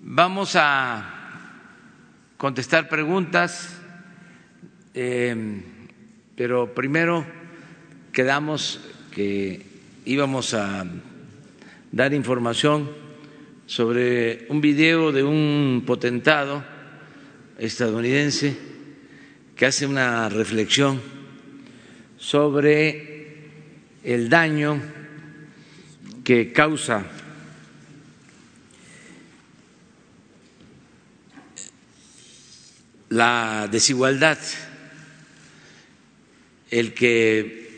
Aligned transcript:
Vamos 0.00 0.54
a 0.54 1.02
contestar 2.36 2.88
preguntas, 2.88 3.80
eh, 4.94 5.60
pero 6.36 6.72
primero 6.72 7.26
quedamos 8.12 8.78
que 9.10 9.66
íbamos 10.04 10.54
a 10.54 10.86
dar 11.90 12.14
información 12.14 12.88
sobre 13.66 14.46
un 14.50 14.60
video 14.60 15.10
de 15.10 15.24
un 15.24 15.82
potentado 15.84 16.62
estadounidense 17.58 18.56
que 19.56 19.66
hace 19.66 19.84
una 19.84 20.28
reflexión 20.28 21.02
sobre 22.18 23.48
el 24.04 24.28
daño 24.28 24.80
que 26.22 26.52
causa 26.52 27.04
la 33.10 33.68
desigualdad, 33.70 34.38
el 36.70 36.92
que 36.92 37.68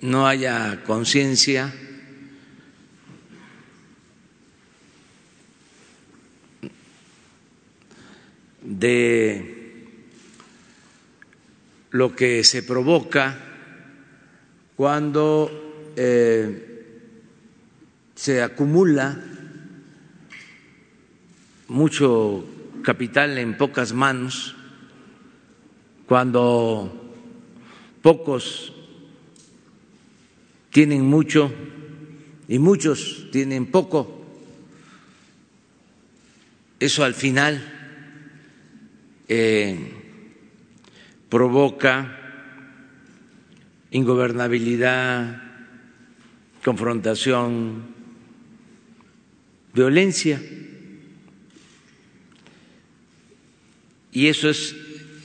no 0.00 0.26
haya 0.26 0.82
conciencia 0.84 1.72
de 8.62 9.52
lo 11.90 12.16
que 12.16 12.42
se 12.42 12.62
provoca 12.62 13.38
cuando 14.76 15.92
eh, 15.94 16.72
se 18.14 18.42
acumula 18.42 19.18
mucho 21.68 22.51
capital 22.82 23.38
en 23.38 23.56
pocas 23.56 23.92
manos, 23.92 24.54
cuando 26.06 26.92
pocos 28.02 28.72
tienen 30.70 31.04
mucho 31.04 31.52
y 32.48 32.58
muchos 32.58 33.28
tienen 33.30 33.66
poco, 33.66 34.26
eso 36.80 37.04
al 37.04 37.14
final 37.14 37.62
eh, 39.28 39.78
provoca 41.28 42.18
ingobernabilidad, 43.92 45.42
confrontación, 46.64 47.84
violencia. 49.72 50.40
Y 54.12 54.26
eso 54.26 54.50
es 54.50 54.76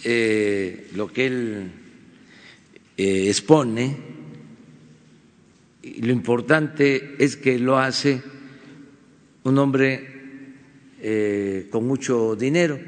eh, 0.06 0.90
lo 0.96 1.12
que 1.12 1.26
él 1.26 1.72
eh, 2.96 3.28
expone. 3.28 3.96
Y 5.84 6.02
lo 6.02 6.14
importante 6.14 7.16
es 7.20 7.36
que 7.36 7.60
lo 7.60 7.78
hace 7.78 8.22
un 9.44 9.58
hombre 9.58 10.18
eh, 11.02 11.68
con 11.70 11.86
mucho 11.86 12.36
dinero. 12.36 12.80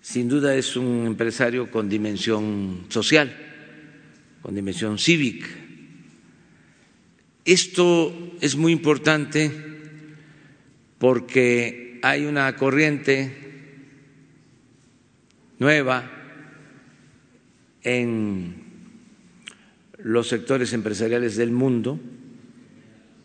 Sin 0.00 0.28
duda 0.28 0.54
es 0.54 0.76
un 0.76 1.06
empresario 1.06 1.70
con 1.70 1.88
dimensión 1.88 2.86
social, 2.88 3.34
con 4.42 4.54
dimensión 4.54 4.98
cívica. 4.98 5.46
Esto 7.44 8.36
es 8.40 8.56
muy 8.56 8.72
importante 8.72 9.50
porque 10.98 11.83
hay 12.06 12.26
una 12.26 12.54
corriente 12.54 13.34
nueva 15.58 16.10
en 17.82 18.62
los 20.02 20.28
sectores 20.28 20.74
empresariales 20.74 21.36
del 21.36 21.50
mundo, 21.50 21.98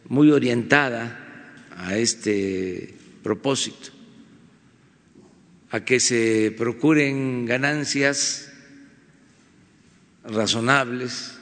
muy 0.08 0.32
orientada 0.32 1.60
a 1.76 1.98
este 1.98 2.94
propósito, 3.22 3.90
a 5.72 5.84
que 5.84 6.00
se 6.00 6.56
procuren 6.58 7.46
ganancias 7.46 8.50
razonables 10.24 11.38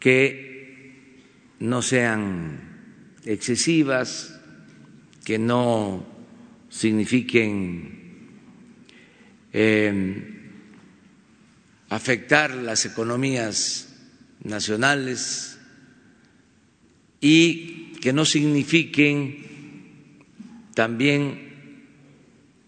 que 0.00 1.22
no 1.60 1.80
sean 1.80 2.58
excesivas, 3.24 4.37
que 5.28 5.38
no 5.38 6.06
signifiquen 6.70 8.30
eh, 9.52 10.24
afectar 11.90 12.54
las 12.54 12.86
economías 12.86 13.94
nacionales 14.42 15.58
y 17.20 17.92
que 18.00 18.14
no 18.14 18.24
signifiquen 18.24 19.44
también 20.72 21.52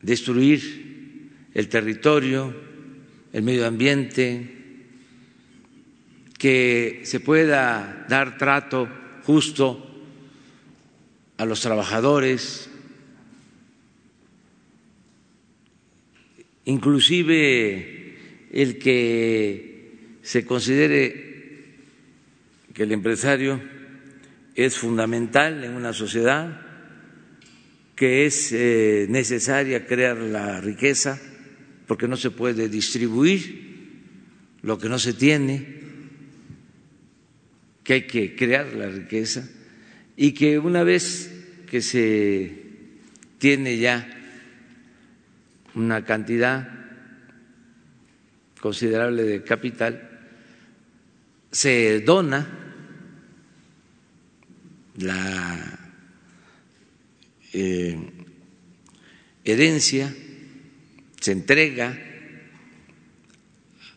destruir 0.03 1.31
el 1.55 1.67
territorio, 1.71 2.55
el 3.33 3.43
medio 3.43 3.67
ambiente, 3.67 4.85
que 6.37 7.01
se 7.05 7.21
pueda 7.21 8.05
dar 8.07 8.37
trato 8.37 8.87
justo 9.25 9.90
a 11.41 11.47
los 11.47 11.63
trabajadores, 11.63 12.69
inclusive 16.67 18.19
el 18.53 18.79
que 18.79 20.19
se 20.21 20.45
considere 20.45 21.65
que 22.75 22.83
el 22.83 22.93
empresario 22.93 23.59
es 24.55 24.77
fundamental 24.77 25.65
en 25.65 25.73
una 25.77 25.95
sociedad, 25.95 26.61
que 27.97 28.27
es 28.27 28.53
eh, 28.53 29.07
necesaria 29.09 29.87
crear 29.87 30.19
la 30.19 30.61
riqueza, 30.61 31.19
porque 31.87 32.07
no 32.07 32.19
se 32.19 32.31
puede 32.31 32.69
distribuir 32.69 33.71
lo 34.61 34.77
que 34.77 34.91
no 34.91 34.99
se 34.99 35.15
tiene, 35.15 35.81
que 37.83 37.95
hay 37.95 38.07
que 38.07 38.37
crear 38.37 38.75
la 38.75 38.91
riqueza 38.91 39.49
y 40.23 40.33
que 40.33 40.59
una 40.59 40.85
vez 40.85 41.33
que 41.67 41.81
se 41.81 42.55
tiene 43.39 43.79
ya 43.79 44.07
una 45.75 46.05
cantidad 46.05 46.69
considerable 48.61 49.23
de 49.23 49.43
capital, 49.43 50.11
se 51.51 52.01
dona 52.01 52.47
la 54.99 55.79
eh, 57.55 57.99
herencia, 59.43 60.15
se 61.19 61.33
entrega 61.33 61.99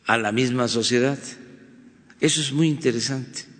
a 0.06 0.18
la 0.18 0.32
misma 0.32 0.70
sociedad. 0.70 1.20
Eso 2.22 2.40
es 2.40 2.54
muy 2.54 2.70
interesante. 2.70 3.53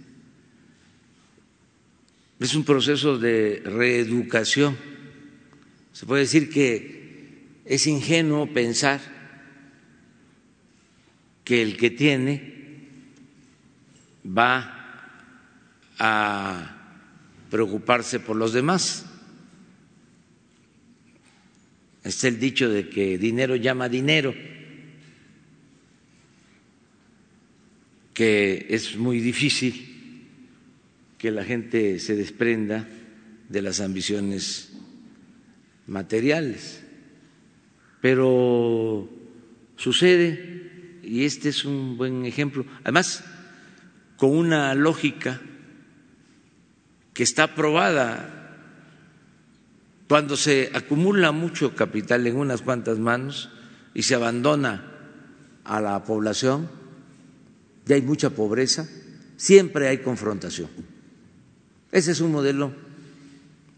Es 2.44 2.56
un 2.56 2.66
proceso 2.66 3.18
de 3.18 3.62
reeducación. 3.64 4.76
Se 5.94 6.06
puede 6.06 6.24
decir 6.24 6.50
que 6.50 7.62
es 7.64 7.88
ingenuo 7.88 8.48
pensar 8.48 9.00
que 11.46 11.62
el 11.62 11.78
que 11.78 11.90
tiene 11.90 12.54
va 14.28 15.08
a 15.98 17.08
preocuparse 17.50 18.20
por 18.20 18.36
los 18.36 18.52
demás. 18.52 19.06
Es 22.04 22.26
el 22.26 22.42
dicho 22.42 22.68
de 22.68 22.90
que 22.90 23.18
dinero 23.18 23.56
llama 23.56 23.88
dinero, 23.88 24.36
que 28.14 28.68
es 28.70 28.98
muy 28.98 29.22
difícil 29.22 29.93
que 31.24 31.32
la 31.32 31.46
gente 31.46 32.00
se 32.00 32.18
desprenda 32.18 32.86
de 33.48 33.62
las 33.62 33.80
ambiciones 33.80 34.74
materiales. 35.88 36.84
Pero 38.02 39.10
sucede, 39.78 41.00
y 41.02 41.24
este 41.24 41.48
es 41.48 41.64
un 41.64 41.96
buen 41.96 42.26
ejemplo, 42.26 42.66
además 42.82 43.24
con 44.18 44.32
una 44.32 44.76
lógica 44.76 45.40
que 47.14 47.24
está 47.24 47.56
probada 47.56 48.58
cuando 50.10 50.36
se 50.36 50.72
acumula 50.74 51.32
mucho 51.32 51.74
capital 51.74 52.28
en 52.28 52.36
unas 52.36 52.62
cuantas 52.62 53.00
manos 53.00 53.50
y 53.94 54.04
se 54.04 54.16
abandona 54.16 54.92
a 55.64 55.80
la 55.80 56.04
población, 56.04 56.70
ya 57.86 57.96
hay 57.96 58.02
mucha 58.02 58.32
pobreza, 58.32 58.90
siempre 59.38 59.88
hay 59.88 60.00
confrontación 60.00 60.92
Ese 61.94 62.12
es 62.12 62.22
un 62.22 62.32
modelo 62.32 62.74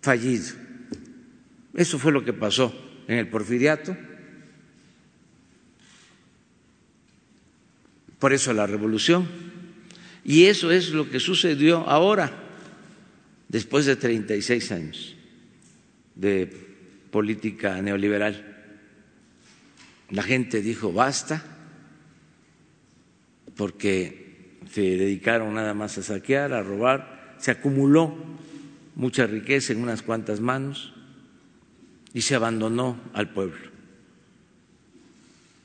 fallido. 0.01 0.55
Eso 1.73 1.99
fue 1.99 2.13
lo 2.13 2.23
que 2.23 2.31
pasó 2.31 2.73
en 3.09 3.17
el 3.17 3.27
porfiriato. 3.27 3.95
Por 8.17 8.31
eso 8.31 8.53
la 8.53 8.65
revolución. 8.65 9.27
Y 10.23 10.45
eso 10.45 10.71
es 10.71 10.91
lo 10.91 11.09
que 11.09 11.19
sucedió 11.19 11.87
ahora, 11.89 12.31
después 13.49 13.85
de 13.85 13.97
36 13.97 14.71
años 14.71 15.15
de 16.15 16.47
política 17.11 17.81
neoliberal. 17.81 18.55
La 20.09 20.23
gente 20.23 20.61
dijo 20.61 20.93
basta 20.93 21.43
porque 23.57 24.57
se 24.71 24.81
dedicaron 24.81 25.53
nada 25.53 25.73
más 25.73 25.97
a 25.97 26.03
saquear, 26.03 26.53
a 26.53 26.63
robar, 26.63 27.14
se 27.37 27.51
acumuló 27.51 28.15
mucha 28.95 29.27
riqueza 29.27 29.73
en 29.73 29.81
unas 29.81 30.01
cuantas 30.01 30.39
manos 30.39 30.93
y 32.13 32.21
se 32.21 32.35
abandonó 32.35 32.99
al 33.13 33.29
pueblo. 33.31 33.69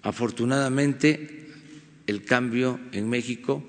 Afortunadamente, 0.02 1.48
el 2.06 2.24
cambio 2.24 2.80
en 2.92 3.08
México 3.08 3.62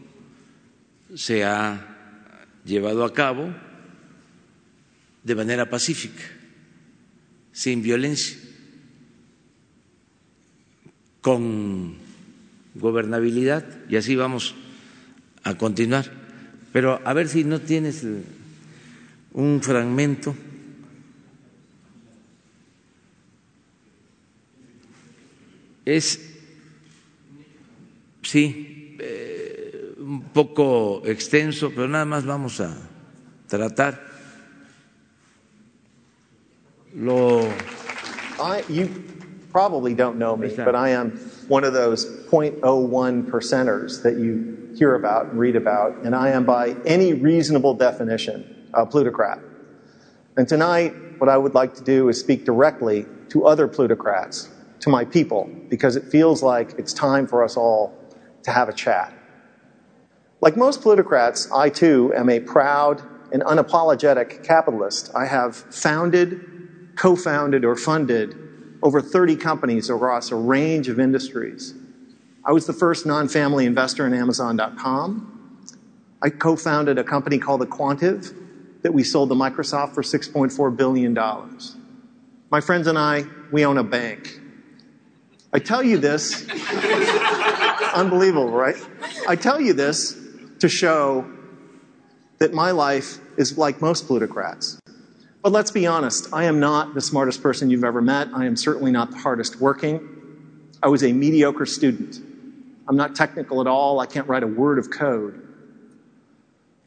se 1.16 1.44
ha 1.44 2.46
llevado 2.66 3.04
a 3.04 3.14
cabo 3.14 3.54
de 5.24 5.36
manera 5.36 5.70
pacífica, 5.70 6.24
sin 7.52 7.84
violencia, 7.84 8.38
con 11.22 11.98
gobernabilidad 12.74 13.64
y 13.90 13.98
así 13.98 14.16
vamos 14.16 14.56
a 15.44 15.56
continuar. 15.56 16.21
Pero 16.72 17.02
a 17.04 17.14
ver 17.14 17.28
si 17.28 17.44
no 17.44 17.60
tienes 17.60 18.06
un 19.34 19.62
fragmento. 19.62 20.36
Es, 25.86 26.20
sí, 28.22 28.96
eh, 29.00 29.94
un 29.98 30.22
poco 30.34 31.02
extenso, 31.06 31.72
pero 31.72 31.88
nada 31.88 32.06
más 32.06 32.26
vamos 32.26 32.62
a 32.62 32.78
tratar. 33.48 34.12
Lo. 36.94 37.42
I, 38.40 38.64
you 38.70 38.90
probably 39.52 39.94
don't 39.94 40.18
know 40.18 40.36
me, 40.38 40.50
but 40.50 40.76
I 40.76 40.90
am 40.90 41.18
one 41.48 41.64
of 41.64 41.74
those 41.74 42.06
0.01 42.28 43.30
percenters 43.30 44.04
that 44.04 44.18
you 44.18 44.74
hear 44.76 44.96
about 44.96 45.28
and 45.28 45.40
read 45.40 45.56
about, 45.56 45.96
and 46.04 46.16
I 46.16 46.30
am 46.30 46.46
by 46.46 46.76
any 46.86 47.14
reasonable 47.14 47.74
definition 47.74 48.70
a 48.74 48.86
plutocrat. 48.86 49.40
And 50.38 50.48
tonight, 50.48 50.94
what 51.18 51.30
I 51.30 51.38
would 51.38 51.54
like 51.54 51.76
to 51.76 51.84
do 51.84 52.10
is 52.10 52.20
speak 52.20 52.46
directly 52.46 53.06
to 53.30 53.46
other 53.46 53.68
plutocrats, 53.68 54.50
to 54.80 54.90
my 54.90 55.06
people, 55.06 55.50
because 55.70 55.96
it 55.96 56.06
feels 56.06 56.42
like 56.42 56.74
it's 56.78 56.94
time 56.94 57.28
for 57.28 57.44
us 57.44 57.58
all 57.58 57.94
to 58.44 58.52
have 58.52 58.70
a 58.70 58.74
chat. 58.74 59.14
Like 60.40 60.58
most 60.58 60.82
plutocrats, 60.82 61.52
I 61.52 61.70
too 61.70 62.14
am 62.16 62.30
a 62.30 62.40
proud 62.40 63.02
and 63.32 63.44
unapologetic 63.44 64.44
capitalist. 64.44 65.12
I 65.16 65.26
have 65.26 65.56
founded, 65.56 66.96
co 66.96 67.16
founded, 67.16 67.64
or 67.64 67.76
funded 67.76 68.36
over 68.82 69.02
30 69.02 69.36
companies 69.36 69.90
across 69.90 70.32
a 70.32 70.36
range 70.36 70.88
of 70.88 71.00
industries. 71.00 71.74
I 72.44 72.52
was 72.52 72.66
the 72.66 72.74
first 72.74 73.06
non 73.06 73.28
family 73.28 73.66
investor 73.66 74.08
in 74.08 74.14
Amazon.com. 74.14 75.68
I 76.22 76.30
co 76.30 76.56
founded 76.56 76.98
a 76.98 77.04
company 77.04 77.38
called 77.38 77.62
Aquantive 77.62 78.36
that 78.82 78.94
we 78.94 79.04
sold 79.04 79.30
to 79.30 79.36
Microsoft 79.36 79.94
for 79.94 80.02
$6.4 80.02 80.76
billion. 80.76 81.14
My 82.50 82.62
friends 82.62 82.88
and 82.88 82.98
I, 82.98 83.26
we 83.52 83.66
own 83.66 83.78
a 83.78 83.84
bank. 83.84 84.40
I 85.54 85.60
tell 85.60 85.84
you 85.84 85.98
this, 85.98 86.48
unbelievable, 87.94 88.50
right? 88.50 88.76
I 89.28 89.36
tell 89.36 89.60
you 89.60 89.74
this 89.74 90.18
to 90.60 90.70
show 90.70 91.30
that 92.40 92.54
my 92.54 92.72
life 92.72 93.20
is 93.38 93.58
like 93.58 93.82
most 93.82 94.08
plutocrats. 94.08 94.81
But 95.42 95.52
let's 95.52 95.72
be 95.72 95.88
honest, 95.88 96.28
I 96.32 96.44
am 96.44 96.60
not 96.60 96.94
the 96.94 97.02
smartest 97.02 97.42
person 97.42 97.70
you've 97.72 97.84
ever 97.84 98.02
met. 98.02 98.28
I 98.34 98.46
am 98.46 98.56
certainly 98.56 98.92
not 98.92 99.10
the 99.12 99.18
hardest 99.18 99.60
working. 99.60 100.08
I 100.84 100.88
was 100.88 101.04
a 101.04 101.12
mediocre 101.12 101.66
student. 101.66 102.20
I'm 102.88 102.96
not 102.96 103.16
technical 103.16 103.60
at 103.62 103.68
all. 103.68 104.00
I 104.00 104.06
can't 104.06 104.28
write 104.28 104.44
a 104.44 104.48
word 104.48 104.78
of 104.78 104.92
code. 104.92 105.48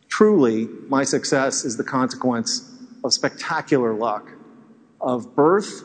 Truly, 0.08 0.68
my 0.88 1.02
success 1.02 1.64
is 1.64 1.76
the 1.76 1.84
consequence 1.84 2.70
of 3.02 3.12
spectacular 3.12 3.92
luck, 3.92 4.30
of 5.00 5.34
birth, 5.34 5.82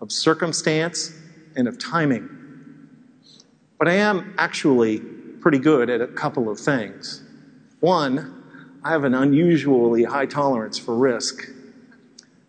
of 0.00 0.10
circumstance, 0.10 1.12
and 1.54 1.68
of 1.68 1.78
timing. 1.78 2.28
But 3.78 3.88
I 3.88 3.94
am 3.94 4.34
actually 4.38 5.00
pretty 5.00 5.58
good 5.58 5.90
at 5.90 6.00
a 6.00 6.06
couple 6.06 6.48
of 6.48 6.58
things. 6.58 7.22
One, 7.80 8.42
I 8.82 8.90
have 8.90 9.04
an 9.04 9.14
unusually 9.14 10.04
high 10.04 10.26
tolerance 10.26 10.78
for 10.78 10.96
risk. 10.96 11.46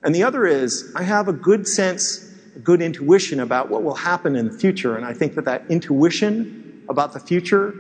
And 0.06 0.14
the 0.14 0.22
other 0.22 0.46
is, 0.46 0.94
I 0.96 1.02
have 1.02 1.28
a 1.28 1.34
good 1.34 1.68
sense, 1.68 2.32
a 2.56 2.60
good 2.60 2.80
intuition 2.80 3.40
about 3.40 3.70
what 3.72 3.82
will 3.82 3.96
happen 3.96 4.36
in 4.36 4.46
the 4.46 4.58
future. 4.58 4.96
And 4.96 5.04
I 5.04 5.14
think 5.14 5.34
that 5.34 5.46
that 5.46 5.66
intuition 5.68 6.86
about 6.88 7.14
the 7.14 7.20
future 7.20 7.74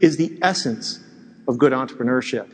is 0.00 0.16
the 0.16 0.38
essence 0.40 0.98
of 1.46 1.58
good 1.58 1.72
entrepreneurship. 1.72 2.50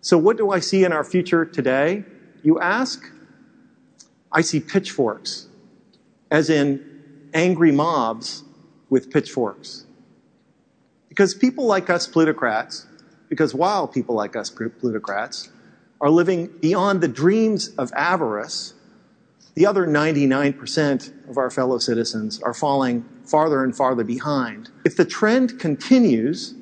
So, 0.00 0.16
what 0.16 0.36
do 0.36 0.52
I 0.52 0.60
see 0.60 0.84
in 0.84 0.92
our 0.92 1.02
future 1.02 1.44
today? 1.44 2.04
You 2.44 2.60
ask? 2.60 3.02
I 4.30 4.42
see 4.42 4.60
pitchforks, 4.60 5.48
as 6.30 6.50
in 6.50 7.30
angry 7.34 7.72
mobs 7.72 8.44
with 8.90 9.10
pitchforks. 9.10 9.86
Because 11.08 11.34
people 11.34 11.66
like 11.66 11.90
us 11.90 12.06
plutocrats, 12.06 12.86
because 13.28 13.54
while 13.54 13.88
people 13.88 14.14
like 14.14 14.36
us 14.36 14.50
plutocrats 14.50 15.50
are 16.00 16.10
living 16.10 16.48
beyond 16.60 17.00
the 17.00 17.08
dreams 17.08 17.68
of 17.76 17.92
avarice, 17.92 18.74
the 19.54 19.66
other 19.66 19.86
99% 19.86 21.28
of 21.28 21.36
our 21.36 21.50
fellow 21.50 21.78
citizens 21.78 22.40
are 22.42 22.54
falling 22.54 23.04
farther 23.24 23.64
and 23.64 23.76
farther 23.76 24.04
behind. 24.04 24.70
If 24.84 24.96
the 24.96 25.04
trend 25.04 25.58
continues, 25.58 26.54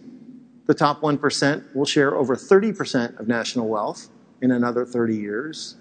the 0.67 0.75
top 0.75 1.03
1% 1.03 1.75
will 1.75 1.85
share 1.85 2.17
over 2.17 2.35
30% 2.35 3.21
of 3.21 3.29
national 3.29 3.69
wealth 3.69 4.09
in 4.41 4.51
another 4.51 4.85
30 4.85 5.15
years, 5.15 5.77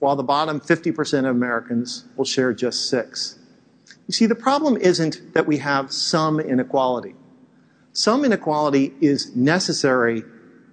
while 0.00 0.16
the 0.16 0.24
bottom 0.24 0.60
50% 0.60 1.18
of 1.20 1.24
Americans 1.26 2.04
will 2.16 2.24
share 2.24 2.52
just 2.52 2.90
6. 2.90 3.38
You 4.08 4.12
see, 4.12 4.26
the 4.26 4.34
problem 4.34 4.76
isn't 4.76 5.34
that 5.34 5.46
we 5.46 5.58
have 5.58 5.92
some 5.92 6.40
inequality. 6.40 7.14
Some 7.92 8.24
inequality 8.24 8.94
is 9.00 9.34
necessary 9.36 10.24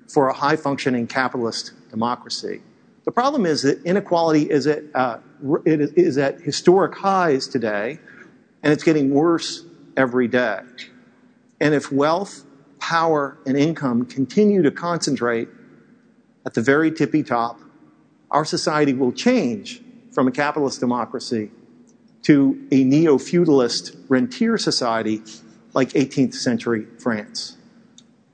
for 0.07 0.29
a 0.29 0.33
high 0.33 0.55
functioning 0.55 1.07
capitalist 1.07 1.73
democracy. 1.89 2.61
The 3.05 3.11
problem 3.11 3.45
is 3.45 3.61
that 3.61 3.83
inequality 3.83 4.49
is 4.49 4.65
at, 4.67 4.83
uh, 4.93 5.19
it 5.65 5.97
is 5.97 6.17
at 6.17 6.41
historic 6.41 6.95
highs 6.95 7.47
today, 7.47 7.99
and 8.63 8.73
it's 8.73 8.83
getting 8.83 9.11
worse 9.11 9.63
every 9.95 10.27
day. 10.27 10.59
And 11.61 11.73
if 11.73 11.91
wealth, 11.91 12.45
power, 12.79 13.37
and 13.45 13.55
income 13.55 14.05
continue 14.05 14.61
to 14.63 14.71
concentrate 14.71 15.47
at 16.45 16.53
the 16.53 16.61
very 16.61 16.91
tippy 16.91 17.23
top, 17.23 17.59
our 18.31 18.45
society 18.45 18.93
will 18.93 19.11
change 19.11 19.81
from 20.11 20.27
a 20.27 20.31
capitalist 20.31 20.79
democracy 20.79 21.51
to 22.23 22.67
a 22.71 22.83
neo 22.83 23.17
feudalist 23.17 23.95
rentier 24.09 24.57
society 24.57 25.21
like 25.73 25.89
18th 25.89 26.33
century 26.33 26.87
France. 26.99 27.57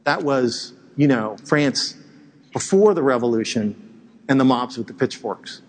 That 0.06 0.24
was, 0.24 0.74
you 0.96 1.08
know, 1.08 1.36
France 1.46 1.96
before 2.54 2.94
the 2.94 3.04
revolution 3.04 3.76
and 4.28 4.40
the 4.40 4.46
mobs 4.46 4.78
with 4.78 4.88
the 4.88 4.94
pitchforks. 4.94 5.62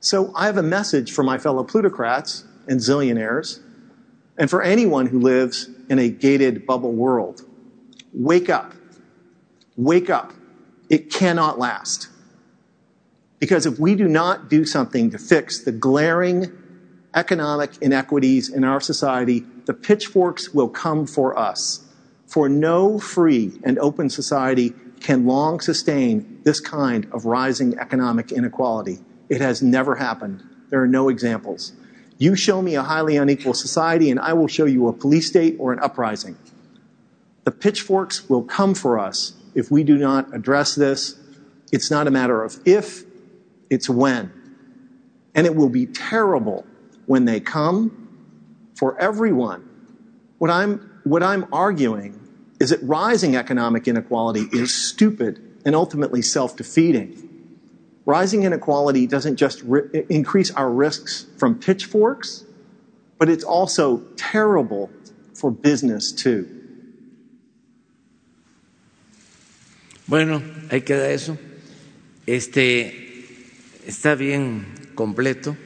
So 0.00 0.32
I 0.34 0.46
have 0.46 0.56
a 0.56 0.62
message 0.62 1.12
for 1.12 1.22
my 1.22 1.38
fellow 1.38 1.64
plutocrats 1.64 2.44
and 2.66 2.80
zillionaires, 2.80 3.60
and 4.38 4.48
for 4.48 4.62
anyone 4.62 5.06
who 5.06 5.18
lives 5.20 5.68
in 5.88 5.98
a 5.98 6.08
gated 6.08 6.66
bubble 6.66 6.92
world. 6.92 7.42
Wake 8.14 8.48
up. 8.48 8.72
Wake 9.76 10.08
up. 10.08 10.32
It 10.88 11.10
cannot 11.10 11.58
last. 11.58 12.08
Because 13.38 13.66
if 13.66 13.78
we 13.78 13.94
do 13.94 14.08
not 14.08 14.48
do 14.48 14.64
something 14.64 15.10
to 15.10 15.18
fix 15.18 15.60
the 15.60 15.72
glaring 15.72 16.52
economic 17.14 17.70
inequities 17.80 18.48
in 18.48 18.64
our 18.64 18.80
society, 18.80 19.44
the 19.66 19.74
pitchforks 19.74 20.54
will 20.54 20.68
come 20.68 21.06
for 21.06 21.38
us. 21.38 21.86
For 22.26 22.48
no 22.48 22.98
free 22.98 23.58
and 23.64 23.78
open 23.78 24.08
society 24.10 24.74
can 25.00 25.26
long 25.26 25.60
sustain 25.60 26.40
this 26.44 26.60
kind 26.60 27.06
of 27.12 27.24
rising 27.24 27.78
economic 27.78 28.32
inequality. 28.32 28.98
It 29.28 29.40
has 29.40 29.62
never 29.62 29.96
happened. 29.96 30.42
There 30.68 30.82
are 30.82 30.86
no 30.86 31.08
examples. 31.08 31.72
You 32.18 32.36
show 32.36 32.60
me 32.60 32.74
a 32.74 32.82
highly 32.82 33.16
unequal 33.16 33.54
society, 33.54 34.10
and 34.10 34.20
I 34.20 34.34
will 34.34 34.46
show 34.46 34.66
you 34.66 34.88
a 34.88 34.92
police 34.92 35.28
state 35.28 35.56
or 35.58 35.72
an 35.72 35.78
uprising. 35.80 36.36
The 37.44 37.50
pitchforks 37.50 38.28
will 38.28 38.42
come 38.42 38.74
for 38.74 38.98
us 38.98 39.32
if 39.54 39.70
we 39.70 39.82
do 39.84 39.96
not 39.96 40.34
address 40.34 40.74
this 40.74 41.18
It's 41.72 41.90
not 41.90 42.06
a 42.06 42.10
matter 42.10 42.42
of 42.42 42.58
if, 42.64 43.04
it's 43.68 43.88
when. 43.88 44.32
And 45.34 45.46
it 45.46 45.54
will 45.54 45.68
be 45.68 45.86
terrible 45.86 46.66
when 47.06 47.24
they 47.24 47.40
come 47.40 48.08
for 48.76 49.00
everyone. 49.00 49.68
What 50.38 50.50
I'm, 50.50 51.00
what 51.04 51.22
I'm 51.22 51.46
arguing 51.52 52.19
is 52.60 52.70
that 52.70 52.80
rising 52.82 53.34
economic 53.34 53.88
inequality 53.88 54.46
is 54.52 54.72
stupid 54.72 55.40
and 55.64 55.74
ultimately 55.74 56.22
self 56.22 56.56
defeating. 56.56 57.26
Rising 58.04 58.44
inequality 58.44 59.06
doesn't 59.06 59.36
just 59.36 59.62
ri- 59.62 60.04
increase 60.08 60.50
our 60.52 60.70
risks 60.70 61.26
from 61.38 61.58
pitchforks, 61.58 62.44
but 63.18 63.28
it's 63.28 63.44
also 63.44 64.02
terrible 64.16 64.90
for 65.34 65.50
business 65.50 66.12
too. 66.12 66.46
Bueno, 70.06 70.42
ahí 70.70 70.82
queda 70.82 71.08
eso. 71.10 71.38
Este 72.26 73.24
está 73.86 74.16
bien 74.16 74.66
completo, 74.94 75.56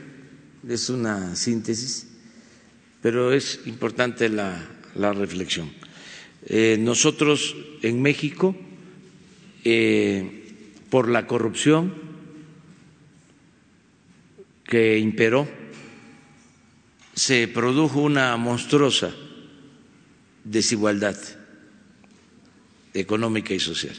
es 0.69 0.91
una 0.91 1.35
síntesis, 1.35 2.07
pero 3.03 3.33
es 3.33 3.61
importante 3.67 4.29
la, 4.29 4.61
la 4.95 5.13
reflexión. 5.13 5.71
Eh, 6.47 6.77
nosotros 6.79 7.57
en 7.83 8.03
México, 8.03 8.55
eh, 9.65 10.53
por 10.91 11.09
la 11.09 11.27
corrupción 11.27 11.95
que 14.65 14.99
imperó, 14.99 15.49
se 17.15 17.49
produjo 17.49 18.01
una 18.01 18.37
monstruosa 18.37 19.15
desigualdad 20.45 21.17
económica 22.93 23.55
y 23.55 23.61
social. 23.61 23.97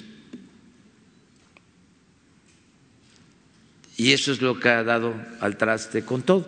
Y 3.97 4.11
eso 4.11 4.31
es 4.31 4.41
lo 4.41 4.59
que 4.59 4.69
ha 4.69 4.83
dado 4.83 5.15
al 5.39 5.57
traste 5.57 6.03
con 6.03 6.21
todo. 6.21 6.47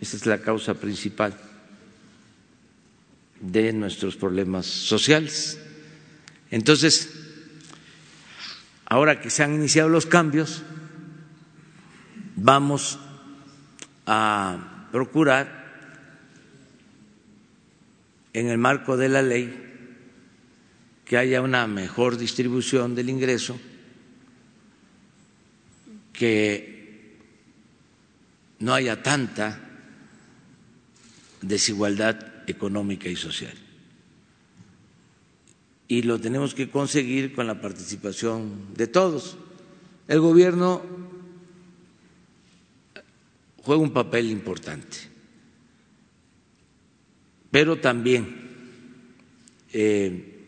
Esa 0.00 0.16
es 0.16 0.24
la 0.24 0.38
causa 0.38 0.74
principal 0.74 1.45
de 3.40 3.72
nuestros 3.72 4.16
problemas 4.16 4.66
sociales. 4.66 5.58
Entonces, 6.50 7.10
ahora 8.86 9.20
que 9.20 9.30
se 9.30 9.42
han 9.42 9.54
iniciado 9.54 9.88
los 9.88 10.06
cambios, 10.06 10.62
vamos 12.36 12.98
a 14.06 14.88
procurar, 14.92 15.66
en 18.32 18.48
el 18.48 18.58
marco 18.58 18.96
de 18.96 19.08
la 19.08 19.22
ley, 19.22 19.62
que 21.06 21.16
haya 21.16 21.40
una 21.40 21.66
mejor 21.66 22.18
distribución 22.18 22.94
del 22.94 23.08
ingreso, 23.08 23.58
que 26.12 27.16
no 28.58 28.74
haya 28.74 29.02
tanta 29.02 29.60
desigualdad 31.40 32.35
económica 32.46 33.08
y 33.08 33.16
social. 33.16 33.54
Y 35.88 36.02
lo 36.02 36.20
tenemos 36.20 36.54
que 36.54 36.68
conseguir 36.68 37.32
con 37.32 37.46
la 37.46 37.60
participación 37.60 38.74
de 38.74 38.86
todos. 38.86 39.36
El 40.08 40.20
gobierno 40.20 40.82
juega 43.62 43.82
un 43.82 43.92
papel 43.92 44.30
importante, 44.30 44.96
pero 47.50 47.78
también 47.78 48.46
eh, 49.72 50.46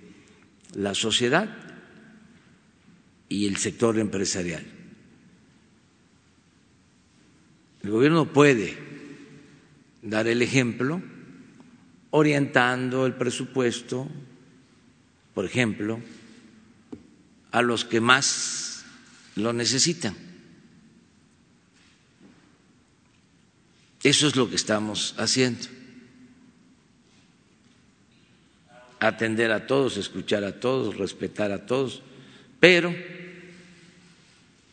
la 0.74 0.94
sociedad 0.94 1.56
y 3.28 3.46
el 3.46 3.56
sector 3.56 3.98
empresarial. 3.98 4.64
El 7.82 7.90
gobierno 7.90 8.32
puede 8.32 8.76
dar 10.02 10.26
el 10.26 10.42
ejemplo 10.42 11.02
orientando 12.10 13.06
el 13.06 13.14
presupuesto, 13.14 14.08
por 15.34 15.44
ejemplo, 15.44 16.00
a 17.50 17.62
los 17.62 17.84
que 17.84 18.00
más 18.00 18.84
lo 19.36 19.52
necesitan. 19.52 20.16
Eso 24.02 24.26
es 24.26 24.36
lo 24.36 24.48
que 24.48 24.56
estamos 24.56 25.14
haciendo. 25.18 25.66
Atender 29.00 29.52
a 29.52 29.66
todos, 29.66 29.96
escuchar 29.96 30.44
a 30.44 30.58
todos, 30.60 30.96
respetar 30.96 31.52
a 31.52 31.66
todos, 31.66 32.02
pero 32.58 32.94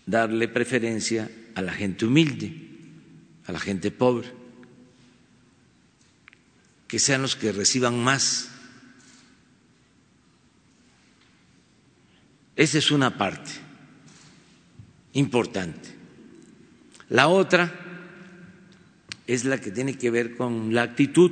darle 0.06 0.48
preferencia 0.48 1.30
a 1.54 1.62
la 1.62 1.74
gente 1.74 2.06
humilde, 2.06 2.54
a 3.46 3.52
la 3.52 3.60
gente 3.60 3.92
pobre 3.92 4.45
que 6.88 7.00
sean 7.00 7.22
los 7.22 7.36
que 7.36 7.52
reciban 7.52 8.04
más. 8.04 8.50
Esa 12.56 12.78
es 12.78 12.92
una 12.92 13.18
parte 13.18 13.52
importante. 15.14 15.90
La 17.10 17.28
otra 17.28 17.74
es 19.28 19.46
la 19.46 19.60
que 19.60 19.72
tiene 19.72 19.98
que 19.98 20.12
ver 20.12 20.36
con 20.36 20.74
la 20.74 20.84
actitud 20.84 21.32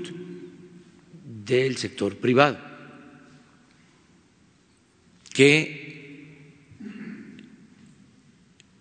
del 1.46 1.78
sector 1.78 2.18
privado, 2.18 2.60
que 5.34 5.84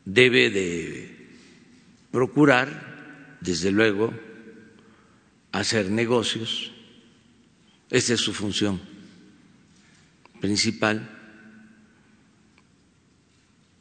debe 0.05 0.50
de 0.50 1.31
procurar, 2.11 3.38
desde 3.41 3.71
luego, 3.71 4.12
hacer 5.52 5.90
negocios, 5.90 6.73
esa 7.90 8.14
es 8.14 8.21
su 8.21 8.32
función 8.32 8.80
principal, 10.40 11.09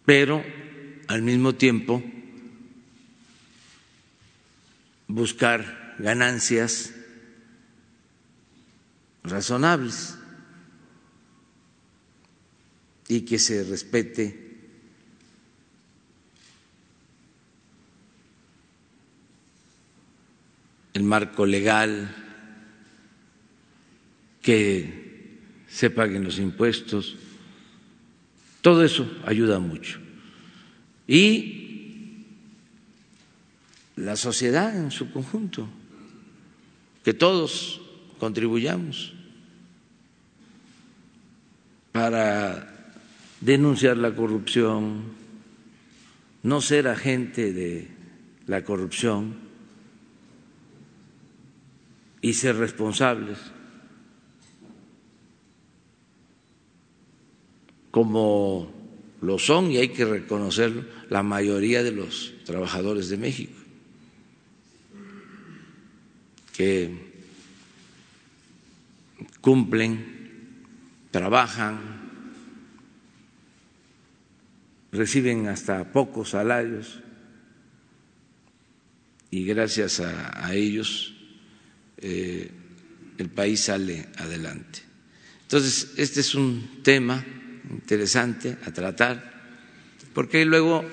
pero 0.06 0.44
al 1.08 1.22
mismo 1.22 1.56
tiempo 1.56 2.04
buscar 5.08 5.96
ganancias 5.98 6.94
razonables 9.24 10.16
y 13.08 13.22
que 13.22 13.40
se 13.40 13.64
respete 13.64 14.51
el 20.94 21.04
marco 21.04 21.46
legal, 21.46 22.16
que 24.42 25.40
se 25.68 25.90
paguen 25.90 26.24
los 26.24 26.40
impuestos, 26.40 27.16
todo 28.62 28.84
eso 28.84 29.10
ayuda 29.26 29.60
mucho. 29.60 30.00
Y 31.08 32.26
la 33.96 34.16
sociedad 34.16 34.76
en 34.76 34.92
su 34.92 35.12
conjunto, 35.12 35.68
que 37.04 37.14
todos 37.14 37.82
contribuyamos 38.20 39.14
para 41.92 42.96
denunciar 43.42 43.98
la 43.98 44.16
corrupción, 44.16 45.04
no 46.44 46.62
ser 46.62 46.88
agente 46.88 47.54
de 47.54 47.88
la 48.48 48.64
corrupción 48.64 49.51
y 52.22 52.34
ser 52.34 52.58
responsables. 52.58 53.38
Como 57.90 58.72
lo 59.22 59.38
son 59.38 59.72
y 59.72 59.78
hay 59.78 59.90
que 59.90 60.06
reconocerlo 60.06 60.86
la 61.10 61.24
mayoría 61.24 61.84
de 61.84 61.92
los 61.92 62.34
trabajadores 62.46 63.10
de 63.10 63.18
México 63.18 63.54
que 66.54 67.12
cumplen, 69.42 70.66
trabajan, 71.10 71.80
reciben 74.92 75.48
hasta 75.48 75.92
pocos 75.92 76.32
salarios 76.32 77.00
y 79.32 79.46
gracias 79.46 80.02
a, 80.02 80.46
a 80.46 80.54
ellos 80.54 81.21
eh, 82.02 82.50
el 83.18 83.30
país 83.30 83.62
sale 83.62 84.08
adelante. 84.18 84.80
Entonces, 85.44 85.92
este 85.98 86.22
es 86.22 86.34
un 86.36 86.82
tema 86.84 87.24
interesante 87.70 88.58
a 88.66 88.72
tratar, 88.72 89.32
porque 90.14 90.46
luego 90.46 90.84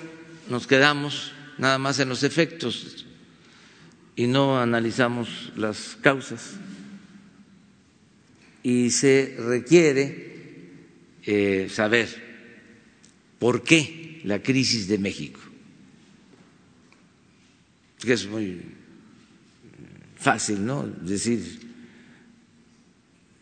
nos 0.50 0.66
quedamos 0.66 1.32
nada 1.58 1.78
más 1.78 1.98
en 2.00 2.08
los 2.08 2.22
efectos 2.22 3.06
y 4.16 4.26
no 4.26 4.60
analizamos 4.60 5.52
las 5.56 5.96
causas. 6.00 6.54
Y 8.62 8.90
se 8.90 9.36
requiere 9.38 10.28
eh, 11.24 11.68
saber 11.70 12.08
por 13.38 13.62
qué 13.62 14.20
la 14.24 14.42
crisis 14.42 14.88
de 14.88 14.98
México, 14.98 15.40
que 18.00 18.12
es 18.12 18.26
muy 18.26 18.77
fácil, 20.18 20.64
¿no? 20.64 20.86
Decir 20.86 21.60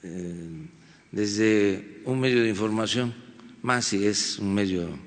eh, 0.03 0.67
desde 1.11 2.03
un 2.05 2.21
medio 2.21 2.43
de 2.43 2.49
información, 2.49 3.15
más 3.63 3.87
si 3.87 4.07
es 4.07 4.39
un 4.39 4.55
medio 4.55 4.99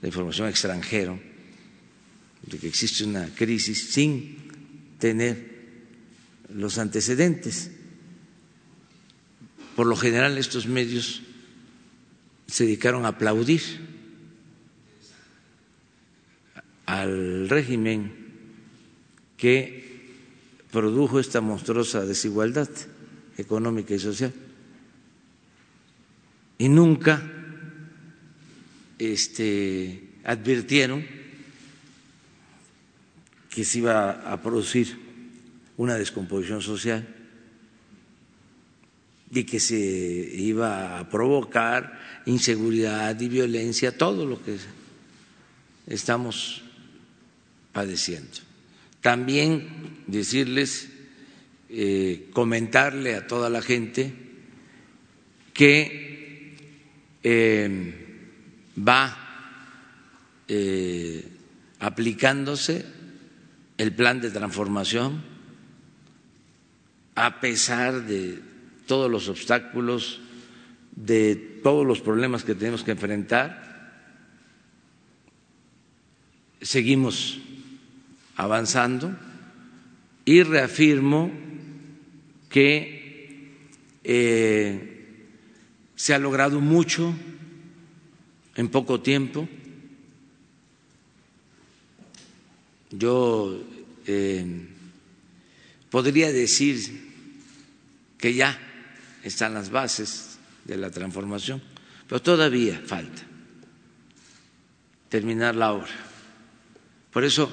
de 0.00 0.08
información 0.08 0.48
extranjero, 0.48 1.18
de 2.42 2.58
que 2.58 2.68
existe 2.68 3.04
una 3.04 3.26
crisis 3.34 3.90
sin 3.90 4.36
tener 4.98 5.56
los 6.54 6.78
antecedentes. 6.78 7.72
Por 9.74 9.86
lo 9.86 9.96
general 9.96 10.38
estos 10.38 10.66
medios 10.66 11.22
se 12.46 12.64
dedicaron 12.64 13.04
a 13.04 13.08
aplaudir 13.08 13.60
al 16.86 17.48
régimen 17.48 18.12
que 19.36 19.85
produjo 20.70 21.20
esta 21.20 21.40
monstruosa 21.40 22.04
desigualdad 22.04 22.68
económica 23.38 23.94
y 23.94 23.98
social. 23.98 24.32
Y 26.58 26.68
nunca 26.68 27.22
este, 28.98 30.08
advirtieron 30.24 31.04
que 33.50 33.64
se 33.64 33.78
iba 33.78 34.32
a 34.32 34.42
producir 34.42 34.98
una 35.76 35.96
descomposición 35.96 36.62
social 36.62 37.06
y 39.30 39.44
que 39.44 39.60
se 39.60 39.76
iba 39.76 40.98
a 40.98 41.10
provocar 41.10 42.22
inseguridad 42.26 43.18
y 43.20 43.28
violencia, 43.28 43.96
todo 43.96 44.24
lo 44.24 44.42
que 44.42 44.56
estamos 45.86 46.62
padeciendo. 47.72 48.38
También 49.00 49.95
decirles, 50.06 50.88
eh, 51.68 52.28
comentarle 52.32 53.14
a 53.14 53.26
toda 53.26 53.50
la 53.50 53.60
gente 53.60 54.12
que 55.52 56.54
eh, 57.22 57.94
va 58.78 59.16
eh, 60.48 61.24
aplicándose 61.80 62.84
el 63.78 63.92
plan 63.94 64.20
de 64.20 64.30
transformación 64.30 65.22
a 67.14 67.40
pesar 67.40 68.04
de 68.06 68.38
todos 68.86 69.10
los 69.10 69.28
obstáculos, 69.28 70.20
de 70.94 71.34
todos 71.62 71.86
los 71.86 72.00
problemas 72.00 72.44
que 72.44 72.54
tenemos 72.54 72.84
que 72.84 72.92
enfrentar. 72.92 73.64
Seguimos 76.60 77.38
avanzando 78.36 79.16
y 80.26 80.42
reafirmo 80.42 81.30
que 82.50 83.54
eh, 84.02 85.16
se 85.94 86.14
ha 86.14 86.18
logrado 86.18 86.60
mucho 86.60 87.14
en 88.56 88.68
poco 88.68 89.00
tiempo. 89.00 89.48
Yo 92.90 93.62
eh, 94.06 94.66
podría 95.90 96.32
decir 96.32 97.06
que 98.18 98.34
ya 98.34 98.58
están 99.22 99.54
las 99.54 99.70
bases 99.70 100.38
de 100.64 100.76
la 100.76 100.90
transformación, 100.90 101.62
pero 102.08 102.20
todavía 102.20 102.82
falta 102.84 103.22
terminar 105.08 105.54
la 105.54 105.72
obra. 105.72 105.94
Por 107.12 107.24
eso 107.24 107.50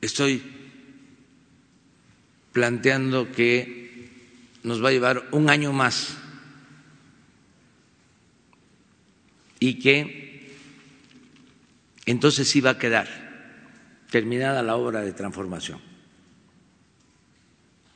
estoy 0.00 0.51
planteando 2.52 3.32
que 3.32 4.10
nos 4.62 4.82
va 4.82 4.90
a 4.90 4.92
llevar 4.92 5.28
un 5.32 5.50
año 5.50 5.72
más 5.72 6.16
y 9.58 9.78
que 9.78 10.50
entonces 12.06 12.48
sí 12.48 12.60
va 12.60 12.70
a 12.70 12.78
quedar 12.78 13.08
terminada 14.10 14.62
la 14.62 14.76
obra 14.76 15.00
de 15.02 15.12
transformación 15.12 15.80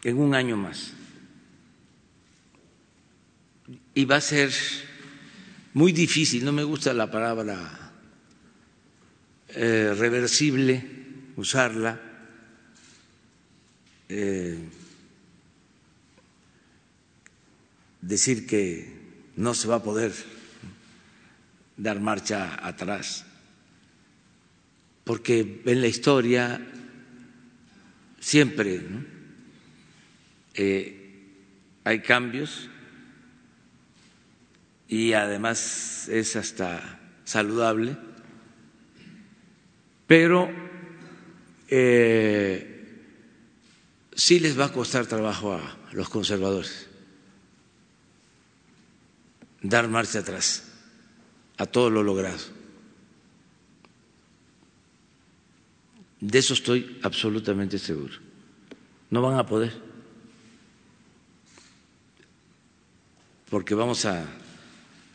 en 0.03 0.19
un 0.19 0.35
año 0.35 0.57
más. 0.57 0.93
Y 3.95 4.05
va 4.05 4.17
a 4.17 4.21
ser 4.21 4.53
muy 5.75 5.91
difícil, 5.91 6.45
no 6.45 6.53
me 6.53 6.63
gusta 6.63 6.95
la 6.95 7.11
palabra 7.11 7.93
eh, 9.49 9.95
reversible, 9.99 10.85
usarla, 11.37 12.01
eh, 14.09 14.59
decir 18.01 18.47
que 18.47 18.97
no 19.37 19.55
se 19.55 19.69
va 19.69 19.77
a 19.77 19.83
poder 19.83 20.13
dar 21.77 22.01
marcha 22.01 22.59
atrás, 22.67 23.25
porque 25.05 25.63
en 25.65 25.81
la 25.81 25.89
historia 25.89 26.61
siempre 28.21 28.81
eh, 30.55 30.97
hay 31.85 32.01
cambios 32.01 32.69
y 34.89 35.13
además 35.13 36.09
es 36.09 36.37
hasta 36.37 37.01
saludable, 37.25 37.97
pero 40.07 40.49
eh, 41.69 42.76
sí 44.17 44.41
les 44.41 44.59
va 44.59 44.67
a 44.67 44.73
costar 44.73 45.07
trabajo 45.07 45.53
a 45.53 45.77
los 45.93 46.09
conservadores 46.09 46.89
dar 49.63 49.89
marcha 49.89 50.21
atrás 50.21 50.65
a 51.59 51.67
todo 51.67 51.91
lo 51.91 52.03
logrado. 52.03 52.39
De 56.21 56.39
eso 56.39 56.55
estoy 56.55 56.99
absolutamente 57.03 57.79
seguro. 57.79 58.15
No 59.11 59.23
van 59.23 59.39
a 59.39 59.47
poder, 59.47 59.73
porque 63.49 63.75
vamos 63.75 64.05
a 64.05 64.27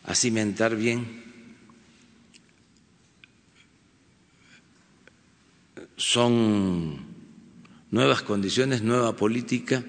a 0.04 0.16
cimentar 0.16 0.76
bien. 0.76 1.22
Son 5.96 7.11
nuevas 7.92 8.22
condiciones, 8.22 8.82
nueva 8.82 9.16
política 9.16 9.84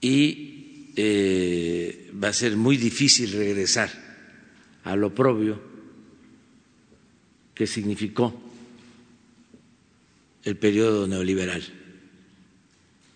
y 0.00 0.92
eh, 0.96 2.10
va 2.22 2.28
a 2.28 2.32
ser 2.32 2.56
muy 2.56 2.76
difícil 2.76 3.32
regresar 3.32 3.90
a 4.84 4.94
lo 4.96 5.14
propio 5.14 5.60
que 7.54 7.66
significó 7.66 8.42
el 10.44 10.56
periodo 10.56 11.06
neoliberal, 11.08 11.62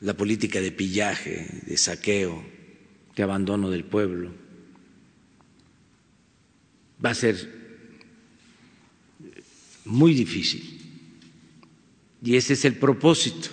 la 0.00 0.14
política 0.14 0.61
de 0.61 0.72
pillaje, 0.72 1.62
de 1.66 1.76
saqueo, 1.76 2.44
de 3.14 3.22
abandono 3.22 3.70
del 3.70 3.85
pueblo 3.85 4.33
va 7.05 7.11
a 7.11 7.14
ser 7.14 7.37
muy 9.85 10.14
difícil. 10.14 10.79
Y 12.22 12.37
ese 12.37 12.54
es 12.54 12.64
el 12.64 12.76
propósito. 12.76 13.48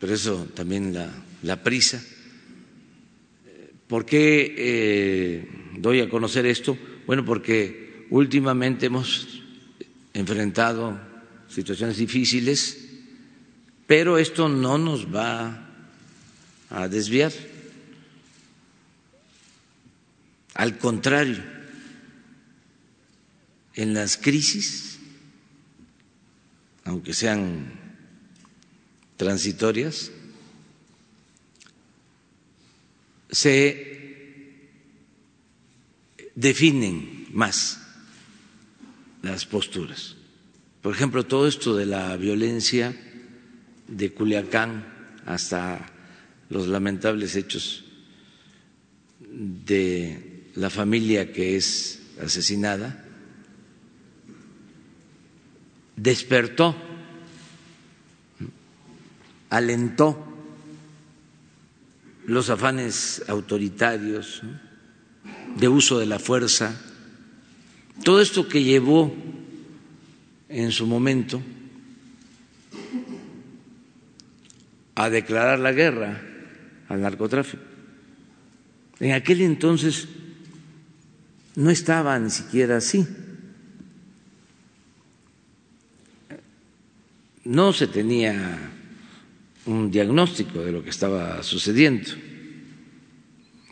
Por 0.00 0.10
eso 0.10 0.48
también 0.54 0.96
la, 1.42 1.62
prisa. 1.62 2.02
¿Por 3.86 4.04
qué 4.04 4.54
eh, 4.56 5.48
doy 5.76 6.00
a 6.00 6.08
conocer 6.08 6.46
esto? 6.46 6.78
Bueno, 7.06 7.24
porque 7.24 8.06
últimamente 8.10 8.86
hemos 8.86 9.42
enfrentado 10.14 10.98
situaciones 11.48 11.96
difíciles, 11.96 12.88
pero 13.86 14.18
esto 14.18 14.48
no 14.48 14.78
nos 14.78 15.14
va 15.14 15.68
a 16.70 16.88
desviar. 16.88 17.32
Al 20.54 20.76
contrario, 20.78 21.42
en 23.74 23.94
las 23.94 24.16
crisis, 24.16 24.87
aunque 26.88 27.12
sean 27.12 27.70
transitorias, 29.18 30.10
se 33.30 34.64
definen 36.34 37.26
más 37.32 37.78
las 39.22 39.44
posturas. 39.44 40.16
Por 40.80 40.94
ejemplo, 40.94 41.26
todo 41.26 41.46
esto 41.46 41.76
de 41.76 41.84
la 41.84 42.16
violencia 42.16 42.96
de 43.86 44.12
Culiacán 44.14 44.86
hasta 45.26 45.92
los 46.48 46.68
lamentables 46.68 47.36
hechos 47.36 47.84
de 49.20 50.48
la 50.54 50.70
familia 50.70 51.34
que 51.34 51.56
es 51.56 52.00
asesinada, 52.24 53.04
despertó, 55.98 56.76
alentó 59.50 60.24
los 62.26 62.50
afanes 62.50 63.24
autoritarios 63.28 64.42
de 65.56 65.68
uso 65.68 65.98
de 65.98 66.06
la 66.06 66.18
fuerza, 66.18 66.78
todo 68.04 68.20
esto 68.20 68.48
que 68.48 68.62
llevó 68.62 69.12
en 70.48 70.70
su 70.70 70.86
momento 70.86 71.42
a 74.94 75.10
declarar 75.10 75.58
la 75.58 75.72
guerra 75.72 76.20
al 76.88 77.00
narcotráfico. 77.00 77.62
En 79.00 79.12
aquel 79.12 79.42
entonces 79.42 80.08
no 81.56 81.70
estaba 81.70 82.18
ni 82.18 82.30
siquiera 82.30 82.76
así. 82.76 83.06
No 87.48 87.72
se 87.72 87.86
tenía 87.86 88.58
un 89.64 89.90
diagnóstico 89.90 90.60
de 90.60 90.70
lo 90.70 90.84
que 90.84 90.90
estaba 90.90 91.42
sucediendo. 91.42 92.10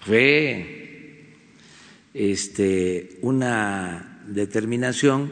Fue 0.01 1.35
este, 2.15 3.19
una 3.21 4.23
determinación 4.29 5.31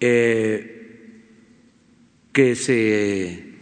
eh, 0.00 1.22
que 2.32 2.56
se 2.56 3.52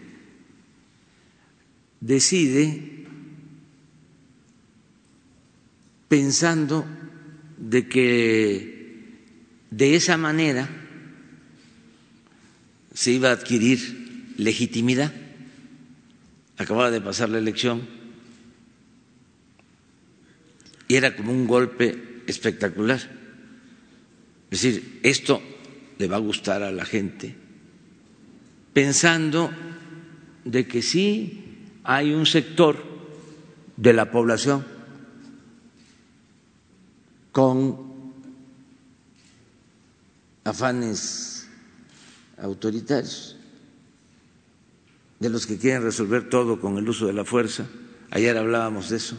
decide 2.00 3.04
pensando 6.08 6.86
de 7.58 7.88
que 7.88 9.10
de 9.70 9.96
esa 9.96 10.16
manera 10.16 10.85
se 12.96 13.12
iba 13.12 13.28
a 13.28 13.32
adquirir 13.32 14.32
legitimidad. 14.38 15.12
Acababa 16.56 16.90
de 16.90 17.02
pasar 17.02 17.28
la 17.28 17.36
elección 17.36 17.86
y 20.88 20.94
era 20.94 21.14
como 21.14 21.30
un 21.30 21.46
golpe 21.46 22.22
espectacular. 22.26 22.98
Es 24.50 24.62
decir, 24.62 25.00
esto 25.02 25.42
le 25.98 26.08
va 26.08 26.16
a 26.16 26.20
gustar 26.20 26.62
a 26.62 26.72
la 26.72 26.86
gente, 26.86 27.36
pensando 28.72 29.50
de 30.46 30.66
que 30.66 30.80
sí 30.80 31.44
hay 31.84 32.14
un 32.14 32.24
sector 32.24 32.82
de 33.76 33.92
la 33.92 34.10
población 34.10 34.64
con 37.30 37.76
afanes 40.44 41.35
autoritarios, 42.38 43.36
de 45.18 45.30
los 45.30 45.46
que 45.46 45.58
quieren 45.58 45.82
resolver 45.82 46.28
todo 46.28 46.60
con 46.60 46.76
el 46.78 46.88
uso 46.88 47.06
de 47.06 47.12
la 47.12 47.24
fuerza. 47.24 47.66
Ayer 48.10 48.36
hablábamos 48.36 48.90
de 48.90 48.96
eso. 48.96 49.16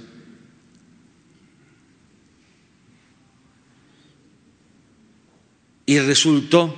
Y 5.85 5.99
resultó 5.99 6.75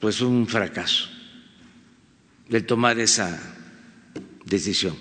pues 0.00 0.20
un 0.20 0.46
fracaso 0.46 1.08
el 2.50 2.66
tomar 2.66 2.98
esa 2.98 3.40
decisión. 4.44 4.96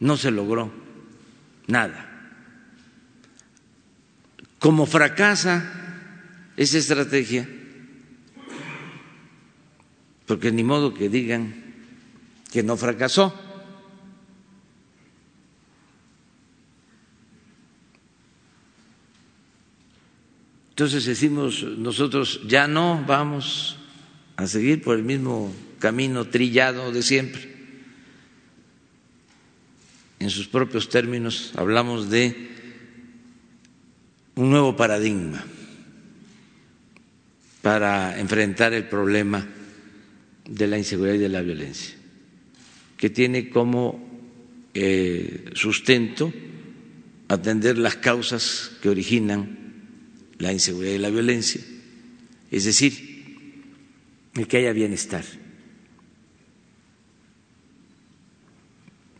No 0.00 0.16
se 0.16 0.30
logró 0.30 0.72
nada. 1.66 2.06
Como 4.58 4.84
fracasa 4.86 5.72
esa 6.56 6.78
estrategia, 6.78 7.48
porque 10.30 10.52
ni 10.52 10.62
modo 10.62 10.94
que 10.94 11.08
digan 11.08 11.74
que 12.52 12.62
no 12.62 12.76
fracasó. 12.76 13.34
Entonces 20.70 21.04
decimos 21.04 21.64
nosotros 21.64 22.42
ya 22.46 22.68
no 22.68 23.04
vamos 23.08 23.76
a 24.36 24.46
seguir 24.46 24.84
por 24.84 24.96
el 24.96 25.02
mismo 25.02 25.52
camino 25.80 26.24
trillado 26.26 26.92
de 26.92 27.02
siempre 27.02 27.50
en 30.20 30.30
sus 30.30 30.46
propios 30.46 30.88
términos, 30.88 31.50
hablamos 31.56 32.08
de 32.08 32.50
un 34.36 34.48
nuevo 34.48 34.76
paradigma 34.76 35.44
para 37.62 38.20
enfrentar 38.20 38.74
el 38.74 38.84
problema 38.88 39.44
de 40.46 40.66
la 40.66 40.78
inseguridad 40.78 41.14
y 41.14 41.18
de 41.18 41.28
la 41.28 41.42
violencia, 41.42 41.94
que 42.96 43.10
tiene 43.10 43.50
como 43.50 44.08
eh, 44.74 45.50
sustento 45.54 46.32
atender 47.28 47.78
las 47.78 47.96
causas 47.96 48.72
que 48.82 48.88
originan 48.88 49.58
la 50.38 50.52
inseguridad 50.52 50.94
y 50.94 50.98
la 50.98 51.10
violencia, 51.10 51.60
es 52.50 52.64
decir, 52.64 53.10
el 54.34 54.48
que 54.48 54.58
haya 54.58 54.72
bienestar. 54.72 55.24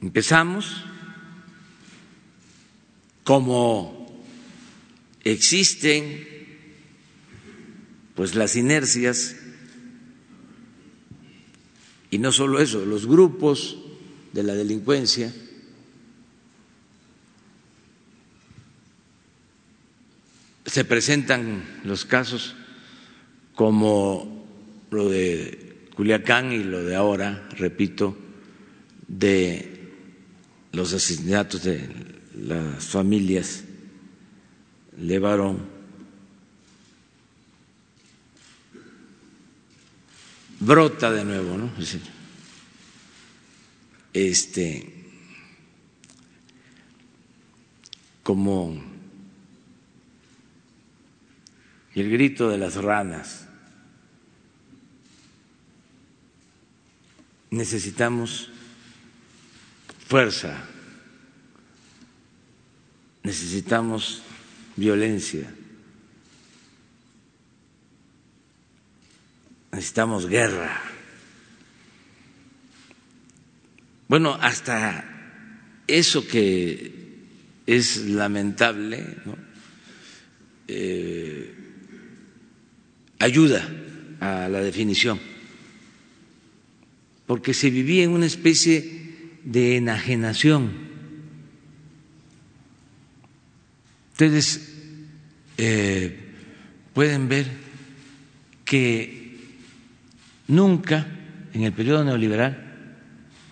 Empezamos 0.01 0.85
como 3.23 4.25
existen 5.23 6.27
pues 8.15 8.35
las 8.35 8.57
inercias 8.57 9.37
y 12.11 12.19
no 12.19 12.33
solo 12.33 12.61
eso, 12.61 12.85
los 12.85 13.07
grupos 13.07 13.79
de 14.33 14.43
la 14.43 14.55
delincuencia 14.55 15.33
se 20.67 20.85
presentan 20.85 21.81
los 21.85 22.05
casos 22.05 22.55
como 23.55 24.47
lo 24.91 25.09
de 25.09 25.89
Culiacán 25.95 26.53
y 26.53 26.63
lo 26.63 26.83
de 26.85 26.95
ahora, 26.95 27.49
repito, 27.57 28.17
de 29.07 29.91
los 30.73 30.93
asesinatos 30.93 31.65
de 31.65 31.89
las 32.35 32.87
familias 32.87 33.65
Levarón 34.99 35.80
brota 40.61 41.11
de 41.11 41.25
nuevo, 41.25 41.57
¿no? 41.57 41.73
Este 44.13 44.97
como 48.23 48.81
el 51.95 52.11
grito 52.11 52.49
de 52.49 52.59
las 52.59 52.77
ranas. 52.77 53.49
Necesitamos 57.51 58.51
fuerza 60.07 60.69
necesitamos 63.23 64.23
violencia, 64.77 65.53
necesitamos 69.81 70.29
guerra. 70.29 70.79
Bueno, 74.09 74.37
hasta 74.39 75.07
eso 75.87 76.29
que 76.29 76.93
es 77.67 78.05
lamentable, 78.05 79.07
eh, 80.69 81.55
ayuda 83.21 83.67
a 84.21 84.51
la 84.51 84.61
definición, 84.61 85.19
porque 87.27 87.55
se 87.55 87.71
vivía 87.71 88.05
en 88.05 88.11
una 88.11 88.27
especie 88.27 89.39
de 89.45 89.79
enajenación. 89.79 90.73
Ustedes 94.13 94.61
eh, 95.57 96.19
pueden 96.93 97.31
ver 97.31 97.47
que 98.67 99.20
nunca 100.51 101.07
en 101.53 101.63
el 101.63 101.73
periodo 101.73 102.05
neoliberal 102.05 102.97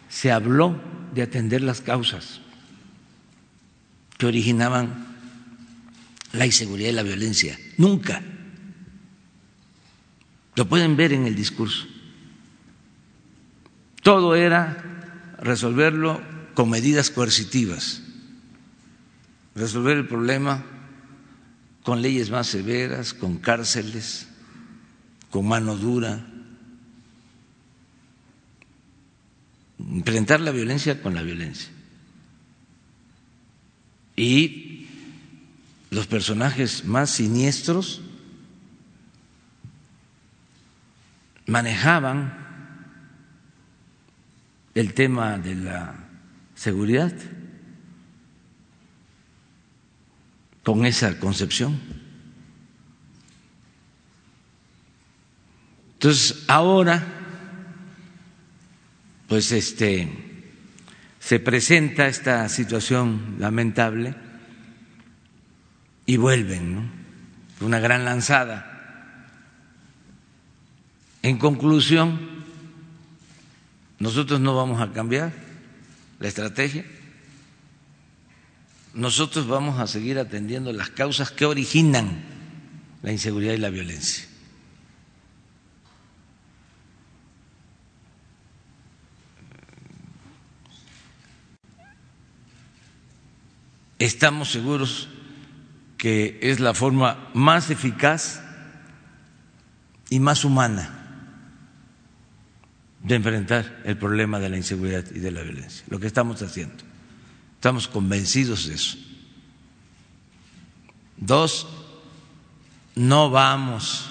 se 0.08 0.30
habló 0.30 0.80
de 1.14 1.22
atender 1.22 1.62
las 1.62 1.80
causas 1.80 2.40
que 4.16 4.26
originaban 4.26 5.06
la 6.32 6.46
inseguridad 6.46 6.90
y 6.90 6.94
la 6.94 7.02
violencia. 7.02 7.58
Nunca. 7.76 8.20
Lo 10.54 10.68
pueden 10.68 10.96
ver 10.96 11.12
en 11.12 11.26
el 11.26 11.34
discurso. 11.34 11.87
Todo 14.02 14.34
era 14.34 15.37
resolverlo 15.40 16.20
con 16.54 16.70
medidas 16.70 17.11
coercitivas 17.11 18.02
resolver 19.58 19.96
el 19.96 20.06
problema 20.06 20.64
con 21.82 22.00
leyes 22.00 22.30
más 22.30 22.46
severas, 22.46 23.12
con 23.12 23.38
cárceles, 23.38 24.28
con 25.30 25.48
mano 25.48 25.76
dura, 25.76 26.24
enfrentar 29.78 30.40
la 30.40 30.50
violencia 30.50 31.02
con 31.02 31.14
la 31.14 31.22
violencia. 31.22 31.70
Y 34.16 34.88
los 35.90 36.06
personajes 36.06 36.84
más 36.84 37.10
siniestros 37.10 38.00
manejaban 41.46 42.46
el 44.74 44.92
tema 44.94 45.38
de 45.38 45.54
la 45.54 45.94
seguridad 46.54 47.12
con 50.62 50.84
esa 50.84 51.18
concepción. 51.18 51.80
Entonces, 55.94 56.44
ahora, 56.46 57.17
pues 59.28 59.52
este, 59.52 60.08
se 61.20 61.38
presenta 61.38 62.08
esta 62.08 62.48
situación 62.48 63.36
lamentable 63.38 64.14
y 66.06 66.16
vuelven, 66.16 66.74
¿no? 66.74 66.90
Una 67.60 67.78
gran 67.80 68.04
lanzada. 68.04 68.74
En 71.22 71.36
conclusión, 71.36 72.18
nosotros 73.98 74.40
no 74.40 74.56
vamos 74.56 74.80
a 74.80 74.92
cambiar 74.92 75.32
la 76.20 76.28
estrategia, 76.28 76.84
nosotros 78.94 79.46
vamos 79.46 79.78
a 79.78 79.86
seguir 79.86 80.18
atendiendo 80.18 80.72
las 80.72 80.88
causas 80.88 81.30
que 81.30 81.44
originan 81.44 82.22
la 83.02 83.12
inseguridad 83.12 83.52
y 83.52 83.58
la 83.58 83.70
violencia. 83.70 84.27
Estamos 93.98 94.50
seguros 94.50 95.08
que 95.96 96.38
es 96.40 96.61
la 96.61 96.74
forma 96.74 97.28
más 97.34 97.70
eficaz 97.70 98.40
y 100.08 100.20
más 100.20 100.44
humana 100.44 100.94
de 103.02 103.16
enfrentar 103.16 103.82
el 103.84 103.96
problema 103.96 104.38
de 104.38 104.48
la 104.48 104.56
inseguridad 104.56 105.04
y 105.12 105.18
de 105.18 105.30
la 105.30 105.42
violencia, 105.42 105.84
lo 105.88 105.98
que 105.98 106.06
estamos 106.06 106.40
haciendo. 106.42 106.84
Estamos 107.54 107.88
convencidos 107.88 108.68
de 108.68 108.74
eso. 108.74 108.98
Dos, 111.16 111.66
no 112.94 113.30
vamos 113.30 114.11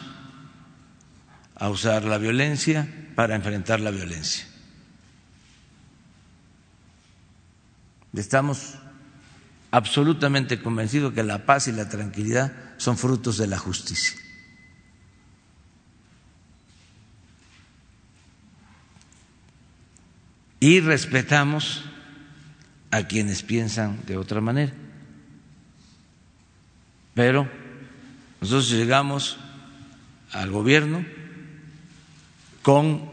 a 1.55 1.69
usar 1.69 2.03
la 2.03 2.17
violencia 2.17 2.87
para 3.15 3.35
enfrentar 3.35 3.79
la 3.79 3.91
violencia. 3.91 4.45
Estamos 8.13 8.75
absolutamente 9.77 10.59
convencidos 10.59 11.13
que 11.13 11.21
la 11.21 11.45
paz 11.45 11.67
y 11.67 11.71
la 11.71 11.87
tranquilidad 11.87 12.51
son 12.77 12.97
frutos 12.97 13.37
de 13.37 13.45
la 13.45 13.59
justicia. 13.59 14.19
Y 20.59 20.79
respetamos 20.79 21.83
a 22.89 23.03
quienes 23.03 23.43
piensan 23.43 24.03
de 24.07 24.17
otra 24.17 24.41
manera. 24.41 24.73
Pero 27.13 27.47
nosotros 28.41 28.71
llegamos 28.71 29.37
al 30.31 30.49
gobierno 30.49 31.05
con 32.63 33.11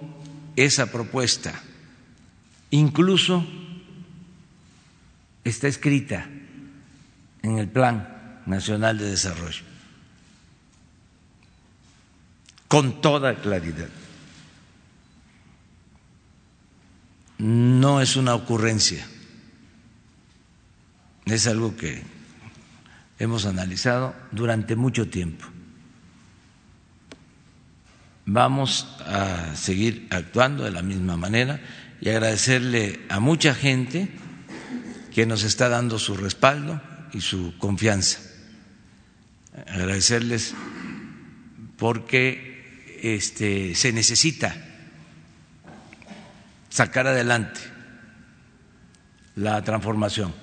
esa 0.56 0.90
propuesta. 0.90 1.60
Incluso 2.70 3.46
está 5.44 5.68
escrita 5.68 6.26
en 7.44 7.58
el 7.58 7.68
Plan 7.68 8.42
Nacional 8.46 8.98
de 8.98 9.10
Desarrollo, 9.10 9.62
con 12.66 13.00
toda 13.00 13.36
claridad. 13.36 13.88
No 17.38 18.00
es 18.00 18.16
una 18.16 18.34
ocurrencia 18.34 19.06
es 21.26 21.46
algo 21.46 21.76
que 21.76 22.02
hemos 23.18 23.46
analizado 23.46 24.14
durante 24.30 24.76
mucho 24.76 25.08
tiempo. 25.08 25.46
Vamos 28.26 28.88
a 29.06 29.54
seguir 29.54 30.06
actuando 30.10 30.64
de 30.64 30.70
la 30.70 30.82
misma 30.82 31.16
manera 31.16 31.60
y 32.00 32.08
agradecerle 32.08 33.00
a 33.08 33.20
mucha 33.20 33.54
gente 33.54 34.08
que 35.12 35.26
nos 35.26 35.44
está 35.44 35.68
dando 35.68 35.98
su 35.98 36.16
respaldo 36.16 36.80
y 37.14 37.20
su 37.20 37.56
confianza. 37.58 38.20
Agradecerles 39.66 40.54
porque 41.78 42.98
este, 43.02 43.74
se 43.74 43.92
necesita 43.92 44.56
sacar 46.68 47.06
adelante 47.06 47.60
la 49.36 49.62
transformación 49.62 50.34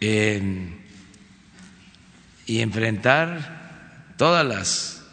y 0.00 0.80
enfrentar 2.60 4.14
todas 4.16 4.44
las 4.44 5.04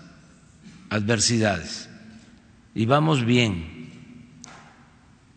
adversidades. 0.89 1.89
Y 2.73 2.85
vamos 2.85 3.23
bien, 3.23 3.89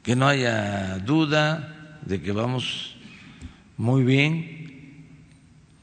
que 0.02 0.16
no 0.16 0.26
haya 0.26 0.98
duda 0.98 2.00
de 2.04 2.22
que 2.22 2.32
vamos 2.32 2.96
muy 3.82 4.04
bien 4.04 5.08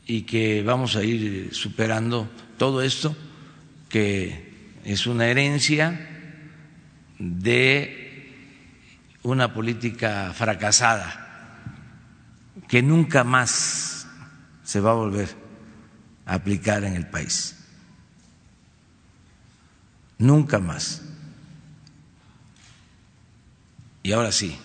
y 0.08 0.22
que 0.22 0.64
vamos 0.64 0.96
a 0.96 1.04
ir 1.04 1.54
superando 1.54 2.30
todo 2.58 2.82
esto, 2.82 3.14
que 3.90 4.78
es 4.86 5.06
una 5.06 5.28
herencia 5.28 6.08
de 7.20 8.32
una 9.22 9.54
política 9.54 10.32
fracasada 10.34 11.60
que 12.70 12.82
nunca 12.82 13.26
más 13.26 14.08
se 14.64 14.80
va 14.80 14.92
a 14.92 14.96
volver 14.96 15.36
a 16.26 16.36
aplicar 16.36 16.86
en 16.86 16.96
el 16.96 17.06
país. 17.06 17.58
Nunca 20.18 20.60
más. 20.60 21.02
Y 24.04 24.14
ahora 24.14 24.32
sí. 24.32 24.58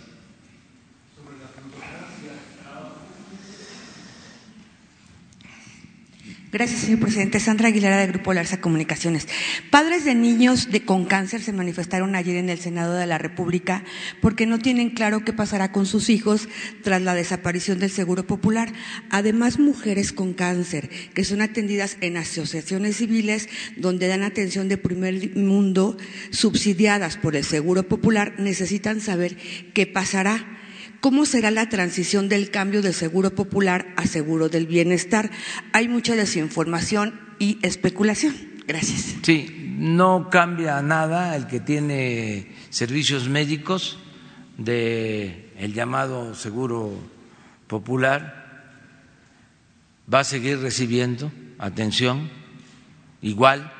Gracias, 6.54 6.82
señor 6.82 7.00
presidente. 7.00 7.40
Sandra 7.40 7.66
Aguilera, 7.66 7.96
de 7.96 8.06
Grupo 8.06 8.32
Larsa 8.32 8.60
Comunicaciones. 8.60 9.26
Padres 9.70 10.04
de 10.04 10.14
niños 10.14 10.70
de, 10.70 10.84
con 10.84 11.04
cáncer 11.04 11.42
se 11.42 11.52
manifestaron 11.52 12.14
ayer 12.14 12.36
en 12.36 12.48
el 12.48 12.60
Senado 12.60 12.94
de 12.94 13.08
la 13.08 13.18
República 13.18 13.82
porque 14.20 14.46
no 14.46 14.60
tienen 14.60 14.90
claro 14.90 15.24
qué 15.24 15.32
pasará 15.32 15.72
con 15.72 15.84
sus 15.84 16.08
hijos 16.10 16.48
tras 16.84 17.02
la 17.02 17.14
desaparición 17.14 17.80
del 17.80 17.90
Seguro 17.90 18.28
Popular. 18.28 18.72
Además, 19.10 19.58
mujeres 19.58 20.12
con 20.12 20.32
cáncer 20.32 20.90
que 21.12 21.24
son 21.24 21.42
atendidas 21.42 21.96
en 22.00 22.16
asociaciones 22.16 22.98
civiles 22.98 23.48
donde 23.76 24.06
dan 24.06 24.22
atención 24.22 24.68
de 24.68 24.78
primer 24.78 25.34
mundo 25.34 25.96
subsidiadas 26.30 27.16
por 27.16 27.34
el 27.34 27.42
Seguro 27.42 27.88
Popular 27.88 28.34
necesitan 28.38 29.00
saber 29.00 29.36
qué 29.74 29.88
pasará 29.88 30.54
¿Cómo 31.04 31.26
será 31.26 31.50
la 31.50 31.68
transición 31.68 32.30
del 32.30 32.50
cambio 32.50 32.80
del 32.80 32.94
seguro 32.94 33.34
popular 33.34 33.92
a 33.98 34.06
seguro 34.06 34.48
del 34.48 34.66
bienestar? 34.66 35.30
Hay 35.74 35.86
mucha 35.86 36.16
desinformación 36.16 37.20
y 37.38 37.58
especulación. 37.60 38.34
Gracias. 38.66 39.16
Sí, 39.20 39.74
no 39.76 40.30
cambia 40.30 40.80
nada 40.80 41.36
el 41.36 41.46
que 41.46 41.60
tiene 41.60 42.54
servicios 42.70 43.28
médicos 43.28 43.98
del 44.56 45.50
el 45.58 45.74
llamado 45.74 46.34
seguro 46.34 46.98
popular 47.66 48.72
va 50.10 50.20
a 50.20 50.24
seguir 50.24 50.60
recibiendo 50.60 51.30
atención 51.58 52.30
igual 53.20 53.70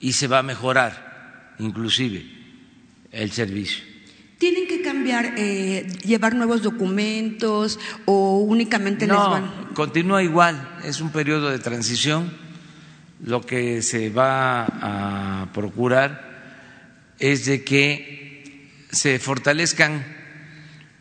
y 0.00 0.14
se 0.14 0.26
va 0.26 0.40
a 0.40 0.42
mejorar 0.42 1.54
inclusive 1.60 2.26
el 3.12 3.30
servicio 3.30 3.92
¿Tienen 4.42 4.66
que 4.66 4.71
cambiar, 5.02 5.34
eh, 5.36 5.86
llevar 6.04 6.34
nuevos 6.34 6.62
documentos 6.62 7.78
o 8.04 8.38
únicamente 8.38 9.06
no, 9.06 9.14
les 9.14 9.42
van? 9.42 9.74
continúa 9.74 10.22
igual, 10.22 10.78
es 10.84 11.00
un 11.00 11.10
periodo 11.10 11.50
de 11.50 11.58
transición. 11.58 12.30
Lo 13.24 13.40
que 13.40 13.82
se 13.82 14.10
va 14.10 14.64
a 14.64 15.52
procurar 15.52 17.14
es 17.18 17.46
de 17.46 17.64
que 17.64 18.68
se 18.90 19.18
fortalezcan 19.18 20.04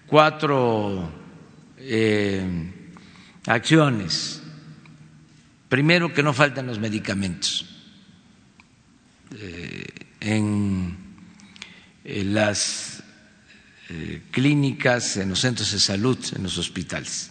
cuatro 0.08 1.12
eh, 1.78 2.44
acciones. 3.48 4.42
Primero, 5.68 6.14
que 6.14 6.22
no 6.22 6.34
faltan 6.34 6.68
los 6.68 6.80
medicamentos. 6.80 7.66
Eh, 9.40 9.86
en, 10.20 10.98
las 12.04 12.91
eh, 13.94 14.22
clínicas, 14.32 15.18
en 15.18 15.28
los 15.28 15.42
centros 15.42 15.74
de 15.74 15.80
salud, 15.80 16.18
en 16.34 16.44
los 16.44 16.58
hospitales, 16.58 17.30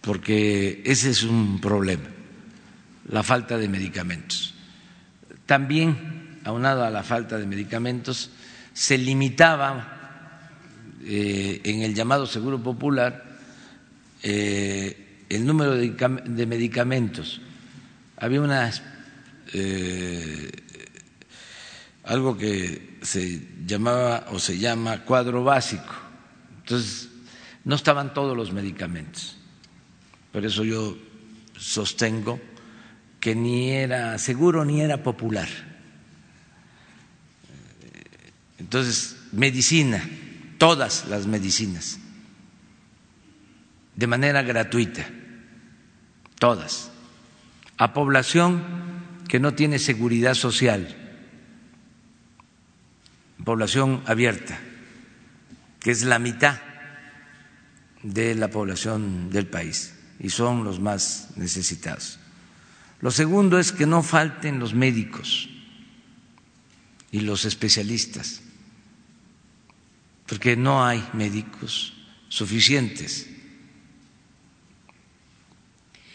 porque 0.00 0.82
ese 0.84 1.10
es 1.10 1.24
un 1.24 1.60
problema, 1.60 2.08
la 3.08 3.24
falta 3.24 3.58
de 3.58 3.68
medicamentos. 3.68 4.54
También, 5.46 6.38
aunado 6.44 6.84
a 6.84 6.90
la 6.90 7.02
falta 7.02 7.38
de 7.38 7.46
medicamentos, 7.46 8.30
se 8.72 8.96
limitaba 8.96 9.98
eh, 11.04 11.60
en 11.64 11.82
el 11.82 11.92
llamado 11.92 12.24
Seguro 12.24 12.62
Popular 12.62 13.24
eh, 14.22 15.24
el 15.28 15.44
número 15.44 15.74
de, 15.74 16.46
medicamentos. 16.46 17.40
Había 18.16 18.40
una, 18.42 18.70
eh, 19.52 20.50
algo 22.04 22.36
que 22.38 22.89
se 23.02 23.48
llamaba 23.66 24.26
o 24.30 24.38
se 24.38 24.58
llama 24.58 25.04
cuadro 25.04 25.44
básico. 25.44 25.94
Entonces, 26.58 27.08
no 27.64 27.74
estaban 27.74 28.14
todos 28.14 28.36
los 28.36 28.52
medicamentos. 28.52 29.36
Por 30.32 30.44
eso 30.44 30.64
yo 30.64 30.96
sostengo 31.56 32.40
que 33.18 33.34
ni 33.34 33.70
era 33.70 34.18
seguro 34.18 34.64
ni 34.64 34.80
era 34.80 35.02
popular. 35.02 35.48
Entonces, 38.58 39.16
medicina 39.32 40.02
todas 40.60 41.06
las 41.08 41.26
medicinas, 41.26 41.98
de 43.96 44.06
manera 44.06 44.42
gratuita, 44.42 45.08
todas, 46.38 46.90
a 47.78 47.94
población 47.94 48.62
que 49.26 49.40
no 49.40 49.54
tiene 49.54 49.78
seguridad 49.78 50.34
social, 50.34 50.99
población 53.50 54.00
abierta, 54.06 54.60
que 55.80 55.90
es 55.90 56.04
la 56.04 56.20
mitad 56.20 56.60
de 58.04 58.36
la 58.36 58.46
población 58.46 59.28
del 59.28 59.48
país 59.48 59.92
y 60.20 60.30
son 60.30 60.62
los 60.62 60.78
más 60.78 61.30
necesitados. 61.34 62.20
Lo 63.00 63.10
segundo 63.10 63.58
es 63.58 63.72
que 63.72 63.86
no 63.86 64.04
falten 64.04 64.60
los 64.60 64.72
médicos 64.72 65.48
y 67.10 67.22
los 67.22 67.44
especialistas 67.44 68.40
porque 70.28 70.56
no 70.56 70.86
hay 70.86 71.04
médicos 71.12 71.94
suficientes. 72.28 73.29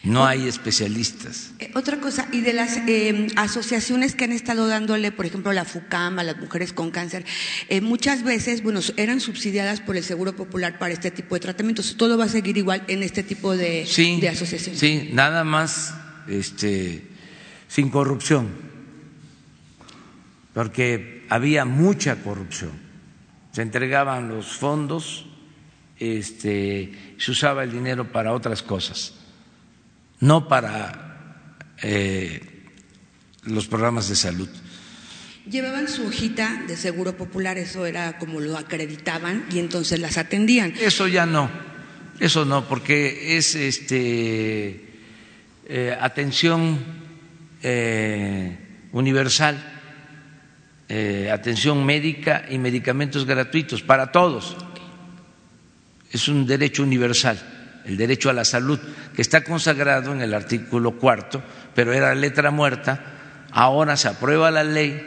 No 0.06 0.26
hay 0.26 0.48
especialistas. 0.48 1.52
Eh, 1.60 1.72
otra 1.74 2.00
cosa, 2.00 2.28
y 2.32 2.42
de 2.42 2.54
las 2.54 2.78
eh, 2.88 3.28
asociaciones 3.36 4.16
que 4.16 4.24
han 4.24 4.32
estado 4.32 4.68
dándole, 4.68 5.12
por 5.12 5.26
ejemplo, 5.26 5.52
la 5.52 5.66
FUCAM 5.66 6.20
a 6.20 6.24
las 6.24 6.38
mujeres 6.38 6.74
con 6.74 6.92
cáncer, 6.92 7.26
eh, 7.70 7.82
muchas 7.82 8.24
veces, 8.24 8.64
bueno, 8.64 8.80
eran 8.98 9.20
subsidiadas 9.20 9.82
por 9.82 9.98
el 9.98 10.04
Seguro 10.04 10.36
Popular 10.36 10.80
para 10.80 10.94
este 10.94 11.12
tipo 11.12 11.36
de 11.36 11.42
tratamientos. 11.42 11.98
Todo 11.98 12.18
va 12.18 12.26
a 12.26 12.30
seguir 12.30 12.58
igual 12.58 12.84
en 12.88 13.04
este 13.04 13.24
tipo 13.24 13.58
de, 13.58 13.86
de 14.22 14.30
asociaciones. 14.30 14.80
Sí, 14.80 15.10
nada 15.12 15.44
más 15.44 15.96
este, 16.28 17.08
sin 17.68 17.90
corrupción, 17.90 18.50
porque 20.54 21.26
había 21.30 21.66
mucha 21.66 22.18
corrupción 22.18 22.86
se 23.56 23.62
entregaban 23.62 24.28
los 24.28 24.48
fondos, 24.48 25.28
este, 25.98 26.92
se 27.18 27.32
usaba 27.32 27.64
el 27.64 27.72
dinero 27.72 28.12
para 28.12 28.34
otras 28.34 28.62
cosas, 28.62 29.14
no 30.20 30.48
para 30.48 31.58
eh, 31.82 32.42
los 33.44 33.68
programas 33.68 34.10
de 34.10 34.16
salud. 34.16 34.50
Llevaban 35.50 35.88
su 35.88 36.08
hojita 36.08 36.64
de 36.68 36.76
seguro 36.76 37.16
popular, 37.18 37.58
eso 37.58 37.86
era 37.86 38.18
como 38.18 38.40
lo 38.40 38.58
acreditaban 38.58 39.46
y 39.52 39.60
entonces 39.60 40.00
las 40.00 40.18
atendían. 40.18 40.74
Eso 40.80 41.08
ya 41.08 41.26
no, 41.26 41.50
eso 42.20 42.46
no, 42.46 42.68
porque 42.68 43.38
es 43.38 43.54
este 43.54 44.90
eh, 45.68 45.98
atención 46.00 46.80
eh, 47.62 48.58
universal 48.92 49.74
eh, 50.88 51.32
atención 51.34 51.84
médica 51.84 52.46
y 52.48 52.60
medicamentos 52.60 53.26
gratuitos 53.26 53.82
para 53.82 54.12
todos. 54.12 54.56
Es 56.12 56.28
un 56.28 56.46
derecho 56.46 56.84
universal, 56.84 57.42
el 57.86 57.98
derecho 57.98 58.30
a 58.30 58.34
la 58.34 58.46
salud, 58.46 58.80
que 59.16 59.22
está 59.22 59.44
consagrado 59.44 60.12
en 60.12 60.22
el 60.22 60.34
artículo 60.34 60.98
cuarto, 60.98 61.44
pero 61.74 61.94
era 61.94 62.16
letra 62.16 62.52
muerta. 62.52 63.46
Ahora 63.52 63.96
se 63.96 64.08
aprueba 64.08 64.52
la 64.52 64.64
ley 64.64 65.02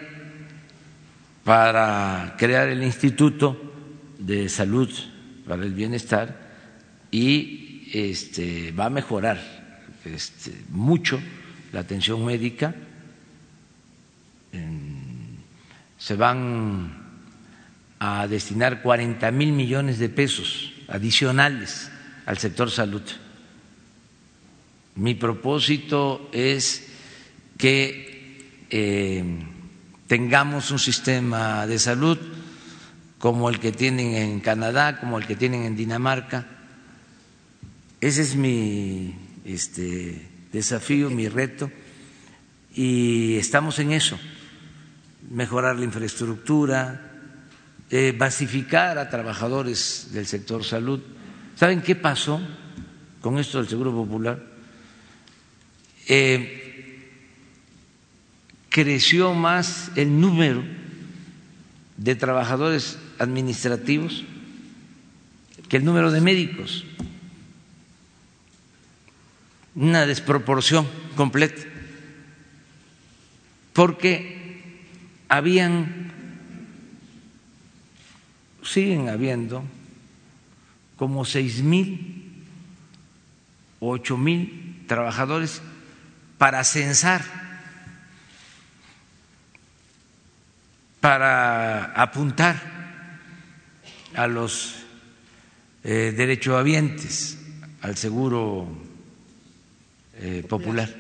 para 1.44 2.34
crear 2.38 2.68
el 2.68 2.82
Instituto 2.82 3.68
de 4.18 4.48
Salud 4.48 4.90
para 5.46 5.64
el 5.64 5.72
Bienestar 5.72 6.36
y 7.10 7.90
este, 7.92 8.72
va 8.72 8.86
a 8.86 8.90
mejorar 8.90 9.38
este, 10.04 10.52
mucho 10.68 11.20
la 11.72 11.80
atención 11.80 12.24
médica. 12.24 12.74
Se 15.98 16.14
van 16.14 16.92
a 17.98 18.26
destinar 18.28 18.82
40 18.82 19.30
mil 19.32 19.52
millones 19.52 19.98
de 19.98 20.08
pesos 20.08 20.72
adicionales 20.88 21.90
al 22.28 22.36
sector 22.36 22.70
salud. 22.70 23.00
Mi 24.96 25.14
propósito 25.14 26.28
es 26.30 26.86
que 27.56 28.66
eh, 28.68 29.24
tengamos 30.06 30.70
un 30.70 30.78
sistema 30.78 31.66
de 31.66 31.78
salud 31.78 32.18
como 33.18 33.48
el 33.48 33.58
que 33.58 33.72
tienen 33.72 34.14
en 34.14 34.40
Canadá, 34.40 35.00
como 35.00 35.16
el 35.16 35.26
que 35.26 35.36
tienen 35.36 35.62
en 35.62 35.74
Dinamarca. 35.74 36.46
Ese 37.98 38.20
es 38.20 38.36
mi 38.36 39.14
este, 39.46 40.28
desafío, 40.52 41.08
mi 41.08 41.28
reto, 41.28 41.70
y 42.74 43.36
estamos 43.36 43.78
en 43.78 43.92
eso 43.92 44.18
mejorar 45.30 45.76
la 45.76 45.84
infraestructura, 45.84 47.10
eh, 47.88 48.14
basificar 48.16 48.98
a 48.98 49.08
trabajadores 49.08 50.08
del 50.12 50.26
sector 50.26 50.62
salud. 50.62 51.00
¿Saben 51.58 51.82
qué 51.82 51.96
pasó 51.96 52.40
con 53.20 53.36
esto 53.36 53.58
del 53.58 53.66
Seguro 53.66 53.90
Popular? 53.90 54.40
Eh, 56.06 57.10
creció 58.68 59.34
más 59.34 59.90
el 59.96 60.20
número 60.20 60.62
de 61.96 62.14
trabajadores 62.14 62.96
administrativos 63.18 64.22
que 65.68 65.78
el 65.78 65.84
número 65.84 66.12
de 66.12 66.20
médicos. 66.20 66.84
Una 69.74 70.06
desproporción 70.06 70.86
completa. 71.16 71.60
Porque 73.72 74.84
habían, 75.28 76.12
siguen 78.62 79.08
habiendo 79.08 79.64
como 80.98 81.24
seis 81.24 81.62
mil 81.62 82.44
o 83.80 83.90
ocho 83.94 84.18
mil 84.18 84.84
trabajadores 84.86 85.62
para 86.36 86.62
censar, 86.64 87.22
para 91.00 91.94
apuntar 91.94 92.60
a 94.14 94.26
los 94.26 94.74
eh, 95.84 96.12
derechohabientes 96.16 97.38
al 97.80 97.96
seguro 97.96 98.66
eh, 100.14 100.44
popular. 100.48 100.92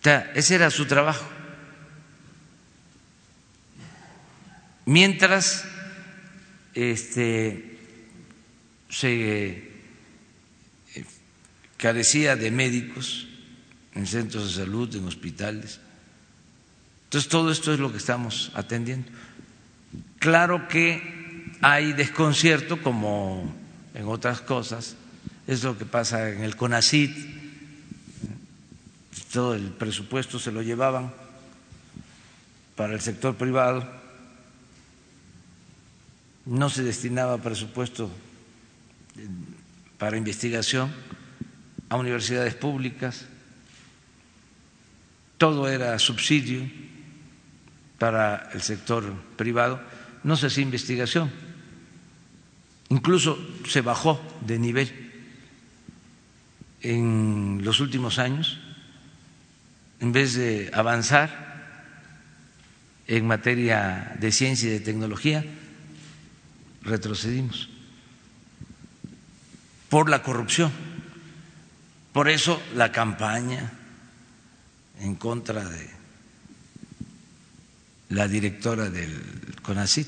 O 0.00 0.02
sea, 0.02 0.32
ese 0.34 0.56
era 0.56 0.70
su 0.70 0.86
trabajo. 0.86 1.24
Mientras 4.84 5.64
este, 6.74 7.65
se 8.88 9.72
eh, 10.94 11.04
carecía 11.76 12.36
de 12.36 12.50
médicos 12.50 13.26
en 13.94 14.06
centros 14.06 14.48
de 14.48 14.64
salud, 14.64 14.94
en 14.94 15.06
hospitales. 15.06 15.80
Entonces, 17.04 17.28
todo 17.28 17.50
esto 17.50 17.72
es 17.72 17.80
lo 17.80 17.90
que 17.90 17.98
estamos 17.98 18.50
atendiendo. 18.54 19.08
Claro 20.18 20.68
que 20.68 21.54
hay 21.60 21.92
desconcierto, 21.92 22.82
como 22.82 23.54
en 23.94 24.06
otras 24.06 24.40
cosas, 24.40 24.96
es 25.46 25.62
lo 25.62 25.78
que 25.78 25.84
pasa 25.84 26.30
en 26.30 26.42
el 26.42 26.56
CONACIT, 26.56 27.16
todo 29.32 29.54
el 29.54 29.70
presupuesto 29.70 30.38
se 30.38 30.52
lo 30.52 30.62
llevaban 30.62 31.12
para 32.74 32.94
el 32.94 33.00
sector 33.00 33.36
privado 33.36 33.86
no 36.46 36.70
se 36.70 36.84
destinaba 36.84 37.38
presupuesto 37.38 38.08
para 39.98 40.16
investigación 40.16 40.92
a 41.88 41.96
universidades 41.96 42.54
públicas, 42.54 43.26
todo 45.38 45.68
era 45.68 45.98
subsidio 45.98 46.68
para 47.98 48.50
el 48.52 48.60
sector 48.60 49.04
privado, 49.36 49.80
no 50.24 50.36
se 50.36 50.46
hacía 50.46 50.64
investigación, 50.64 51.30
incluso 52.88 53.38
se 53.68 53.80
bajó 53.80 54.20
de 54.40 54.58
nivel 54.58 54.92
en 56.82 57.60
los 57.64 57.80
últimos 57.80 58.18
años, 58.18 58.58
en 60.00 60.12
vez 60.12 60.34
de 60.34 60.70
avanzar 60.74 61.46
en 63.06 63.26
materia 63.26 64.16
de 64.20 64.32
ciencia 64.32 64.68
y 64.68 64.72
de 64.72 64.80
tecnología, 64.80 65.44
retrocedimos 66.82 67.75
por 69.96 70.10
la 70.10 70.22
corrupción. 70.22 70.70
Por 72.12 72.28
eso 72.28 72.62
la 72.74 72.92
campaña 72.92 73.72
en 75.00 75.14
contra 75.14 75.66
de 75.66 75.88
la 78.10 78.28
directora 78.28 78.90
del 78.90 79.56
CONACIT 79.62 80.06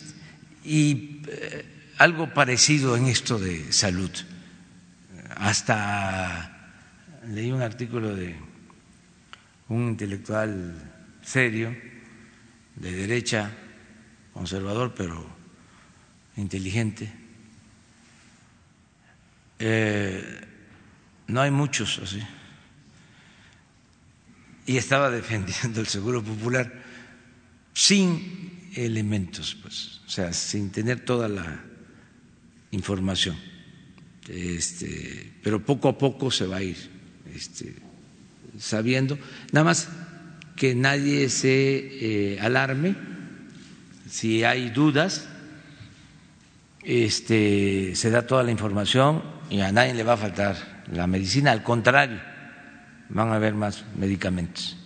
y 0.62 1.22
eh, 1.26 1.95
algo 1.97 2.34
parecido 2.34 2.99
en 2.99 3.07
esto 3.07 3.39
de 3.39 3.72
salud. 3.72 4.11
Hasta 5.36 6.84
leí 7.26 7.51
un 7.51 7.62
artículo 7.62 8.14
de 8.14 8.36
un 9.70 9.89
intelectual 9.89 10.74
serio, 11.22 11.74
de 12.76 12.93
derecha, 12.93 13.53
conservador, 14.34 14.93
pero 14.95 15.26
inteligente. 16.36 17.11
Eh, 19.59 20.40
no 21.26 21.40
hay 21.40 21.50
muchos 21.50 21.98
así. 21.98 22.22
Y 24.66 24.76
estaba 24.76 25.11
defendiendo 25.11 25.80
el 25.80 25.86
Seguro 25.86 26.22
Popular 26.22 26.72
sin 27.74 28.70
elementos, 28.74 29.56
pues, 29.62 30.00
o 30.06 30.11
sea, 30.11 30.32
sin 30.32 30.70
tener 30.70 31.00
toda 31.00 31.28
la 31.28 31.64
información. 32.70 33.36
Este, 34.28 35.32
pero 35.42 35.64
poco 35.64 35.88
a 35.88 35.96
poco 35.96 36.30
se 36.30 36.46
va 36.46 36.59
a 36.59 36.62
ir 36.62 36.76
este, 37.34 37.74
sabiendo. 38.59 39.18
Nada 39.52 39.64
más 39.64 39.88
que 40.56 40.74
nadie 40.74 41.28
se 41.28 42.34
eh, 42.34 42.40
alarme 42.40 42.96
si 44.11 44.44
hay 44.44 44.70
dudas 44.70 45.28
este, 46.82 47.94
se 47.94 48.11
da 48.11 48.26
toda 48.26 48.42
la 48.42 48.50
información 48.50 49.22
y 49.51 49.61
a 49.61 49.72
nadie 49.72 49.94
le 49.94 50.03
va 50.03 50.14
a 50.14 50.16
faltar 50.16 50.57
la 50.92 51.07
medicina, 51.07 51.53
al 51.53 51.62
contrario, 51.62 52.20
van 53.09 53.28
a 53.28 53.36
haber 53.36 53.55
más 53.55 53.84
medicamentos. 53.96 54.76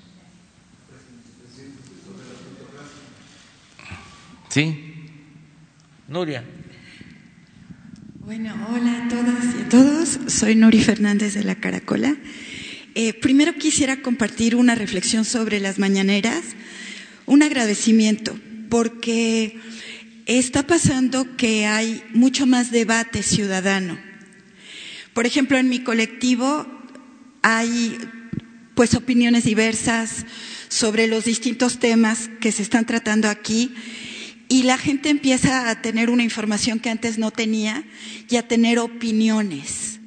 ¿Sí? 4.49 5.09
Nuria. 6.09 6.45
Bueno, 8.21 8.55
hola 8.71 9.05
a 9.05 9.09
todas 9.09 9.45
y 9.57 9.63
a 9.63 9.69
todos. 9.69 10.19
Soy 10.27 10.55
Nuri 10.55 10.83
Fernández 10.83 11.35
de 11.35 11.43
la 11.43 11.55
Caracola. 11.55 12.15
Eh, 12.95 13.15
primero 13.15 13.55
quisiera 13.55 14.03
compartir 14.03 14.55
una 14.55 14.75
reflexión 14.75 15.25
sobre 15.25 15.59
las 15.59 15.79
mañaneras, 15.79 16.43
un 17.25 17.43
agradecimiento, 17.43 18.39
porque 18.69 19.59
está 20.27 20.67
pasando 20.67 21.37
que 21.37 21.67
hay 21.67 22.05
mucho 22.13 22.47
más 22.47 22.71
debate 22.71 23.23
ciudadano. 23.23 24.12
Por 25.15 25.27
ejemplo, 25.27 25.59
en 25.59 25.69
mi 25.69 25.81
colectivo 25.81 26.67
hay 27.43 27.99
pues 28.75 28.95
opiniones 28.95 29.45
diversas 29.45 30.25
sobre 30.69 31.07
los 31.07 31.25
distintos 31.25 31.79
temas 31.79 32.31
que 32.41 32.51
se 32.51 32.63
están 32.63 32.87
tratando 32.87 33.29
aquí 33.29 33.75
y 34.49 34.63
la 34.63 34.79
gente 34.79 35.11
empieza 35.11 35.69
a 35.69 35.83
tener 35.83 36.09
una 36.09 36.23
información 36.23 36.79
que 36.79 36.89
antes 36.89 37.19
no 37.19 37.31
tenía 37.31 37.85
y 38.31 38.37
a 38.37 38.49
tener 38.49 38.79
opiniones. 38.79 40.01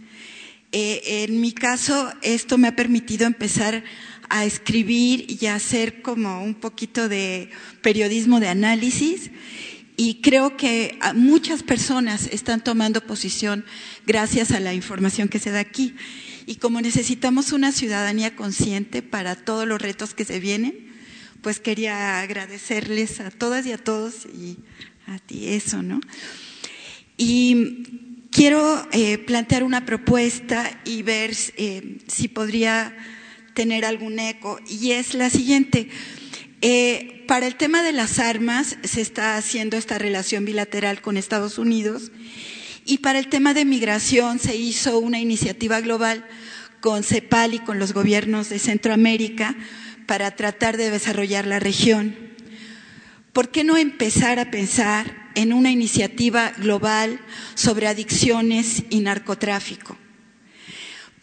Eh, 0.72 1.26
en 1.28 1.39
mi 1.39 1.51
caso, 1.51 2.12
esto 2.24 2.58
me 2.58 2.68
ha 2.68 2.76
permitido 2.76 3.28
empezar 3.28 3.84
a 4.30 4.43
escribir 4.43 5.38
y 5.39 5.45
a 5.45 5.56
hacer 5.56 6.01
como 6.01 6.43
un 6.43 6.56
poquito 6.56 7.08
de 7.08 7.51
periodismo 7.82 8.39
de 8.39 8.47
análisis 8.47 9.30
y 9.98 10.22
creo 10.22 10.58
que 10.58 11.00
muchas 11.14 11.64
personas 11.64 12.28
están 12.28 12.64
tomando 12.64 13.02
posición 13.02 13.66
gracias 14.06 14.52
a 14.52 14.60
la 14.60 14.74
información 14.74 15.30
que 15.30 15.39
se 15.39 15.52
da 15.52 15.60
aquí. 15.60 15.96
Y 16.46 16.56
como 16.56 16.82
necesitamos 16.82 17.52
una 17.54 17.72
ciudadanía 17.72 18.36
consciente 18.36 19.02
para 19.02 19.36
todos 19.36 19.68
los 19.68 19.82
retos 19.82 20.14
que 20.14 20.26
se 20.26 20.39
vienen, 20.39 20.93
pues 21.41 21.60
quería 21.60 22.22
agradecerles 22.22 23.20
a 23.20 23.32
todas 23.32 23.66
y 23.66 23.72
a 23.72 23.78
todos 23.78 24.26
y 24.26 24.58
a 25.08 25.20
ti 25.20 25.48
eso, 25.48 25.82
¿no? 25.82 26.02
Y 27.18 28.28
quiero 28.32 28.88
eh, 28.91 29.18
plantear 29.18 29.64
una 29.64 29.86
propuesta 29.86 30.82
y 30.84 31.04
ver 31.04 31.34
eh, 31.56 32.00
si 32.08 32.28
podría 32.28 32.96
tener 33.54 33.86
algún 33.86 34.20
eco. 34.20 34.60
Y 34.68 34.91
es 34.91 35.14
la 35.14 35.30
siguiente. 35.30 35.89
Eh, 36.68 37.24
para 37.28 37.45
el 37.45 37.57
tema 37.57 37.84
de 37.84 37.93
las 37.93 38.18
armas 38.18 38.78
se 38.84 38.99
está 38.99 39.38
haciendo 39.38 39.78
esta 39.78 39.99
relación 39.99 40.45
bilateral 40.45 40.99
con 40.99 41.16
Estados 41.16 41.59
Unidos 41.59 42.11
y 42.86 42.97
para 42.97 43.20
el 43.20 43.28
tema 43.28 43.53
de 43.53 43.66
migración 43.66 44.39
se 44.39 44.55
hizo 44.55 44.97
una 44.97 45.20
iniciativa 45.20 45.80
global 45.80 46.26
con 46.82 47.03
CEPAL 47.03 47.53
y 47.53 47.59
con 47.59 47.78
los 47.78 47.93
gobiernos 47.93 48.49
de 48.49 48.57
Centroamérica 48.57 49.55
para 50.07 50.36
tratar 50.36 50.76
de 50.76 50.89
desarrollar 50.89 51.45
la 51.45 51.59
región. 51.59 52.16
¿Por 53.32 53.49
qué 53.49 53.63
no 53.63 53.78
empezar 53.78 54.39
a 54.39 54.49
pensar 54.49 55.30
en 55.36 55.53
una 55.53 55.70
iniciativa 55.70 56.51
global 56.57 57.20
sobre 57.53 57.86
adicciones 57.86 58.86
y 58.89 59.01
narcotráfico? 59.01 59.99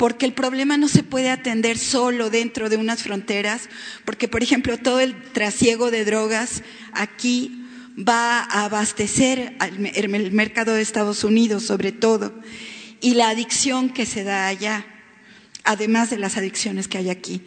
Porque 0.03 0.27
el 0.27 0.33
problema 0.33 0.77
no 0.77 0.89
se 0.89 1.05
puede 1.05 1.31
atender 1.31 1.79
solo 1.79 2.29
dentro 2.29 2.69
de 2.69 2.77
unas 2.77 3.05
fronteras, 3.05 3.69
porque, 4.05 4.27
por 4.27 4.43
ejemplo, 4.43 4.77
todo 4.77 4.99
el 4.99 5.15
trasiego 5.31 5.93
de 5.93 6.05
drogas 6.05 6.65
aquí 6.93 7.65
va 7.97 8.41
a 8.41 8.65
abastecer 8.65 9.57
el 9.61 10.33
mercado 10.33 10.75
de 10.75 10.83
Estados 10.83 11.23
Unidos, 11.23 11.63
sobre 11.63 11.93
todo, 11.93 12.35
y 13.01 13.15
la 13.15 13.29
adicción 13.29 13.91
que 13.91 14.05
se 14.05 14.25
da 14.25 14.49
allá, 14.49 14.85
además 15.63 16.11
de 16.11 16.19
las 16.19 16.37
adicciones 16.37 16.89
que 16.89 16.99
hay 16.99 17.09
aquí. 17.09 17.41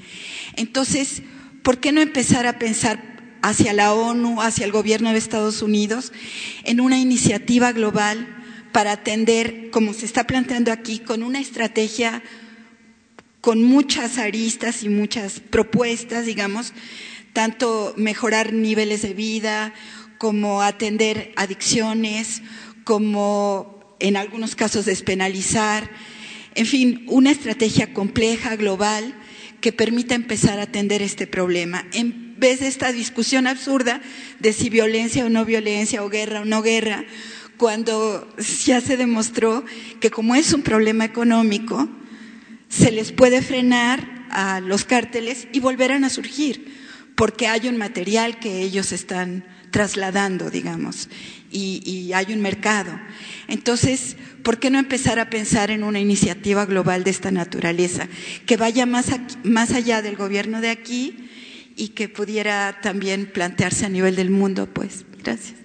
Entonces, 0.55 1.23
¿por 1.61 1.79
qué 1.79 1.91
no 1.91 1.99
empezar 1.99 2.47
a 2.47 2.57
pensar 2.57 3.37
hacia 3.41 3.73
la 3.73 3.93
ONU, 3.93 4.41
hacia 4.41 4.63
el 4.63 4.71
gobierno 4.71 5.11
de 5.11 5.17
Estados 5.17 5.61
Unidos, 5.61 6.13
en 6.63 6.79
una 6.79 6.99
iniciativa 6.99 7.73
global 7.73 8.43
para 8.71 8.93
atender, 8.93 9.71
como 9.71 9.93
se 9.93 10.05
está 10.05 10.25
planteando 10.25 10.71
aquí, 10.71 10.99
con 10.99 11.21
una 11.21 11.41
estrategia 11.41 12.23
con 13.45 13.61
muchas 13.61 14.17
aristas 14.17 14.81
y 14.81 14.89
muchas 14.89 15.39
propuestas, 15.39 16.25
digamos, 16.25 16.73
tanto 17.31 17.93
mejorar 17.95 18.53
niveles 18.53 19.03
de 19.03 19.13
vida 19.13 19.71
como 20.17 20.63
atender 20.63 21.31
adicciones, 21.35 22.41
como 22.85 23.95
en 23.99 24.17
algunos 24.17 24.55
casos 24.55 24.85
despenalizar, 24.85 25.91
en 26.55 26.65
fin, 26.65 27.05
una 27.07 27.29
estrategia 27.29 27.93
compleja, 27.93 28.55
global, 28.55 29.13
que 29.61 29.71
permita 29.71 30.15
empezar 30.15 30.57
a 30.57 30.63
atender 30.63 31.03
este 31.03 31.27
problema, 31.27 31.85
en 31.93 32.33
vez 32.39 32.61
de 32.61 32.67
esta 32.67 32.91
discusión 32.91 33.45
absurda 33.45 34.01
de 34.39 34.53
si 34.53 34.71
violencia 34.71 35.23
o 35.23 35.29
no 35.29 35.45
violencia, 35.45 36.03
o 36.03 36.09
guerra 36.09 36.41
o 36.41 36.45
no 36.45 36.63
guerra, 36.63 37.05
cuando 37.57 38.27
ya 38.65 38.81
se 38.81 38.97
demostró 38.97 39.63
que 39.99 40.09
como 40.09 40.33
es 40.33 40.51
un 40.51 40.63
problema 40.63 41.05
económico, 41.05 41.87
se 42.69 42.91
les 42.91 43.11
puede 43.11 43.41
frenar 43.41 44.27
a 44.29 44.59
los 44.59 44.85
cárteles 44.85 45.47
y 45.53 45.59
volverán 45.59 46.03
a 46.03 46.09
surgir, 46.09 46.73
porque 47.15 47.47
hay 47.47 47.67
un 47.67 47.77
material 47.77 48.39
que 48.39 48.61
ellos 48.61 48.91
están 48.91 49.45
trasladando, 49.71 50.49
digamos, 50.49 51.09
y, 51.51 52.11
hay 52.13 52.33
un 52.33 52.41
mercado. 52.41 52.97
Entonces, 53.47 54.15
¿por 54.43 54.57
qué 54.57 54.69
no 54.69 54.79
empezar 54.79 55.19
a 55.19 55.29
pensar 55.29 55.69
en 55.69 55.83
una 55.83 55.99
iniciativa 55.99 56.65
global 56.65 57.03
de 57.03 57.11
esta 57.11 57.31
naturaleza, 57.31 58.07
que 58.45 58.57
vaya 58.57 58.85
más, 58.85 59.07
más 59.43 59.73
allá 59.73 60.01
del 60.01 60.15
gobierno 60.15 60.61
de 60.61 60.69
aquí 60.69 61.29
y 61.75 61.89
que 61.89 62.07
pudiera 62.07 62.79
también 62.81 63.25
plantearse 63.25 63.85
a 63.85 63.89
nivel 63.89 64.15
del 64.15 64.29
mundo? 64.29 64.67
Pues, 64.67 65.05
gracias. 65.23 65.59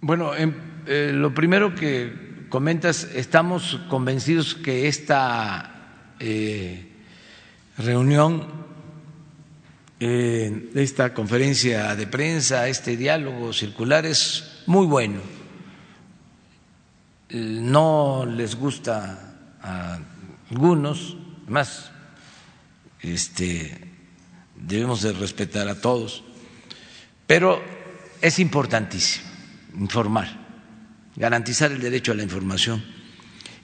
Bueno, 0.00 0.34
em, 0.34 0.52
eh, 0.86 1.12
lo 1.12 1.34
primero 1.34 1.74
que 1.74 2.12
comentas, 2.48 3.08
estamos 3.14 3.80
convencidos 3.88 4.54
que 4.54 4.88
esta 4.88 5.75
eh, 6.20 6.86
reunión, 7.78 8.46
eh, 10.00 10.70
esta 10.74 11.12
conferencia 11.14 11.94
de 11.96 12.06
prensa, 12.06 12.68
este 12.68 12.96
diálogo 12.96 13.52
circular 13.52 14.06
es 14.06 14.62
muy 14.66 14.86
bueno. 14.86 15.20
no 17.30 18.24
les 18.24 18.54
gusta 18.54 19.34
a 19.60 19.98
algunos, 20.50 21.16
más 21.48 21.90
este, 23.00 23.76
debemos 24.54 25.02
de 25.02 25.12
respetar 25.12 25.68
a 25.68 25.80
todos, 25.80 26.22
pero 27.26 27.60
es 28.22 28.38
importantísimo 28.38 29.26
informar, 29.78 30.28
garantizar 31.16 31.72
el 31.72 31.80
derecho 31.80 32.12
a 32.12 32.14
la 32.14 32.22
información 32.22 32.95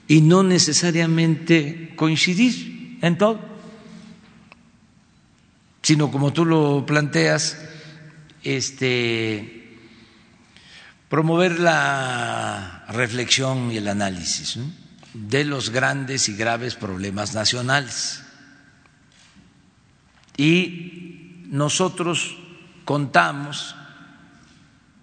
y 0.07 0.21
no 0.21 0.43
necesariamente 0.43 1.93
coincidir 1.95 2.99
en 3.01 3.17
todo, 3.17 3.39
sino 5.81 6.11
como 6.11 6.33
tú 6.33 6.45
lo 6.45 6.85
planteas, 6.85 7.57
este, 8.43 9.77
promover 11.09 11.59
la 11.59 12.85
reflexión 12.89 13.71
y 13.71 13.77
el 13.77 13.87
análisis 13.87 14.57
de 15.13 15.45
los 15.45 15.69
grandes 15.69 16.27
y 16.29 16.35
graves 16.35 16.75
problemas 16.75 17.33
nacionales. 17.33 18.23
Y 20.37 21.43
nosotros 21.47 22.35
contamos 22.85 23.75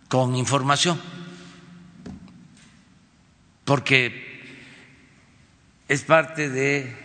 con 0.08 0.34
información, 0.34 1.00
porque 3.64 4.29
es 5.90 6.02
parte 6.02 6.48
de 6.48 6.96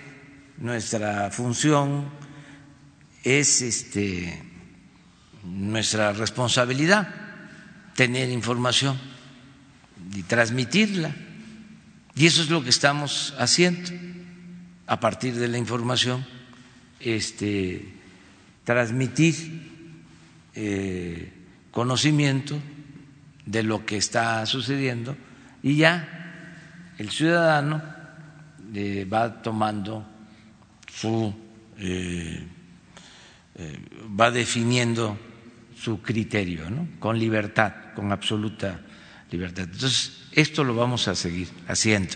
nuestra 0.60 1.32
función, 1.32 2.08
es 3.24 3.64
este, 3.64 4.44
nuestra 5.44 6.14
responsabilidad 6.14 7.08
tener 7.96 8.30
información 8.30 8.96
y 10.14 10.22
transmitirla. 10.22 11.16
Y 12.14 12.28
eso 12.28 12.44
es 12.44 12.52
lo 12.52 12.64
que 12.64 12.70
estamos 12.70 13.34
haciendo 13.40 13.90
a 14.86 15.00
partir 15.00 15.34
de 15.34 15.48
la 15.48 15.58
información, 15.58 16.24
este, 17.00 17.92
transmitir 18.66 19.98
eh, 20.54 21.34
conocimiento 21.72 22.60
de 23.48 23.64
lo 23.64 23.84
que 23.84 23.98
está 23.98 24.46
sucediendo 24.46 25.18
y 25.64 25.78
ya 25.78 26.94
el 27.00 27.10
ciudadano 27.10 27.95
va 29.06 29.42
tomando 29.42 30.06
su, 30.96 31.34
eh, 31.78 32.48
eh, 33.56 33.80
va 34.20 34.32
definiendo 34.32 35.18
su 35.78 36.02
criterio, 36.02 36.70
¿no? 36.70 36.88
con 37.00 37.20
libertad, 37.20 37.94
con 37.94 38.12
absoluta 38.12 38.80
libertad. 39.32 39.66
Entonces, 39.66 40.24
esto 40.32 40.64
lo 40.64 40.76
vamos 40.76 41.08
a 41.08 41.16
seguir 41.16 41.50
haciendo. 41.68 42.16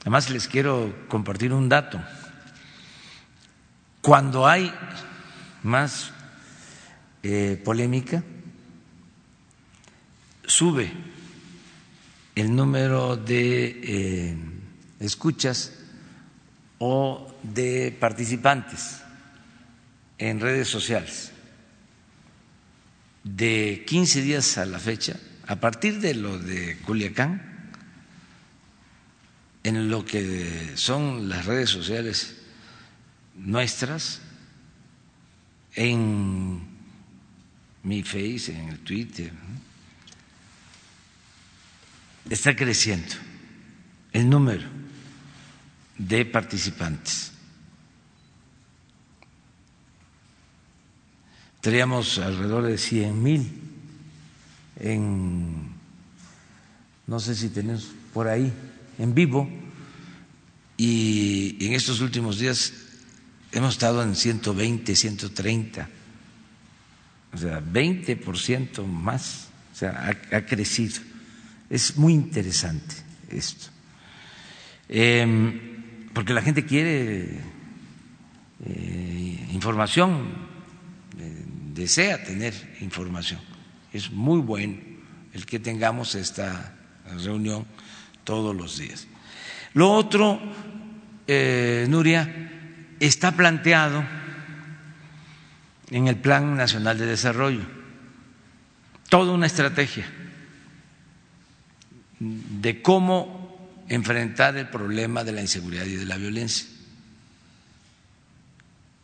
Además, 0.00 0.30
les 0.30 0.48
quiero 0.48 1.06
compartir 1.08 1.52
un 1.52 1.68
dato. 1.68 2.00
Cuando 4.00 4.46
hay 4.46 4.72
más 5.62 6.12
eh, 7.22 7.60
polémica, 7.64 8.22
sube 10.46 10.92
el 12.34 12.54
número 12.54 13.16
de 13.16 14.52
escuchas 15.04 15.72
o 16.78 17.32
de 17.42 17.96
participantes 17.98 19.00
en 20.18 20.40
redes 20.40 20.68
sociales. 20.68 21.32
De 23.22 23.84
15 23.86 24.22
días 24.22 24.58
a 24.58 24.66
la 24.66 24.78
fecha, 24.78 25.16
a 25.46 25.56
partir 25.56 26.00
de 26.00 26.14
lo 26.14 26.38
de 26.38 26.78
Culiacán, 26.78 27.70
en 29.62 29.88
lo 29.88 30.04
que 30.04 30.72
son 30.74 31.28
las 31.28 31.46
redes 31.46 31.70
sociales 31.70 32.36
nuestras, 33.34 34.20
en 35.74 36.62
mi 37.82 38.02
Face, 38.02 38.52
en 38.52 38.68
el 38.68 38.78
Twitter, 38.80 39.32
está 42.28 42.54
creciendo 42.54 43.14
el 44.12 44.28
número 44.28 44.73
de 45.98 46.24
participantes. 46.24 47.32
Teníamos 51.60 52.18
alrededor 52.18 52.64
de 52.64 52.76
100 52.76 53.22
mil 53.22 53.52
en, 54.80 55.70
no 57.06 57.20
sé 57.20 57.34
si 57.34 57.48
tenemos 57.48 57.90
por 58.12 58.28
ahí, 58.28 58.52
en 58.98 59.14
vivo, 59.14 59.48
y 60.76 61.56
en 61.64 61.72
estos 61.72 62.00
últimos 62.00 62.38
días 62.38 62.72
hemos 63.52 63.74
estado 63.74 64.02
en 64.02 64.14
120, 64.14 64.94
130, 64.94 65.88
o 67.32 67.38
sea, 67.38 67.60
20% 67.60 68.86
más, 68.86 69.48
o 69.72 69.76
sea, 69.76 70.20
ha, 70.30 70.40
crecido. 70.44 71.00
Es 71.70 71.96
muy 71.96 72.12
interesante 72.12 72.94
esto. 73.30 73.68
Eh, 74.88 75.73
porque 76.14 76.32
la 76.32 76.40
gente 76.42 76.64
quiere 76.64 77.40
eh, 78.64 79.48
información, 79.52 80.28
eh, 81.18 81.44
desea 81.74 82.22
tener 82.22 82.54
información. 82.80 83.40
Es 83.92 84.10
muy 84.10 84.40
bueno 84.40 84.76
el 85.32 85.44
que 85.44 85.58
tengamos 85.58 86.14
esta 86.14 86.76
reunión 87.22 87.66
todos 88.22 88.54
los 88.54 88.78
días. 88.78 89.08
Lo 89.74 89.90
otro, 89.90 90.40
eh, 91.26 91.86
Nuria, 91.88 92.50
está 93.00 93.32
planteado 93.32 94.04
en 95.90 96.06
el 96.06 96.16
Plan 96.16 96.56
Nacional 96.56 96.96
de 96.96 97.06
Desarrollo, 97.06 97.62
toda 99.08 99.32
una 99.32 99.46
estrategia 99.46 100.06
de 102.20 102.80
cómo 102.80 103.43
enfrentar 103.88 104.56
el 104.56 104.68
problema 104.68 105.24
de 105.24 105.32
la 105.32 105.40
inseguridad 105.40 105.84
y 105.84 105.96
de 105.96 106.06
la 106.06 106.16
violencia 106.16 106.66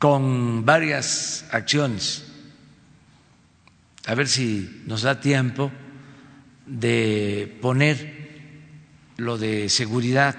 con 0.01 0.64
varias 0.64 1.45
acciones. 1.53 2.24
A 4.07 4.14
ver 4.14 4.28
si 4.28 4.83
nos 4.87 5.03
da 5.03 5.20
tiempo 5.20 5.70
de 6.64 7.59
poner 7.61 8.16
lo 9.18 9.37
de 9.37 9.68
seguridad, 9.68 10.37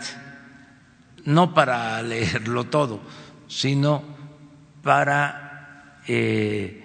no 1.25 1.53
para 1.53 2.01
leerlo 2.01 2.63
todo, 2.63 3.03
sino 3.47 4.03
para 4.81 6.01
eh, 6.07 6.83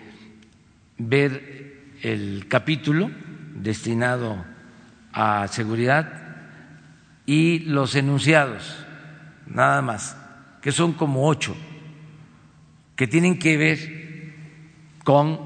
ver 0.99 1.95
el 2.03 2.45
capítulo 2.47 3.11
destinado 3.55 4.45
a 5.15 5.49
seguridad 5.49 6.26
y 7.27 7.59
los 7.59 7.97
enunciados, 7.97 8.77
nada 9.47 9.83
más, 9.83 10.17
que 10.63 10.71
son 10.71 10.93
como 10.93 11.27
ocho, 11.29 11.57
que 12.95 13.09
tienen 13.09 13.39
que 13.39 13.57
ver 13.57 14.35
con 15.05 15.41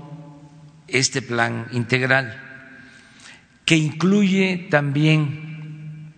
este 0.86 1.22
plan 1.22 1.66
integral, 1.72 2.38
que 3.64 3.76
incluye 3.76 4.68
también 4.70 6.12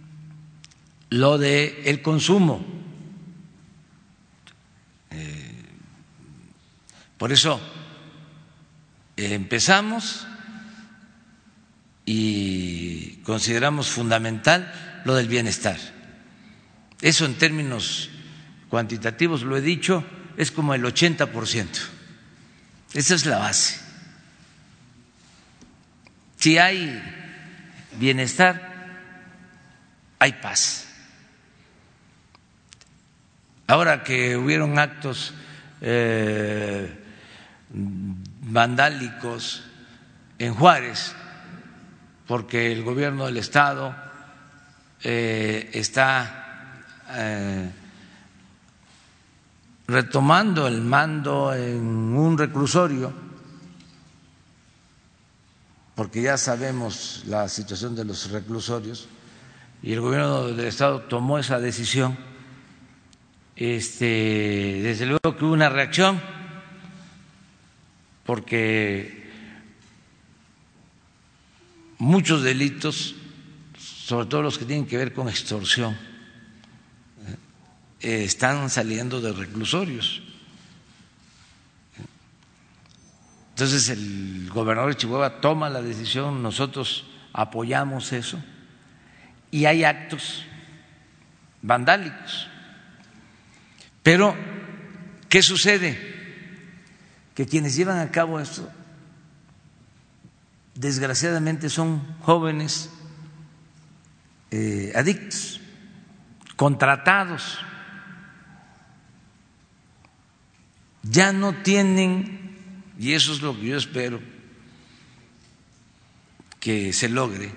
lo 1.10 1.38
de 1.38 1.82
el 1.84 2.02
consumo. 2.02 2.64
Eh, 5.10 5.52
por 7.18 7.30
eso 7.30 7.60
empezamos 9.16 10.26
y 12.04 13.16
consideramos 13.24 13.90
fundamental 13.90 14.91
lo 15.04 15.14
del 15.14 15.28
bienestar. 15.28 15.78
Eso 17.00 17.24
en 17.24 17.34
términos 17.34 18.10
cuantitativos, 18.68 19.42
lo 19.42 19.56
he 19.56 19.60
dicho, 19.60 20.04
es 20.36 20.50
como 20.50 20.74
el 20.74 20.84
80%. 20.84 21.66
Esa 22.94 23.14
es 23.14 23.26
la 23.26 23.38
base. 23.38 23.80
Si 26.36 26.58
hay 26.58 27.02
bienestar, 27.98 28.72
hay 30.18 30.32
paz. 30.34 30.88
Ahora 33.66 34.02
que 34.02 34.36
hubieron 34.36 34.78
actos 34.78 35.32
eh, 35.80 36.98
vandálicos 37.70 39.64
en 40.38 40.54
Juárez, 40.54 41.14
porque 42.26 42.72
el 42.72 42.82
gobierno 42.82 43.26
del 43.26 43.36
Estado 43.38 43.94
eh, 45.02 45.70
está 45.72 46.84
eh, 47.10 47.70
retomando 49.86 50.66
el 50.66 50.80
mando 50.80 51.54
en 51.54 51.84
un 51.84 52.38
reclusorio, 52.38 53.12
porque 55.94 56.22
ya 56.22 56.36
sabemos 56.36 57.24
la 57.26 57.48
situación 57.48 57.94
de 57.94 58.04
los 58.04 58.30
reclusorios, 58.30 59.08
y 59.82 59.92
el 59.92 60.00
gobierno 60.00 60.46
del 60.46 60.66
Estado 60.66 61.00
tomó 61.02 61.38
esa 61.38 61.58
decisión, 61.58 62.16
este, 63.56 64.80
desde 64.82 65.06
luego 65.06 65.36
que 65.36 65.44
hubo 65.44 65.52
una 65.52 65.68
reacción, 65.68 66.20
porque 68.24 69.30
muchos 71.98 72.42
delitos, 72.42 73.16
sobre 74.12 74.26
todo 74.26 74.42
los 74.42 74.58
que 74.58 74.66
tienen 74.66 74.84
que 74.84 74.98
ver 74.98 75.14
con 75.14 75.26
extorsión, 75.26 75.96
eh, 78.02 78.24
están 78.24 78.68
saliendo 78.68 79.22
de 79.22 79.32
reclusorios. 79.32 80.22
Entonces 83.48 83.88
el 83.88 84.50
gobernador 84.50 84.90
de 84.90 84.98
Chihuahua 84.98 85.40
toma 85.40 85.70
la 85.70 85.80
decisión, 85.80 86.42
nosotros 86.42 87.06
apoyamos 87.32 88.12
eso 88.12 88.38
y 89.50 89.64
hay 89.64 89.82
actos 89.82 90.44
vandálicos. 91.62 92.48
Pero, 94.02 94.36
¿qué 95.30 95.40
sucede? 95.40 95.98
Que 97.34 97.46
quienes 97.46 97.74
llevan 97.76 97.98
a 97.98 98.10
cabo 98.10 98.40
esto, 98.40 98.70
desgraciadamente, 100.74 101.70
son 101.70 102.18
jóvenes 102.20 102.90
eh, 104.54 104.92
adictos, 104.94 105.62
contratados, 106.56 107.58
ya 111.02 111.32
no 111.32 111.54
tienen, 111.62 112.54
y 112.98 113.14
eso 113.14 113.32
es 113.32 113.40
lo 113.40 113.58
que 113.58 113.66
yo 113.68 113.78
espero 113.78 114.20
que 116.60 116.92
se 116.92 117.08
logre, 117.08 117.50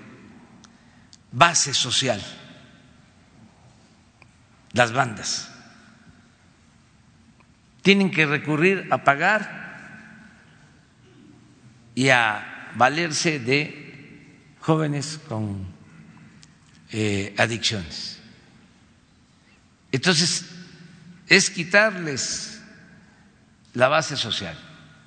base 1.33 1.73
social, 1.73 2.23
las 4.71 4.93
bandas. 4.93 5.51
Tienen 7.81 8.09
que 8.09 8.25
recurrir 8.25 8.87
a 8.89 9.03
pagar 9.03 9.65
y 11.93 12.07
a 12.07 12.71
valerse 12.75 13.37
de 13.37 14.55
jóvenes 14.61 15.19
con 15.27 15.74
eh, 16.97 17.35
adicciones. 17.37 18.19
Entonces, 19.91 20.45
es 21.27 21.49
quitarles 21.49 22.61
la 23.73 23.89
base 23.89 24.15
social, 24.15 24.57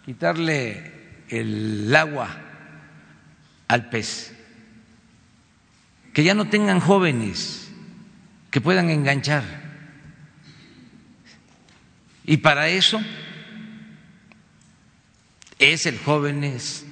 quitarle 0.05 0.93
el 1.31 1.97
agua 1.97 2.29
al 3.69 3.89
pez 3.89 4.35
que 6.13 6.25
ya 6.25 6.35
no 6.35 6.49
tengan 6.49 6.81
jóvenes 6.81 7.71
que 8.51 8.61
puedan 8.61 8.91
enganchar. 8.91 9.45
Y 12.25 12.39
para 12.39 12.69
eso 12.69 13.01
es 15.59 15.87
el 15.87 15.99
jóvenes 15.99 16.85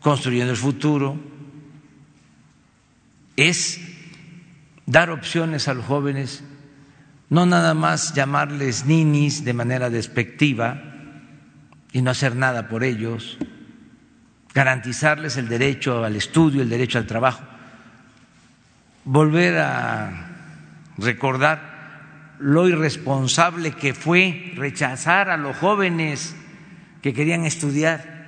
construyendo 0.00 0.52
el 0.52 0.56
futuro, 0.56 1.20
es 3.36 3.80
dar 4.88 5.10
opciones 5.10 5.68
a 5.68 5.74
los 5.74 5.84
jóvenes, 5.84 6.42
no 7.30 7.46
nada 7.46 7.74
más 7.74 8.14
llamarles 8.14 8.86
ninis 8.86 9.44
de 9.44 9.52
manera 9.52 9.90
despectiva 9.90 10.82
y 11.92 12.02
no 12.02 12.10
hacer 12.10 12.34
nada 12.34 12.68
por 12.68 12.82
ellos, 12.82 13.38
garantizarles 14.52 15.36
el 15.36 15.48
derecho 15.48 16.04
al 16.04 16.16
estudio, 16.16 16.62
el 16.62 16.68
derecho 16.68 16.98
al 16.98 17.06
trabajo 17.06 17.42
volver 19.10 19.56
a 19.58 20.10
recordar 20.98 22.36
lo 22.40 22.68
irresponsable 22.68 23.72
que 23.72 23.94
fue 23.94 24.52
rechazar 24.54 25.30
a 25.30 25.38
los 25.38 25.56
jóvenes 25.56 26.36
que 27.00 27.14
querían 27.14 27.46
estudiar 27.46 28.18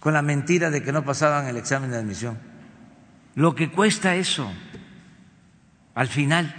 con 0.00 0.14
la 0.14 0.22
mentira 0.22 0.70
de 0.70 0.82
que 0.82 0.92
no 0.92 1.04
pasaban 1.04 1.46
el 1.46 1.56
examen 1.56 1.90
de 1.90 1.98
admisión. 1.98 2.38
Lo 3.36 3.54
que 3.54 3.70
cuesta 3.70 4.16
eso, 4.16 4.52
al 5.98 6.06
final, 6.06 6.54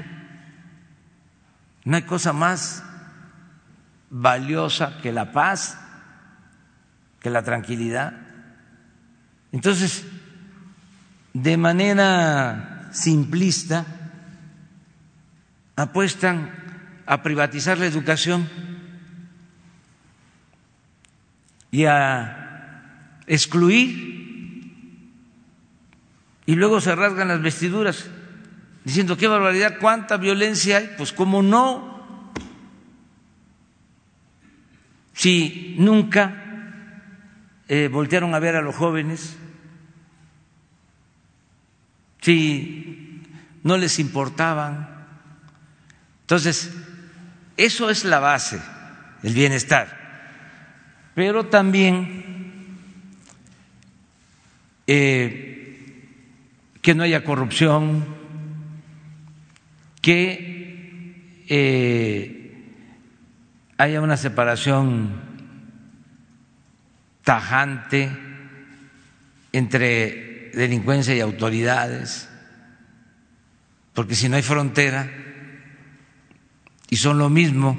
no 1.86 1.96
hay 1.96 2.02
cosa 2.02 2.34
más 2.34 2.84
valiosa 4.10 4.98
que 5.02 5.14
la 5.14 5.32
paz, 5.32 5.80
que 7.22 7.30
la 7.30 7.42
tranquilidad. 7.42 8.12
Entonces, 9.54 10.06
de 11.32 11.56
manera 11.56 12.90
simplista 12.92 13.86
apuestan 15.78 16.52
a 17.06 17.24
privatizar 17.24 17.78
la 17.78 17.86
educación 17.86 18.50
y 21.72 21.86
a 21.86 23.22
excluir 23.26 24.10
y 26.46 26.56
luego 26.56 26.82
se 26.82 26.94
rasgan 26.94 27.30
las 27.30 27.42
vestiduras 27.42 28.10
diciendo 28.90 29.18
qué 29.18 29.28
barbaridad, 29.28 29.78
cuánta 29.80 30.18
violencia 30.18 30.78
hay, 30.78 30.96
pues 30.98 31.14
cómo 31.14 31.44
no, 31.44 32.34
si 35.14 35.76
nunca 35.78 36.74
eh, 37.68 37.88
voltearon 37.88 38.34
a 38.34 38.40
ver 38.40 38.56
a 38.56 38.64
los 38.64 38.76
jóvenes 38.76 39.38
si 42.20 43.22
no 43.62 43.78
les 43.78 44.00
importaban. 44.00 45.06
Entonces, 46.22 46.72
eso 47.58 47.92
es 47.92 48.06
la 48.06 48.18
base, 48.18 48.60
el 49.22 49.36
bienestar. 49.36 51.12
Pero 51.14 51.46
también 51.46 52.76
eh, 54.88 56.08
que 56.82 56.96
no 56.96 57.04
haya 57.04 57.24
corrupción, 57.24 58.19
que 60.02 61.46
eh, 61.48 62.40
haya 63.78 64.02
una 64.02 64.18
separación 64.18 65.22
tajante 67.24 68.10
entre 69.52 70.52
delincuencia 70.54 71.16
y 71.16 71.20
autoridades, 71.20 72.30
porque 73.94 74.16
si 74.16 74.30
no 74.30 74.36
hay 74.36 74.42
frontera 74.42 75.12
y 76.90 76.98
son 76.98 77.18
lo 77.18 77.30
mismo 77.30 77.78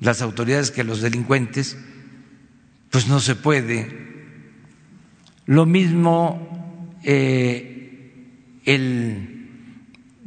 las 0.00 0.22
autoridades 0.22 0.70
que 0.70 0.84
los 0.84 1.00
delincuentes, 1.00 1.76
pues 2.90 3.08
no 3.08 3.20
se 3.20 3.34
puede. 3.34 4.08
Lo 5.46 5.66
mismo 5.66 6.96
eh, 7.02 8.60
el 8.64 9.37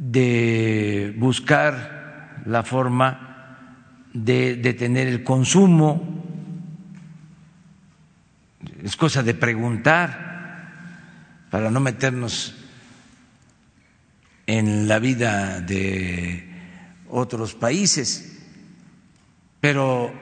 de 0.04 1.14
buscar 1.16 2.42
la 2.44 2.64
forma 2.64 4.08
de 4.12 4.56
detener 4.56 5.06
el 5.06 5.22
consumo, 5.22 6.24
es 8.82 8.96
cosa 8.96 9.22
de 9.22 9.34
preguntar 9.34 11.46
para 11.52 11.70
no 11.70 11.78
meternos 11.78 12.52
en 14.48 14.88
la 14.88 14.98
vida 14.98 15.60
de 15.60 16.50
otros 17.08 17.54
países, 17.54 18.40
pero 19.60 20.12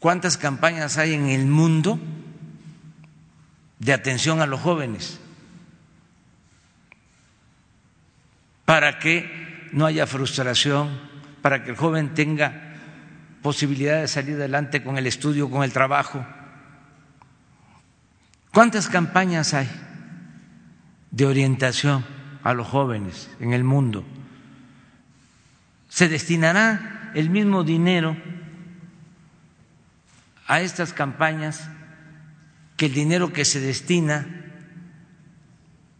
¿cuántas 0.00 0.36
campañas 0.36 0.98
hay 0.98 1.14
en 1.14 1.30
el 1.30 1.46
mundo 1.46 1.98
de 3.78 3.94
atención 3.94 4.42
a 4.42 4.46
los 4.46 4.60
jóvenes? 4.60 5.18
Para 8.70 9.00
que 9.00 9.68
no 9.72 9.84
haya 9.84 10.06
frustración, 10.06 10.96
para 11.42 11.64
que 11.64 11.70
el 11.70 11.76
joven 11.76 12.14
tenga 12.14 12.52
posibilidad 13.42 14.00
de 14.00 14.06
salir 14.06 14.36
adelante 14.36 14.84
con 14.84 14.96
el 14.96 15.08
estudio, 15.08 15.50
con 15.50 15.64
el 15.64 15.72
trabajo 15.72 16.24
¿Cuántas 18.52 18.88
campañas 18.88 19.54
hay 19.54 19.68
de 21.12 21.26
orientación 21.26 22.04
a 22.42 22.52
los 22.52 22.66
jóvenes 22.66 23.30
en 23.38 23.52
el 23.52 23.62
mundo? 23.62 24.04
¿Se 25.88 26.08
destinará 26.08 27.12
el 27.14 27.30
mismo 27.30 27.62
dinero 27.62 28.16
a 30.48 30.60
estas 30.60 30.92
campañas 30.92 31.68
que 32.76 32.86
el 32.86 32.94
dinero 32.94 33.32
que 33.32 33.44
se 33.44 33.60
destina 33.60 34.26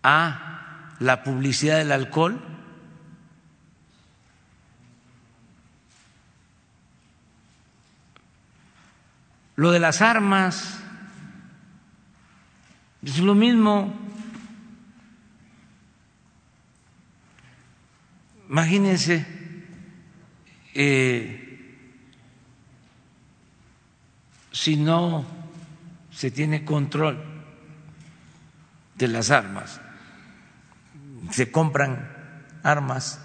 a 0.03 0.97
la 0.99 1.23
publicidad 1.23 1.79
del 1.79 1.93
alcohol? 1.93 2.50
Lo 9.61 9.73
de 9.73 9.79
las 9.79 10.01
armas 10.01 10.79
es 13.03 13.19
lo 13.19 13.35
mismo. 13.35 13.93
Imagínense 18.49 19.27
eh, 20.73 21.77
si 24.51 24.77
no 24.79 25.27
se 26.11 26.31
tiene 26.31 26.65
control 26.65 27.23
de 28.95 29.09
las 29.09 29.31
armas, 29.31 29.79
se 31.33 31.53
compran 31.53 32.11
armas 32.63 33.21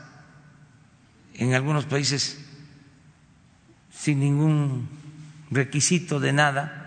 en 1.36 1.54
algunos 1.54 1.86
países 1.86 2.46
sin 3.90 4.20
ningún 4.20 5.05
requisito 5.52 6.20
de 6.20 6.34
nada, 6.34 6.82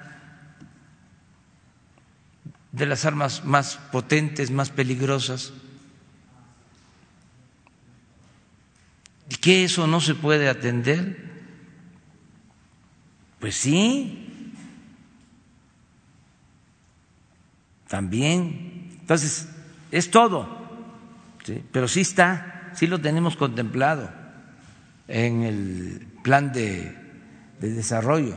de 2.72 2.86
las 2.86 3.04
armas 3.04 3.44
más 3.44 3.76
potentes, 3.90 4.50
más 4.50 4.70
peligrosas. 4.70 5.52
¿Y 9.30 9.36
que 9.36 9.64
eso 9.64 9.86
no 9.86 10.00
se 10.00 10.14
puede 10.14 10.48
atender? 10.48 11.28
Pues 13.40 13.56
sí, 13.56 14.52
también. 17.88 18.98
Entonces, 19.00 19.48
es 19.90 20.10
todo, 20.10 20.46
pero 21.72 21.88
sí 21.88 22.00
está, 22.00 22.72
sí 22.74 22.86
lo 22.86 23.00
tenemos 23.00 23.36
contemplado 23.36 24.10
en 25.08 25.42
el 25.42 26.06
plan 26.22 26.52
de, 26.52 27.07
de 27.60 27.72
desarrollo. 27.72 28.36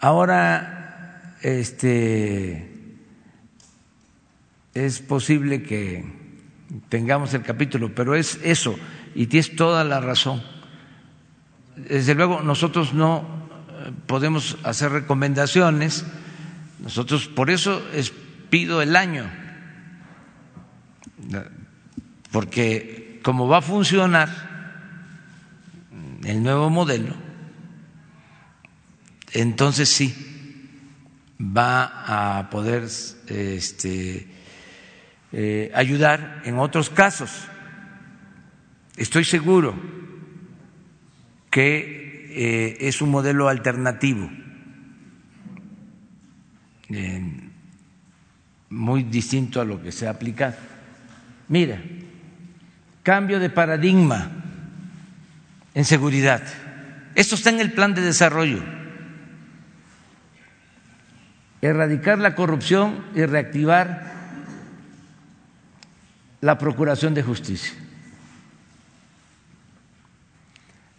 Ahora, 0.00 1.36
este 1.42 2.76
es 4.74 5.00
posible 5.00 5.62
que 5.62 6.04
tengamos 6.88 7.32
el 7.34 7.42
capítulo, 7.42 7.94
pero 7.94 8.14
es 8.14 8.38
eso, 8.42 8.78
y 9.14 9.26
tienes 9.26 9.56
toda 9.56 9.84
la 9.84 10.00
razón. 10.00 10.42
Desde 11.76 12.14
luego, 12.14 12.42
nosotros 12.42 12.92
no 12.92 13.20
eh, 13.70 13.92
podemos 14.06 14.58
hacer 14.64 14.92
recomendaciones, 14.92 16.04
nosotros 16.82 17.26
por 17.26 17.50
eso 17.50 17.82
es, 17.94 18.12
pido 18.50 18.82
el 18.82 18.96
año, 18.96 19.24
porque 22.30 23.20
como 23.22 23.48
va 23.48 23.58
a 23.58 23.62
funcionar 23.62 24.28
el 26.22 26.42
nuevo 26.42 26.70
modelo, 26.70 27.25
entonces 29.32 29.88
sí 29.88 30.14
va 31.40 32.38
a 32.38 32.50
poder 32.50 32.84
este, 32.84 34.26
eh, 35.32 35.70
ayudar 35.74 36.42
en 36.44 36.58
otros 36.58 36.90
casos. 36.90 37.30
Estoy 38.96 39.24
seguro 39.24 39.74
que 41.50 42.30
eh, 42.30 42.76
es 42.80 43.02
un 43.02 43.10
modelo 43.10 43.48
alternativo, 43.48 44.30
eh, 46.88 47.50
muy 48.70 49.02
distinto 49.04 49.60
a 49.60 49.64
lo 49.64 49.82
que 49.82 49.92
se 49.92 50.06
ha 50.06 50.10
aplicado. 50.10 50.56
Mira, 51.48 51.80
cambio 53.02 53.38
de 53.38 53.50
paradigma 53.50 54.30
en 55.74 55.84
seguridad. 55.84 56.42
Esto 57.14 57.34
está 57.34 57.50
en 57.50 57.60
el 57.60 57.72
plan 57.72 57.94
de 57.94 58.02
desarrollo. 58.02 58.75
Erradicar 61.66 62.20
la 62.20 62.36
corrupción 62.36 63.04
y 63.12 63.24
reactivar 63.24 64.04
la 66.40 66.58
Procuración 66.58 67.12
de 67.12 67.24
Justicia. 67.24 67.74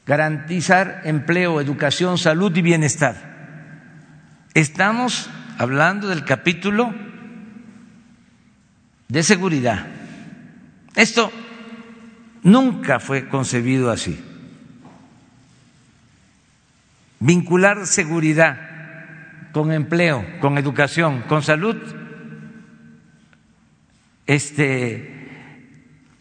Garantizar 0.06 1.04
empleo, 1.06 1.62
educación, 1.62 2.18
salud 2.18 2.54
y 2.54 2.62
bienestar. 2.62 3.16
Estamos 4.56 5.30
hablando 5.58 6.10
del 6.10 6.26
capítulo 6.26 6.94
de 9.08 9.24
seguridad. 9.24 9.88
Esto 10.96 11.32
nunca 12.44 13.00
fue 13.00 13.30
concebido 13.30 13.90
así. 13.90 14.22
Vincular 17.22 17.88
seguridad 17.88 18.67
con 19.58 19.72
empleo, 19.72 20.24
con 20.40 20.60
educación, 20.60 21.24
con 21.24 21.42
salud, 21.42 21.78
este 24.28 25.32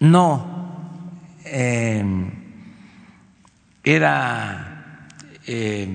no 0.00 0.90
eh, 1.44 2.02
era 3.84 5.06
eh, 5.46 5.86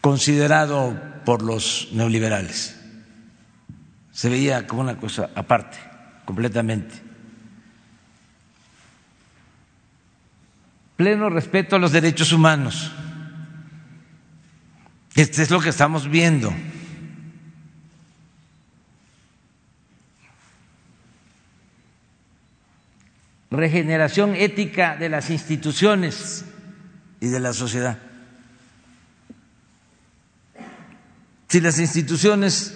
considerado 0.00 0.96
por 1.24 1.42
los 1.42 1.88
neoliberales. 1.90 2.80
Se 4.12 4.28
veía 4.28 4.68
como 4.68 4.82
una 4.82 4.96
cosa 4.96 5.30
aparte, 5.34 5.76
completamente. 6.24 6.94
Pleno 10.94 11.30
respeto 11.30 11.74
a 11.74 11.80
los 11.80 11.90
derechos 11.90 12.32
humanos. 12.32 12.92
Este 15.14 15.42
es 15.42 15.50
lo 15.50 15.60
que 15.60 15.68
estamos 15.70 16.08
viendo. 16.08 16.52
regeneración 23.56 24.34
ética 24.34 24.96
de 24.96 25.08
las 25.08 25.30
instituciones 25.30 26.44
y 27.20 27.28
de 27.28 27.40
la 27.40 27.52
sociedad. 27.52 27.98
Si 31.48 31.60
las 31.60 31.78
instituciones 31.78 32.74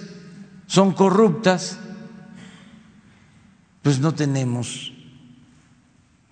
son 0.66 0.92
corruptas, 0.92 1.78
pues 3.82 3.98
no 3.98 4.14
tenemos 4.14 4.92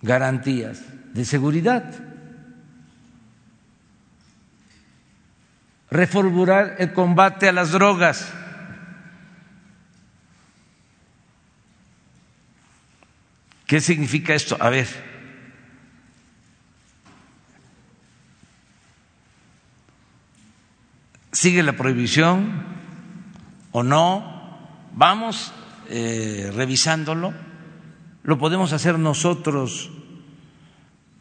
garantías 0.02 0.80
de 1.12 1.24
seguridad. 1.24 2.05
Reformular 5.96 6.76
el 6.78 6.92
combate 6.92 7.48
a 7.48 7.52
las 7.52 7.72
drogas 7.72 8.30
¿Qué 13.66 13.80
significa 13.80 14.32
esto? 14.32 14.56
A 14.60 14.70
ver, 14.70 14.86
¿sigue 21.32 21.64
la 21.64 21.72
prohibición 21.72 22.64
o 23.72 23.82
no? 23.82 24.60
Vamos 24.92 25.52
eh, 25.88 26.52
revisándolo. 26.54 27.34
Lo 28.22 28.38
podemos 28.38 28.72
hacer 28.72 29.00
nosotros 29.00 29.90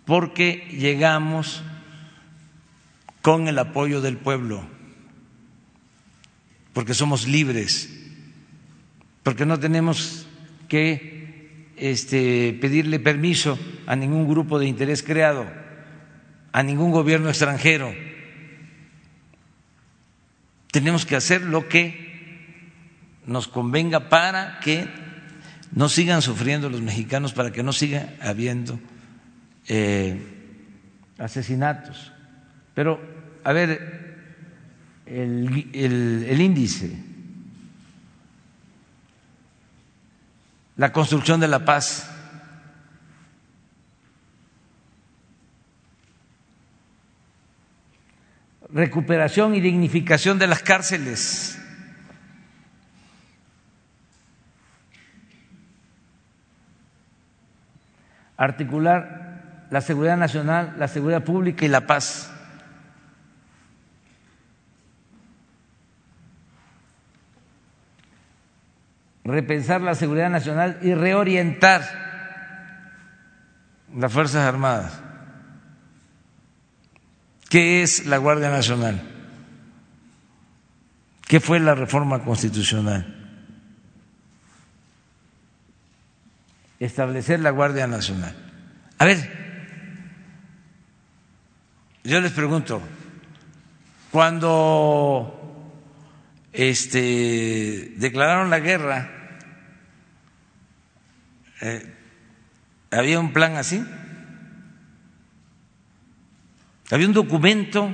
porque 0.05 0.67
llegamos 0.71 1.63
con 3.25 3.47
el 3.47 3.57
apoyo 3.57 4.01
del 4.01 4.17
pueblo, 4.17 4.63
porque 6.73 6.93
somos 6.93 7.27
libres, 7.27 7.89
porque 9.23 9.47
no 9.47 9.59
tenemos 9.59 10.27
que 10.67 11.71
este, 11.75 12.55
pedirle 12.61 12.99
permiso 12.99 13.57
a 13.87 13.95
ningún 13.95 14.27
grupo 14.29 14.59
de 14.59 14.67
interés 14.67 15.01
creado, 15.01 15.47
a 16.51 16.61
ningún 16.61 16.91
gobierno 16.91 17.27
extranjero. 17.27 17.91
Tenemos 20.69 21.03
que 21.07 21.15
hacer 21.15 21.41
lo 21.41 21.67
que 21.67 22.69
nos 23.25 23.47
convenga 23.47 24.07
para 24.07 24.59
que 24.59 24.87
no 25.71 25.89
sigan 25.89 26.21
sufriendo 26.21 26.69
los 26.69 26.83
mexicanos, 26.83 27.33
para 27.33 27.51
que 27.51 27.63
no 27.63 27.73
siga 27.73 28.13
habiendo 28.21 28.79
eh, 29.67 30.21
asesinatos. 31.17 32.11
Pero, 32.75 33.14
a 33.45 33.53
ver, 33.53 34.15
el, 35.05 35.69
el 35.73 36.41
índice 36.41 37.05
la 40.77 40.91
construcción 40.91 41.39
de 41.39 41.47
la 41.47 41.63
paz. 41.63 42.11
recuperación 48.73 49.55
y 49.55 49.61
dignificación 49.61 50.37
de 50.37 50.47
las 50.47 50.61
cárceles. 50.61 51.57
Articular 58.35 59.67
la 59.69 59.79
seguridad 59.79 60.17
nacional, 60.17 60.75
la 60.77 60.89
seguridad 60.89 61.23
pública 61.23 61.63
y 61.63 61.69
la 61.69 61.87
paz. 61.87 62.34
Repensar 69.25 69.81
la 69.81 69.95
seguridad 69.95 70.29
nacional 70.29 70.77
y 70.83 70.93
reorientar 70.93 71.81
las 73.93 74.13
Fuerzas 74.13 74.45
Armadas. 74.47 75.01
¿Qué 77.49 77.81
es 77.81 78.05
la 78.05 78.17
Guardia 78.17 78.49
Nacional? 78.49 79.01
¿Qué 81.27 81.39
fue 81.39 81.59
la 81.59 81.73
reforma 81.73 82.23
constitucional? 82.23 83.13
Establecer 86.79 87.39
la 87.39 87.49
Guardia 87.49 87.87
Nacional. 87.87 88.35
A 88.99 89.05
ver, 89.05 89.31
yo 92.03 92.21
les 92.21 92.31
pregunto, 92.31 92.81
cuando 94.11 95.45
este, 96.53 97.93
declararon 97.97 98.49
la 98.49 98.59
guerra, 98.59 99.14
eh, 101.61 101.93
¿había 102.91 103.19
un 103.19 103.33
plan 103.33 103.55
así? 103.55 103.85
Había 106.91 107.07
un 107.07 107.13
documento. 107.13 107.89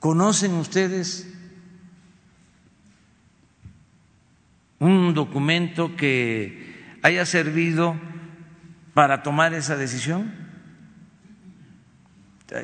¿Conocen 0.00 0.54
ustedes 0.54 1.32
un 4.78 5.14
documento 5.14 5.96
que 5.96 6.98
haya 7.02 7.24
servido 7.24 7.96
para 8.94 9.22
tomar 9.22 9.54
esa 9.54 9.76
decisión? 9.76 10.32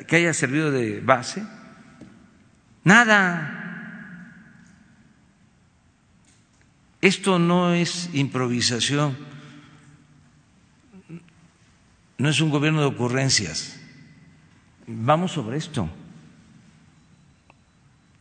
¿Que 0.07 0.15
haya 0.15 0.33
servido 0.33 0.71
de 0.71 1.01
base? 1.01 1.43
Nada. 2.83 3.62
Esto 7.03 7.37
no 7.37 7.73
es 7.73 8.09
improvisación 8.13 9.33
no 12.23 12.29
es 12.29 12.39
un 12.39 12.49
gobierno 12.49 12.79
de 12.79 12.87
ocurrencias. 12.87 13.77
Vamos 14.87 15.33
sobre 15.33 15.57
esto. 15.57 15.89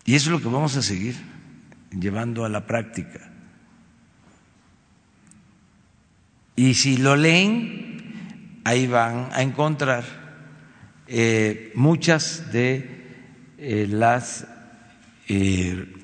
Y 0.05 0.17
eso 0.17 0.31
es 0.31 0.33
lo 0.33 0.41
que 0.41 0.53
vamos 0.53 0.77
a 0.77 0.83
seguir 0.83 1.15
llevando 1.93 2.45
a 2.45 2.49
la 2.49 2.67
práctica. 2.67 3.31
Y 6.57 6.75
si 6.75 6.97
lo 6.97 7.15
leen, 7.15 8.61
ahí 8.65 8.89
van 8.89 9.29
a 9.33 9.43
encontrar 9.43 10.03
eh, 11.07 11.71
muchas 11.77 12.51
de 12.51 13.07
eh, 13.59 13.87
las 13.89 14.49
eh, 15.29 15.95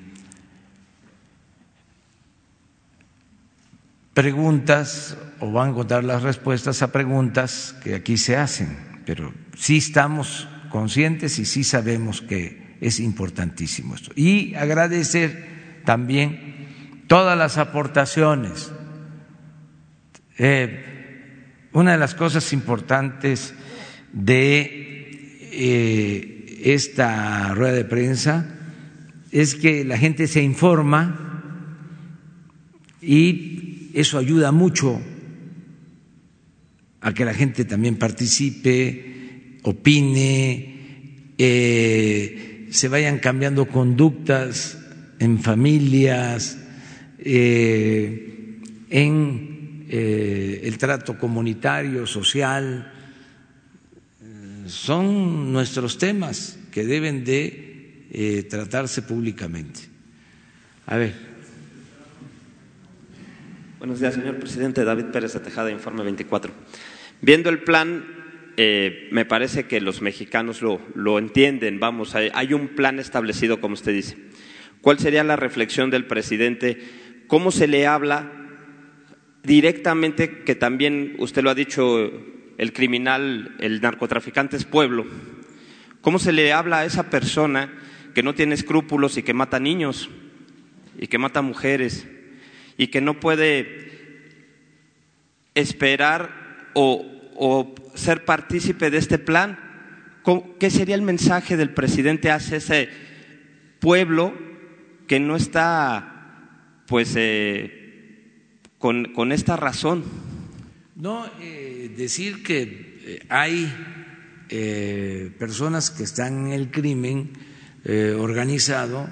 preguntas 4.19 5.15
o 5.39 5.49
van 5.49 5.67
a 5.67 5.71
encontrar 5.71 6.03
las 6.03 6.23
respuestas 6.23 6.81
a 6.81 6.91
preguntas 6.91 7.73
que 7.81 7.95
aquí 7.95 8.17
se 8.17 8.35
hacen, 8.35 8.77
pero 9.05 9.33
sí 9.55 9.77
estamos 9.77 10.45
conscientes 10.69 11.39
y 11.39 11.45
sí 11.45 11.63
sabemos 11.63 12.21
que 12.21 12.75
es 12.81 12.99
importantísimo 12.99 13.95
esto. 13.95 14.11
Y 14.17 14.55
agradecer 14.55 15.81
también 15.85 16.67
todas 17.07 17.37
las 17.37 17.57
aportaciones. 17.57 18.73
Eh, 20.37 21.69
una 21.71 21.93
de 21.93 21.97
las 21.97 22.13
cosas 22.13 22.51
importantes 22.51 23.53
de 24.11 25.47
eh, 25.53 26.61
esta 26.65 27.53
rueda 27.53 27.71
de 27.71 27.85
prensa 27.85 28.53
es 29.31 29.55
que 29.55 29.85
la 29.85 29.97
gente 29.97 30.27
se 30.27 30.43
informa 30.43 31.55
y 33.01 33.68
eso 33.99 34.17
ayuda 34.17 34.53
mucho 34.53 35.01
a 37.01 37.13
que 37.13 37.25
la 37.25 37.33
gente 37.33 37.65
también 37.65 37.97
participe, 37.97 39.59
opine, 39.63 41.33
eh, 41.37 42.67
se 42.71 42.87
vayan 42.87 43.19
cambiando 43.19 43.67
conductas 43.67 44.77
en 45.19 45.39
familias, 45.39 46.57
eh, 47.19 48.61
en 48.89 49.85
eh, 49.89 50.61
el 50.63 50.77
trato 50.77 51.17
comunitario, 51.17 52.07
social. 52.07 52.93
Son 54.65 55.51
nuestros 55.51 55.97
temas 55.97 56.57
que 56.71 56.85
deben 56.85 57.25
de 57.25 58.45
tratarse 58.49 59.01
públicamente. 59.01 59.81
A 60.85 60.95
ver. 60.95 61.28
Buenos 63.79 64.01
días, 64.01 64.15
señor 64.15 64.35
presidente. 64.35 64.83
David 64.83 65.05
Pérez 65.05 65.41
de 65.41 65.71
Informe 65.71 66.03
24. 66.03 66.51
Viendo 67.21 67.49
el 67.49 67.59
plan, 67.59 68.03
eh, 68.57 69.07
me 69.13 69.23
parece 69.23 69.67
que 69.67 69.79
los 69.79 70.01
mexicanos 70.01 70.61
lo, 70.61 71.17
entienden. 71.17 71.79
Vamos, 71.79 72.13
hay, 72.13 72.53
un 72.53 72.67
plan 72.75 72.99
establecido, 72.99 73.61
como 73.61 73.75
usted 73.75 73.93
dice. 73.93 74.17
¿Cuál 74.81 74.99
sería 74.99 75.23
la 75.23 75.37
reflexión 75.37 75.91
del 75.91 76.03
presidente? 76.03 76.77
¿Cómo 77.27 77.51
se 77.51 77.69
le 77.69 77.87
habla 77.87 78.29
directamente, 79.43 80.43
que 80.43 80.55
también 80.55 81.15
usted 81.17 81.41
lo 81.41 81.49
ha 81.49 81.55
dicho, 81.55 82.11
el 82.57 82.73
criminal, 82.73 83.55
el 83.61 83.79
narcotraficante 83.79 84.57
es 84.57 84.65
pueblo? 84.65 85.05
¿Cómo 86.01 86.19
se 86.19 86.33
le 86.33 86.51
habla 86.51 86.79
a 86.79 86.85
esa 86.85 87.09
persona 87.09 87.73
que 88.13 88.23
no 88.23 88.35
tiene 88.35 88.55
escrúpulos 88.55 89.17
y 89.17 89.23
que 89.23 89.33
mata 89.33 89.57
niños 89.57 90.09
y 90.99 91.07
que 91.07 91.17
mata 91.17 91.41
mujeres 91.41 92.09
y 92.79 92.87
que 92.87 93.01
no 93.01 93.19
puede 93.19 93.91
esperar 95.53 96.71
o, 96.73 97.05
ser 97.93 98.23
partícipe 98.23 98.89
de 98.89 98.97
este 98.97 99.19
plan? 99.19 99.59
¿Qué 100.59 100.69
sería 100.69 100.95
el 100.95 101.01
mensaje 101.01 101.57
del 101.57 101.73
presidente 101.73 102.31
hacia 102.31 102.57
ese 102.57 102.87
pueblo 103.79 104.33
que 105.07 105.19
no 105.19 105.35
está, 105.35 106.83
pues, 106.87 107.15
eh, 107.17 108.29
con, 108.77 109.31
esta 109.33 109.57
razón? 109.57 110.05
No, 110.95 111.25
eh, 111.41 111.93
decir 111.97 112.43
que 112.43 112.99
eh, 113.03 113.25
hay 113.27 113.69
personas 115.37 115.91
que 115.91 116.03
están 116.03 116.47
en 116.47 116.53
el 116.53 116.71
crimen 116.71 117.31
organizado 118.17 119.09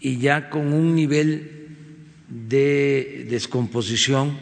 y 0.00 0.18
ya 0.18 0.50
con 0.50 0.72
un 0.72 0.94
nivel 0.94 1.63
de 2.28 3.26
descomposición 3.28 4.38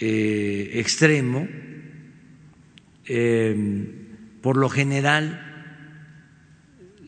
eh, 0.00 0.70
extremo, 0.74 1.48
em, 3.06 3.86
por 4.42 4.56
lo 4.56 4.68
general 4.68 5.44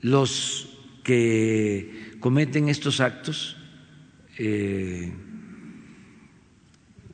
los 0.03 0.79
que 1.05 2.17
cometen 2.21 2.69
estos 2.69 3.01
actos 3.01 3.57
eh, 4.39 5.13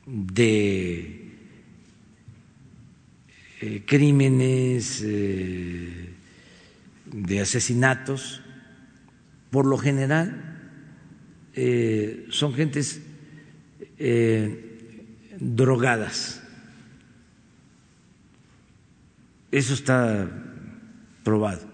de 0.05 1.31
eh, 3.61 3.83
crímenes, 3.85 5.01
de 5.01 7.41
asesinatos, 7.41 8.41
por 9.51 9.65
lo 9.65 9.77
general 9.77 10.46
son 12.29 12.53
gentes 12.53 13.01
drogadas. 15.39 16.41
Eso 19.51 19.73
está 19.73 20.29
probado. 21.23 21.67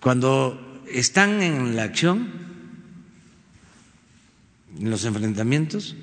Cuando 0.00 0.82
están 0.90 1.42
en 1.42 1.76
la 1.76 1.84
acción, 1.84 2.30
en 4.78 4.90
los 4.90 5.04
enfrentamientos, 5.04 5.94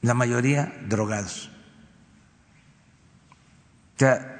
la 0.00 0.14
mayoría 0.14 0.72
drogados. 0.88 1.50
O 3.96 3.98
sea, 3.98 4.39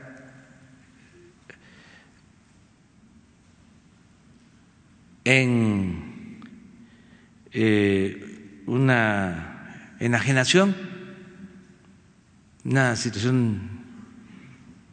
en 5.25 6.41
eh, 7.53 8.62
una 8.66 9.95
enajenación, 9.99 10.75
una 12.64 12.97
situación 12.97 13.71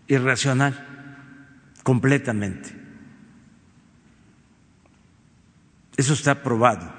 irracional 0.08 0.86
completamente. 1.84 2.76
Eso 5.96 6.14
está 6.14 6.44
probado. 6.44 6.94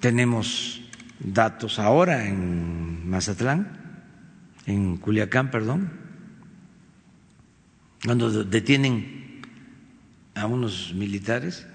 Tenemos 0.00 0.82
datos 1.20 1.78
ahora 1.78 2.26
en 2.26 3.08
Mazatlán, 3.08 3.78
en 4.66 4.96
Culiacán, 4.96 5.50
perdón, 5.50 5.92
cuando 8.04 8.44
detienen 8.44 9.21
a 10.34 10.46
unos 10.46 10.94
militares, 10.94 11.66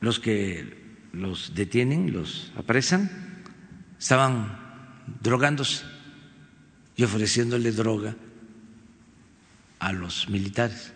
los 0.00 0.18
que 0.18 0.76
los 1.12 1.54
detienen, 1.54 2.12
los 2.12 2.52
apresan, 2.56 3.10
estaban 3.98 4.58
drogándose 5.22 5.84
y 6.96 7.04
ofreciéndole 7.04 7.72
droga 7.72 8.16
a 9.78 9.92
los 9.92 10.28
militares. 10.28 10.92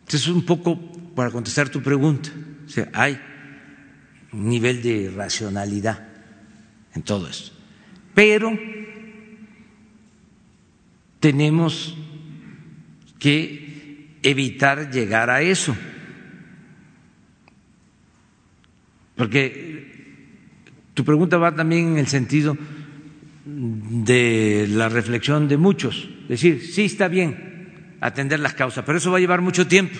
Entonces, 0.00 0.28
un 0.28 0.44
poco 0.44 0.80
para 1.14 1.30
contestar 1.30 1.68
tu 1.68 1.82
pregunta, 1.82 2.30
hay 2.92 3.20
un 4.32 4.48
nivel 4.48 4.82
de 4.82 5.12
racionalidad 5.14 6.08
en 6.94 7.02
todo 7.02 7.28
esto. 7.28 7.52
Pero 8.14 8.58
tenemos 11.20 11.96
que 13.18 13.67
evitar 14.22 14.90
llegar 14.90 15.30
a 15.30 15.42
eso. 15.42 15.76
Porque 19.16 19.88
tu 20.94 21.04
pregunta 21.04 21.38
va 21.38 21.54
también 21.54 21.92
en 21.92 21.98
el 21.98 22.06
sentido 22.06 22.56
de 23.44 24.66
la 24.70 24.88
reflexión 24.88 25.48
de 25.48 25.56
muchos, 25.56 26.08
decir, 26.28 26.62
sí 26.62 26.84
está 26.84 27.08
bien 27.08 27.96
atender 28.00 28.40
las 28.40 28.54
causas, 28.54 28.84
pero 28.84 28.98
eso 28.98 29.10
va 29.10 29.18
a 29.18 29.20
llevar 29.20 29.40
mucho 29.40 29.66
tiempo. 29.66 29.98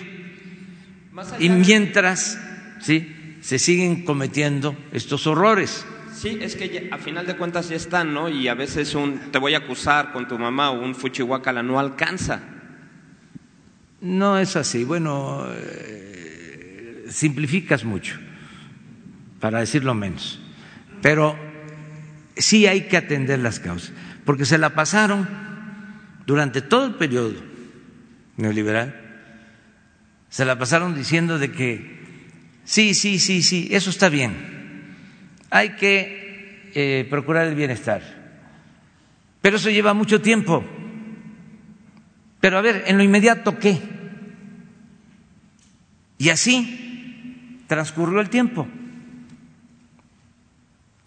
Y 1.39 1.49
mientras, 1.49 2.39
sí, 2.79 3.37
se 3.41 3.59
siguen 3.59 4.05
cometiendo 4.05 4.77
estos 4.91 5.27
horrores. 5.27 5.85
Sí, 6.13 6.37
es 6.41 6.55
que 6.55 6.89
a 6.91 6.97
final 6.97 7.25
de 7.25 7.35
cuentas 7.35 7.69
ya 7.69 7.75
están, 7.75 8.13
¿no? 8.13 8.29
Y 8.29 8.47
a 8.47 8.53
veces 8.53 8.93
un 8.95 9.31
te 9.31 9.37
voy 9.37 9.53
a 9.53 9.59
acusar 9.59 10.11
con 10.11 10.27
tu 10.27 10.37
mamá 10.37 10.71
o 10.71 10.81
un 10.81 10.95
fuchihuacala 10.95 11.63
no 11.63 11.79
alcanza. 11.79 12.58
No 14.01 14.37
es 14.39 14.55
así. 14.55 14.83
Bueno, 14.83 15.45
eh, 15.51 17.05
simplificas 17.09 17.83
mucho, 17.83 18.17
para 19.39 19.59
decirlo 19.59 19.93
menos. 19.93 20.39
Pero 21.01 21.35
sí 22.39 22.67
hay 22.67 22.87
que 22.87 22.97
atender 22.97 23.39
las 23.39 23.59
causas, 23.59 23.91
porque 24.25 24.45
se 24.45 24.57
la 24.57 24.73
pasaron 24.73 25.27
durante 26.25 26.61
todo 26.61 26.87
el 26.87 26.95
periodo 26.95 27.35
neoliberal, 28.37 28.95
se 30.29 30.45
la 30.45 30.57
pasaron 30.57 30.95
diciendo 30.95 31.37
de 31.39 31.51
que 31.51 31.99
sí, 32.63 32.93
sí, 32.93 33.19
sí, 33.19 33.41
sí, 33.41 33.67
eso 33.71 33.89
está 33.89 34.09
bien, 34.09 34.35
hay 35.49 35.71
que 35.71 36.71
eh, 36.75 37.07
procurar 37.09 37.47
el 37.47 37.55
bienestar, 37.55 38.01
pero 39.41 39.57
eso 39.57 39.69
lleva 39.69 39.93
mucho 39.93 40.21
tiempo. 40.21 40.63
Pero 42.39 42.57
a 42.57 42.61
ver, 42.61 42.83
en 42.87 42.97
lo 42.97 43.03
inmediato, 43.03 43.57
¿qué? 43.59 43.79
Y 46.17 46.29
así 46.29 47.63
transcurrió 47.67 48.19
el 48.21 48.29
tiempo. 48.29 48.67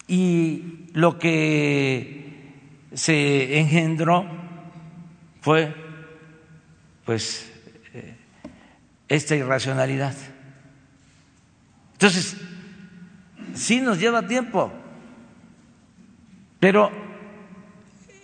Y 0.09 0.89
lo 0.93 1.19
que 1.19 2.51
se 2.93 3.59
engendró 3.59 4.27
fue 5.41 5.75
pues 7.05 7.51
eh, 7.95 8.17
esta 9.09 9.35
irracionalidad. 9.35 10.15
Entonces, 11.95 12.37
sí 13.55 13.81
nos 13.81 13.99
lleva 13.99 14.27
tiempo, 14.27 14.73
pero 16.61 16.91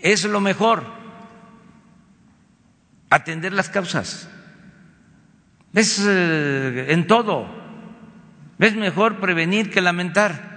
es 0.00 0.24
lo 0.24 0.40
mejor 0.40 0.97
atender 3.10 3.52
las 3.52 3.68
causas. 3.68 4.28
Es 5.74 6.04
eh, 6.06 6.86
en 6.88 7.06
todo. 7.06 7.46
Es 8.58 8.74
mejor 8.74 9.20
prevenir 9.20 9.70
que 9.70 9.80
lamentar 9.80 10.48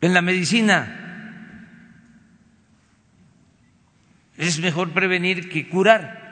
en 0.00 0.14
la 0.14 0.22
medicina. 0.22 1.02
Es 4.36 4.58
mejor 4.60 4.90
prevenir 4.90 5.48
que 5.48 5.68
curar. 5.68 6.24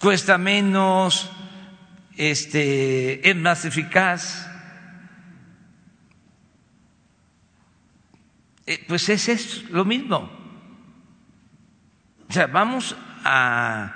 Cuesta 0.00 0.38
menos, 0.38 1.30
este, 2.16 3.28
es 3.28 3.36
más 3.36 3.64
eficaz. 3.64 4.48
Eh, 8.66 8.84
pues 8.86 9.08
es, 9.08 9.28
es 9.28 9.70
lo 9.70 9.84
mismo. 9.84 10.41
O 12.32 12.34
sea, 12.34 12.46
vamos 12.46 12.96
a 13.26 13.92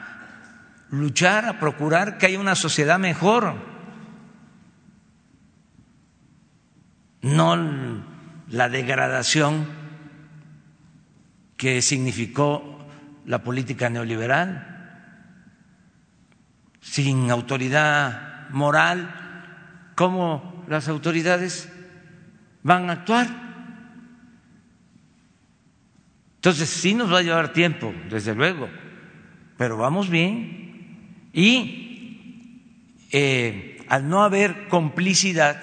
luchar, 0.90 1.46
a 1.46 1.58
procurar 1.58 2.18
que 2.18 2.26
haya 2.26 2.38
una 2.38 2.54
sociedad 2.54 2.98
mejor 2.98 3.54
no 7.22 8.04
la 8.50 8.68
degradación 8.68 9.66
que 11.56 11.80
significó 11.80 12.86
la 13.24 13.42
política 13.42 13.88
neoliberal, 13.88 15.16
sin 16.82 17.30
autoridad 17.30 18.50
moral, 18.50 19.92
¿cómo 19.94 20.62
las 20.68 20.88
autoridades 20.88 21.72
van 22.62 22.90
a 22.90 22.92
actuar? 22.92 23.45
Entonces 26.46 26.70
sí 26.70 26.94
nos 26.94 27.12
va 27.12 27.18
a 27.18 27.22
llevar 27.22 27.52
tiempo, 27.52 27.92
desde 28.08 28.32
luego, 28.32 28.68
pero 29.58 29.76
vamos 29.76 30.08
bien. 30.08 31.28
Y 31.32 33.02
eh, 33.10 33.84
al 33.88 34.08
no 34.08 34.22
haber 34.22 34.68
complicidad, 34.68 35.60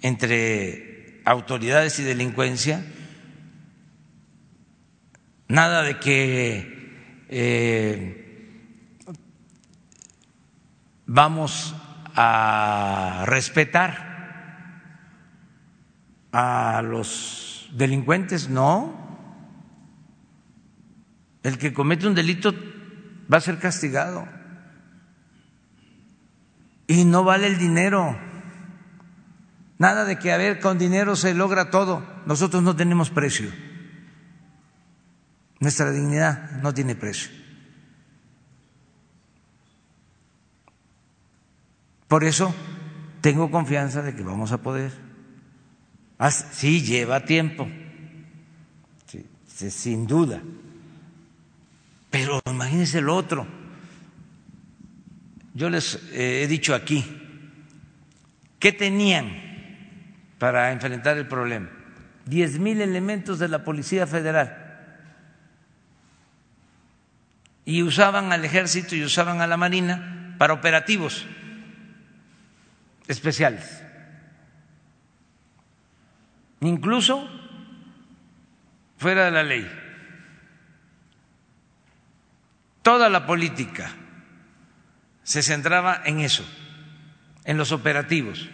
entre 0.00 1.20
autoridades 1.26 1.98
y 1.98 2.04
delincuencia, 2.04 2.82
nada 5.48 5.82
de 5.82 5.98
que 5.98 7.26
eh, 7.28 8.96
vamos 11.04 11.74
a 12.14 13.24
respetar 13.26 14.14
a 16.32 16.80
los 16.82 17.53
delincuentes, 17.74 18.48
no. 18.48 19.02
El 21.42 21.58
que 21.58 21.74
comete 21.74 22.06
un 22.06 22.14
delito 22.14 22.54
va 23.32 23.38
a 23.38 23.40
ser 23.40 23.58
castigado. 23.58 24.26
Y 26.86 27.04
no 27.04 27.24
vale 27.24 27.46
el 27.46 27.58
dinero. 27.58 28.16
Nada 29.78 30.04
de 30.04 30.18
que, 30.18 30.32
a 30.32 30.36
ver, 30.36 30.60
con 30.60 30.78
dinero 30.78 31.16
se 31.16 31.34
logra 31.34 31.70
todo. 31.70 32.06
Nosotros 32.26 32.62
no 32.62 32.76
tenemos 32.76 33.10
precio. 33.10 33.50
Nuestra 35.60 35.90
dignidad 35.90 36.52
no 36.62 36.72
tiene 36.72 36.94
precio. 36.94 37.30
Por 42.08 42.22
eso 42.24 42.54
tengo 43.20 43.50
confianza 43.50 44.02
de 44.02 44.14
que 44.14 44.22
vamos 44.22 44.52
a 44.52 44.58
poder. 44.58 45.03
Sí, 46.52 46.82
lleva 46.82 47.24
tiempo, 47.24 47.68
sin 49.46 50.06
duda. 50.06 50.40
Pero 52.10 52.40
imagínense 52.46 53.00
lo 53.00 53.16
otro. 53.16 53.46
Yo 55.54 55.68
les 55.70 55.96
eh, 56.12 56.42
he 56.42 56.46
dicho 56.46 56.74
aquí, 56.74 57.04
¿qué 58.58 58.72
tenían 58.72 59.44
para 60.38 60.72
enfrentar 60.72 61.16
el 61.16 61.26
problema. 61.26 61.70
Diez 62.26 62.58
mil 62.58 62.80
elementos 62.80 63.38
de 63.38 63.48
la 63.48 63.64
Policía 63.64 64.06
Federal. 64.06 64.54
Y 67.64 67.82
usaban 67.82 68.32
al 68.32 68.44
ejército 68.44 68.94
y 68.94 69.04
usaban 69.04 69.40
a 69.40 69.46
la 69.46 69.56
Marina 69.56 70.34
para 70.38 70.52
operativos 70.52 71.24
especiales. 73.08 73.83
Incluso 76.64 77.28
fuera 78.96 79.26
de 79.26 79.30
la 79.30 79.42
ley. 79.42 79.70
Toda 82.82 83.08
la 83.08 83.26
política 83.26 83.92
se 85.22 85.42
centraba 85.42 86.02
en 86.04 86.20
eso, 86.20 86.44
en 87.44 87.56
los 87.56 87.70
operativos. 87.70 88.48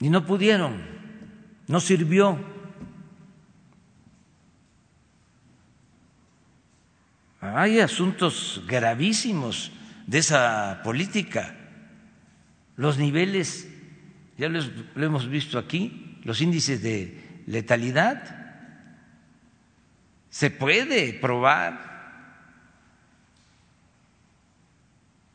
y 0.00 0.08
no 0.08 0.24
pudieron, 0.24 0.82
no 1.68 1.78
sirvió. 1.78 2.38
Hay 7.40 7.80
asuntos 7.80 8.62
gravísimos 8.66 9.70
de 10.06 10.18
esa 10.18 10.80
política. 10.82 11.54
Los 12.76 12.96
niveles, 12.96 13.68
ya 14.40 14.48
lo 14.48 15.06
hemos 15.06 15.28
visto 15.28 15.58
aquí, 15.58 16.18
los 16.24 16.40
índices 16.40 16.82
de 16.82 17.42
letalidad. 17.46 18.38
Se 20.30 20.50
puede 20.50 21.12
probar 21.12 21.90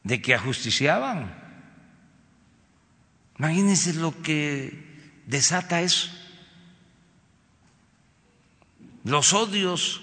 de 0.04 0.20
que 0.24 0.34
ajusticiaban. 0.34 1.32
Imagínense 3.38 3.94
lo 3.94 4.20
que 4.24 5.22
desata 5.28 5.84
eso. 5.84 6.10
Los 9.04 9.34
odios 9.34 10.02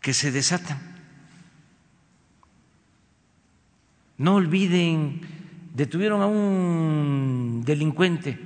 que 0.00 0.12
se 0.12 0.32
desatan. 0.32 0.80
No 4.18 4.34
olviden, 4.34 5.33
detuvieron 5.74 6.22
a 6.22 6.26
un 6.26 7.62
delincuente 7.66 8.38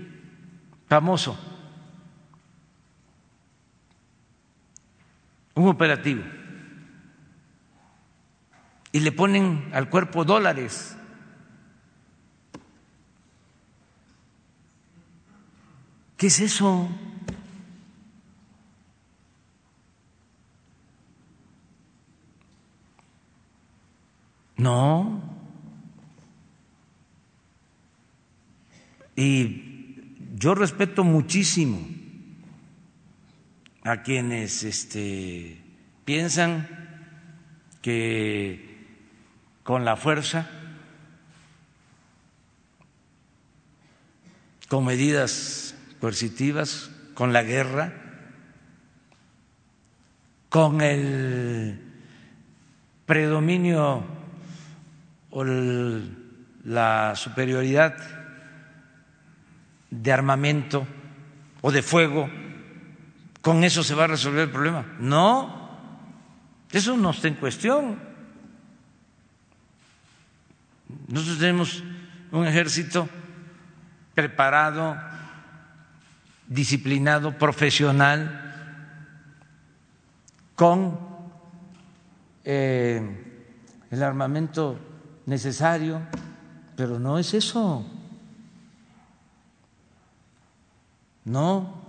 famoso, 0.88 1.38
un 5.54 5.68
operativo, 5.68 6.22
y 8.90 9.00
le 9.00 9.12
ponen 9.12 9.68
al 9.74 9.90
cuerpo 9.90 10.24
dólares. 10.24 10.96
¿Qué 16.16 16.28
es 16.28 16.40
eso? 16.40 16.88
No. 24.56 25.27
Y 29.18 30.14
yo 30.36 30.54
respeto 30.54 31.02
muchísimo 31.02 31.84
a 33.82 34.04
quienes 34.04 34.62
este, 34.62 35.60
piensan 36.04 36.68
que 37.82 38.86
con 39.64 39.84
la 39.84 39.96
fuerza, 39.96 40.48
con 44.68 44.84
medidas 44.84 45.74
coercitivas, 46.00 46.88
con 47.14 47.32
la 47.32 47.42
guerra, 47.42 47.92
con 50.48 50.80
el 50.80 51.76
predominio 53.04 54.04
o 55.30 55.44
la 56.62 57.16
superioridad 57.16 58.17
de 59.90 60.12
armamento 60.12 60.86
o 61.60 61.72
de 61.72 61.82
fuego, 61.82 62.28
con 63.40 63.64
eso 63.64 63.82
se 63.82 63.94
va 63.94 64.04
a 64.04 64.08
resolver 64.08 64.42
el 64.42 64.50
problema. 64.50 64.84
No, 64.98 65.70
eso 66.70 66.96
no 66.96 67.10
está 67.10 67.28
en 67.28 67.34
cuestión. 67.34 67.98
Nosotros 71.08 71.38
tenemos 71.38 71.82
un 72.32 72.46
ejército 72.46 73.08
preparado, 74.14 74.96
disciplinado, 76.46 77.38
profesional, 77.38 78.44
con 80.54 80.98
eh, 82.44 83.00
el 83.90 84.02
armamento 84.02 84.78
necesario, 85.26 86.00
pero 86.76 86.98
no 86.98 87.18
es 87.18 87.32
eso. 87.34 87.97
No, 91.28 91.84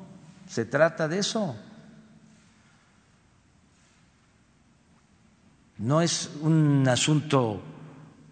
se 0.50 0.66
trata 0.66 1.08
de 1.08 1.20
eso. 1.20 1.56
No 5.78 6.02
es 6.02 6.30
un 6.42 6.86
asunto 6.90 7.64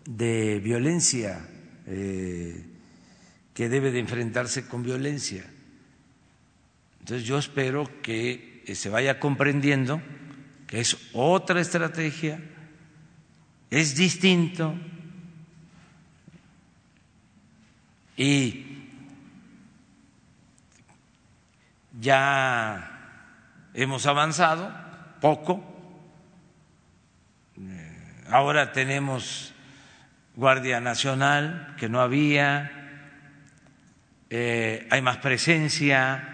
de 0.05 0.59
violencia 0.59 1.47
eh, 1.85 2.61
que 3.53 3.69
debe 3.69 3.91
de 3.91 3.99
enfrentarse 3.99 4.67
con 4.67 4.83
violencia. 4.83 5.45
Entonces 6.99 7.25
yo 7.25 7.37
espero 7.37 7.89
que 8.01 8.65
se 8.75 8.89
vaya 8.89 9.17
comprendiendo 9.17 10.01
que 10.67 10.81
es 10.81 10.97
otra 11.13 11.61
estrategia, 11.61 12.41
es 13.69 13.95
distinto 13.95 14.75
y 18.17 18.66
ya 21.99 23.69
hemos 23.73 24.05
avanzado 24.05 24.71
poco. 25.21 25.63
Eh, 27.57 28.23
ahora 28.29 28.71
tenemos 28.71 29.53
Guardia 30.35 30.79
Nacional, 30.79 31.75
que 31.77 31.89
no 31.89 32.01
había, 32.01 32.71
eh, 34.29 34.87
hay 34.89 35.01
más 35.01 35.17
presencia 35.17 36.33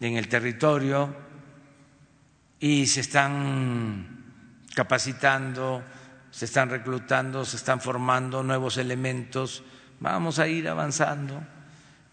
en 0.00 0.16
el 0.16 0.28
territorio 0.28 1.16
y 2.60 2.86
se 2.86 3.00
están 3.00 4.24
capacitando, 4.74 5.82
se 6.30 6.44
están 6.44 6.70
reclutando, 6.70 7.44
se 7.44 7.56
están 7.56 7.80
formando 7.80 8.42
nuevos 8.42 8.76
elementos 8.76 9.64
Vamos 10.00 10.38
a 10.38 10.46
ir 10.46 10.68
avanzando. 10.68 11.42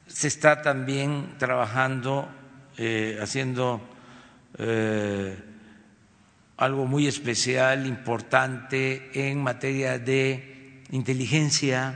Se 0.08 0.28
está 0.28 0.62
también 0.62 1.36
trabajando, 1.38 2.28
eh, 2.78 3.18
haciendo 3.22 3.82
eh, 4.58 5.38
algo 6.58 6.86
muy 6.86 7.08
especial, 7.08 7.86
importante 7.86 9.30
en 9.30 9.42
materia 9.42 10.00
de 10.00 10.84
inteligencia, 10.92 11.96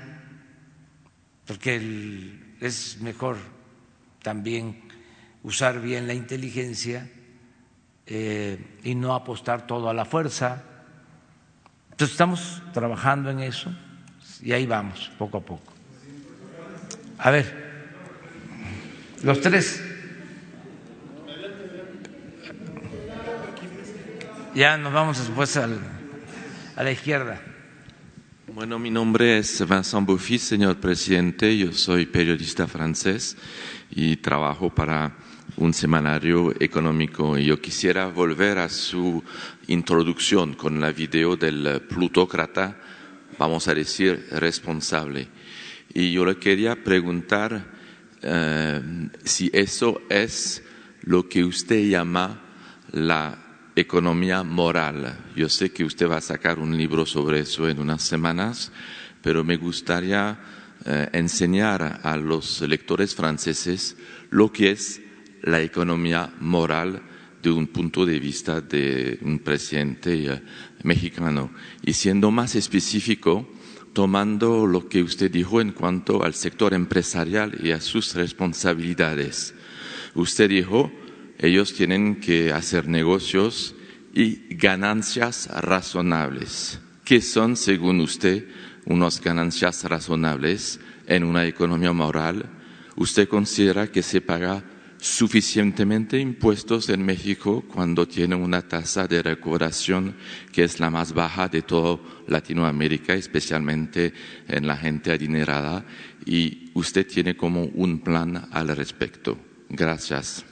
porque 1.46 2.56
es 2.60 3.00
mejor 3.02 3.38
también 4.22 4.82
usar 5.44 5.80
bien 5.80 6.08
la 6.08 6.14
inteligencia 6.14 7.10
eh, 8.06 8.80
y 8.84 8.96
no 8.96 9.14
apostar 9.14 9.66
todo 9.66 9.90
a 9.90 9.94
la 9.94 10.06
fuerza. 10.06 10.64
Entonces 11.92 12.14
estamos 12.14 12.62
trabajando 12.74 13.30
en 13.30 13.40
eso 13.40 13.72
y 14.42 14.52
ahí 14.52 14.66
vamos, 14.66 15.12
poco 15.18 15.38
a 15.38 15.42
poco. 15.42 15.74
A 17.18 17.32
ver, 17.32 17.69
los 19.24 19.42
tres. 19.42 19.84
Ya 24.56 24.78
nos 24.78 24.94
vamos 24.94 25.18
después 25.20 25.56
al, 25.58 25.80
a 26.76 26.84
la 26.84 26.92
izquierda. 26.92 27.42
Bueno, 28.54 28.80
mi 28.80 28.90
nombre 28.90 29.38
es 29.38 29.68
Vincent 29.68 30.08
Boffy, 30.08 30.40
señor 30.40 30.78
presidente. 30.78 31.56
Yo 31.58 31.72
soy 31.72 32.06
periodista 32.06 32.68
francés 32.68 33.38
y 33.92 34.18
trabajo 34.18 34.70
para 34.70 35.16
un 35.58 35.74
semanario 35.74 36.54
económico. 36.60 37.38
Yo 37.38 37.62
quisiera 37.62 38.08
volver 38.08 38.58
a 38.58 38.70
su 38.70 39.24
introducción 39.68 40.54
con 40.54 40.82
la 40.82 40.92
video 40.92 41.36
del 41.38 41.82
plutócrata, 41.88 42.78
vamos 43.38 43.68
a 43.68 43.76
decir, 43.76 44.28
responsable. 44.32 45.28
Y 45.94 46.12
yo 46.12 46.26
le 46.26 46.38
quería 46.38 46.84
preguntar 46.84 47.79
eh, 48.22 48.82
si 49.24 49.50
eso 49.54 50.02
es 50.10 50.64
lo 51.02 51.28
que 51.28 51.44
usted 51.44 51.88
llama 51.88 52.42
la 52.92 53.38
economía 53.76 54.44
moral. 54.44 55.18
Yo 55.36 55.50
sé 55.50 55.72
que 55.72 55.84
usted 55.84 56.10
va 56.10 56.18
a 56.18 56.22
sacar 56.22 56.60
un 56.60 56.76
libro 56.76 57.06
sobre 57.06 57.42
eso 57.42 57.70
en 57.70 57.80
unas 57.80 58.04
semanas, 58.04 58.72
pero 59.22 59.44
me 59.44 59.58
gustaría 59.58 60.40
eh, 60.86 61.10
enseñar 61.14 62.02
a 62.04 62.18
los 62.18 62.62
lectores 62.62 63.16
franceses 63.16 63.96
lo 64.30 64.52
que 64.52 64.72
es 64.72 65.02
la 65.44 65.62
economía 65.62 66.32
moral 66.40 67.02
de 67.42 67.52
un 67.52 67.68
punto 67.68 68.06
de 68.06 68.20
vista 68.20 68.60
de 68.62 69.18
un 69.22 69.40
presidente 69.40 70.14
eh, 70.26 70.42
mexicano. 70.84 71.52
Y 71.84 71.94
siendo 71.94 72.32
más 72.32 72.56
específico, 72.56 73.50
tomando 74.00 74.66
lo 74.66 74.88
que 74.88 75.04
usted 75.04 75.30
dijo 75.30 75.60
en 75.60 75.74
cuanto 75.74 76.24
al 76.24 76.34
sector 76.34 76.74
empresarial 76.74 77.58
y 77.62 77.72
a 77.72 77.82
sus 77.82 78.16
responsabilidades. 78.16 79.54
Usted 80.16 80.48
dijo, 80.48 80.90
ellos 81.38 81.74
tienen 81.74 82.22
que 82.22 82.54
hacer 82.54 82.88
negocios 82.88 83.76
y 84.14 84.56
ganancias 84.56 85.50
razonables. 85.50 86.80
¿Qué 87.04 87.20
son, 87.20 87.58
según 87.58 88.00
usted, 88.00 88.48
unas 88.86 89.20
ganancias 89.20 89.84
razonables 89.84 90.80
en 91.06 91.26
una 91.26 91.46
economía 91.46 91.92
moral? 91.92 92.46
¿Usted 92.96 93.28
considera 93.28 93.92
que 93.92 94.02
se 94.02 94.22
paga 94.22 94.64
suficientemente 95.00 96.20
impuestos 96.20 96.90
en 96.90 97.06
México 97.06 97.64
cuando 97.74 98.08
tiene 98.08 98.36
una 98.36 98.62
tasa 98.62 99.08
de 99.08 99.22
recuperación 99.22 100.16
que 100.52 100.64
es 100.64 100.80
la 100.80 100.90
más 100.90 101.14
baja 101.14 101.48
de 101.48 101.62
toda 101.62 102.00
Latinoamérica, 102.28 103.14
especialmente 103.14 104.14
en 104.48 104.68
la 104.68 104.76
gente 104.76 105.12
adinerada, 105.12 105.86
y 106.26 106.72
usted 106.74 107.08
tiene 107.08 107.38
como 107.38 107.64
un 107.64 108.00
plan 108.00 108.50
al 108.52 108.76
respecto. 108.76 109.38
Gracias. 109.70 110.46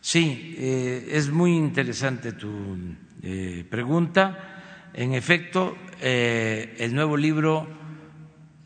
Sí, 0.00 0.54
eh, 0.58 1.08
es 1.12 1.30
muy 1.30 1.56
interesante 1.56 2.32
tu 2.32 2.76
eh, 3.22 3.64
pregunta. 3.68 4.90
en 4.92 5.14
efecto, 5.14 5.76
eh, 6.00 6.76
el 6.78 6.94
nuevo 6.94 7.16
libro 7.16 7.66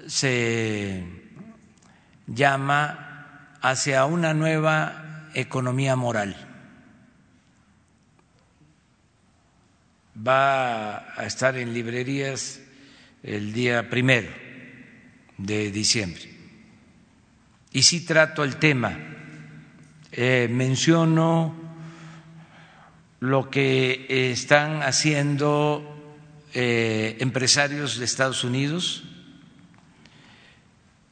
se 0.06 1.04
llama 2.26 3.07
Hacia 3.60 4.04
una 4.04 4.34
nueva 4.34 5.30
economía 5.34 5.96
moral. 5.96 6.36
Va 10.16 11.14
a 11.20 11.24
estar 11.26 11.56
en 11.56 11.74
librerías 11.74 12.60
el 13.22 13.52
día 13.52 13.88
primero 13.88 14.28
de 15.36 15.70
diciembre. 15.70 16.22
Y 17.72 17.82
sí 17.82 18.04
trato 18.04 18.44
el 18.44 18.56
tema. 18.56 18.98
Eh, 20.12 20.48
menciono 20.50 21.54
lo 23.20 23.50
que 23.50 24.30
están 24.32 24.82
haciendo 24.82 25.98
eh, 26.54 27.16
empresarios 27.20 27.98
de 27.98 28.04
Estados 28.04 28.44
Unidos 28.44 29.04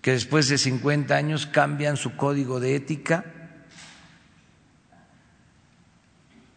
que 0.07 0.13
después 0.13 0.49
de 0.49 0.57
50 0.57 1.17
años 1.17 1.47
cambian 1.49 1.97
su 1.97 2.15
código 2.15 2.61
de 2.61 2.77
ética 2.77 3.25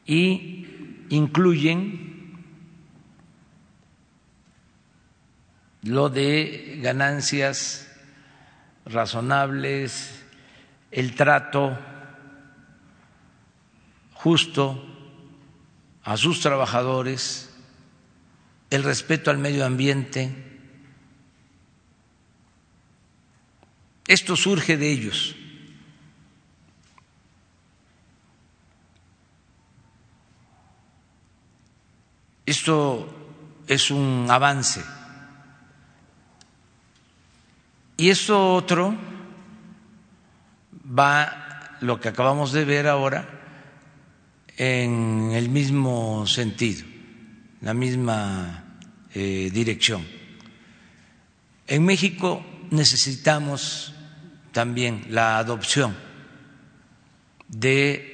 y 0.06 0.68
incluyen 1.10 2.38
lo 5.82 6.10
de 6.10 6.78
ganancias 6.84 7.92
razonables, 8.86 10.24
el 10.92 11.16
trato 11.16 11.76
justo 14.14 14.86
a 16.04 16.18
sus 16.18 16.40
trabajadores, 16.42 17.50
el 18.70 18.84
respeto 18.84 19.32
al 19.32 19.40
medio 19.40 19.66
ambiente. 19.66 20.49
Esto 24.10 24.36
surge 24.36 24.76
de 24.76 24.92
ellos. 24.92 25.36
Esto 32.46 33.08
es 33.68 33.92
un 33.92 34.26
avance. 34.30 34.84
Y 37.98 38.10
eso 38.10 38.56
otro 38.56 38.98
va, 40.98 41.78
lo 41.82 42.00
que 42.02 42.10
acabamos 42.10 42.52
de 42.52 42.66
ver 42.66 42.88
ahora, 42.88 43.30
en 44.58 45.30
el 45.34 45.50
mismo 45.50 46.26
sentido 46.26 46.84
la 47.62 47.74
misma 47.74 48.64
eh, 49.14 49.50
dirección. 49.54 50.06
En 51.68 51.86
México 51.86 52.44
necesitamos 52.72 53.94
también 54.52 55.06
la 55.10 55.38
adopción 55.38 55.96
de 57.48 58.10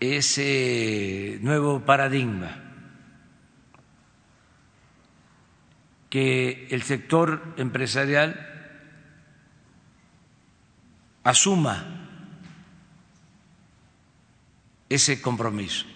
ese 0.00 1.38
nuevo 1.40 1.80
paradigma 1.80 2.60
que 6.10 6.68
el 6.70 6.82
sector 6.82 7.54
empresarial 7.56 8.54
asuma 11.24 11.86
ese 14.88 15.20
compromiso. 15.20 15.86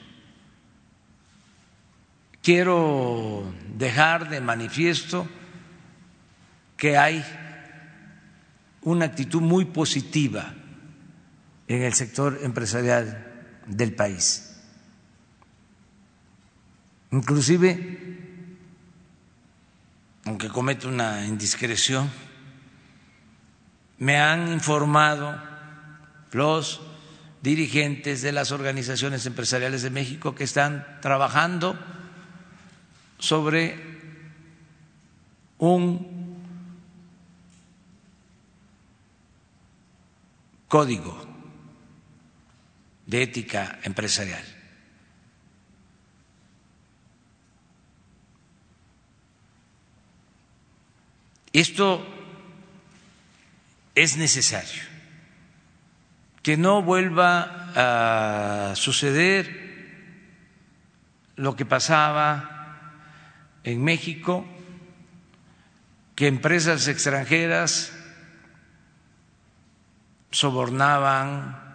Quiero 2.43 3.53
dejar 3.77 4.31
de 4.31 4.41
manifiesto 4.41 5.29
que 6.77 6.97
hay 6.97 7.23
una 8.83 9.07
actitud 9.07 9.41
muy 9.41 9.67
positiva 9.67 10.55
en 11.67 11.83
el 11.83 11.95
sector 11.95 12.39
empresarial 12.43 13.27
del 13.67 13.95
país. 13.95 14.57
Inclusive, 17.11 18.17
aunque 20.25 20.49
cometo 20.49 20.89
una 20.89 21.27
indiscreción, 21.27 22.11
me 23.99 24.19
han 24.19 24.53
informado 24.53 25.41
los 26.33 26.81
dirigentes 27.43 28.23
de 28.23 28.33
las 28.33 28.53
organizaciones 28.53 29.25
empresariales 29.27 29.83
de 29.83 29.91
México 29.91 30.35
que 30.35 30.45
están 30.45 30.99
trabajando 31.01 31.79
sobre 33.19 33.99
un 35.59 36.18
código 40.69 41.27
de 43.07 43.23
ética 43.23 43.81
empresarial. 43.83 44.45
Esto 51.53 52.07
es 53.95 54.17
necesario, 54.17 54.83
que 56.43 56.57
no 56.57 56.83
vuelva 56.83 57.73
a 57.75 58.77
suceder 58.77 59.69
lo 61.37 61.57
que 61.57 61.65
pasaba 61.65 62.93
en 63.65 63.83
México 63.83 64.47
que 66.15 66.27
empresas 66.27 66.89
extranjeras 66.89 67.93
sobornaban, 70.31 71.69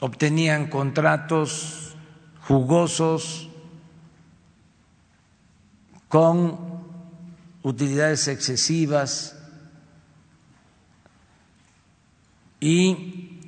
obtenían 0.00 0.68
contratos 0.68 1.94
jugosos 2.42 3.48
con 6.08 6.58
utilidades 7.62 8.28
excesivas 8.28 9.38
y 12.60 13.40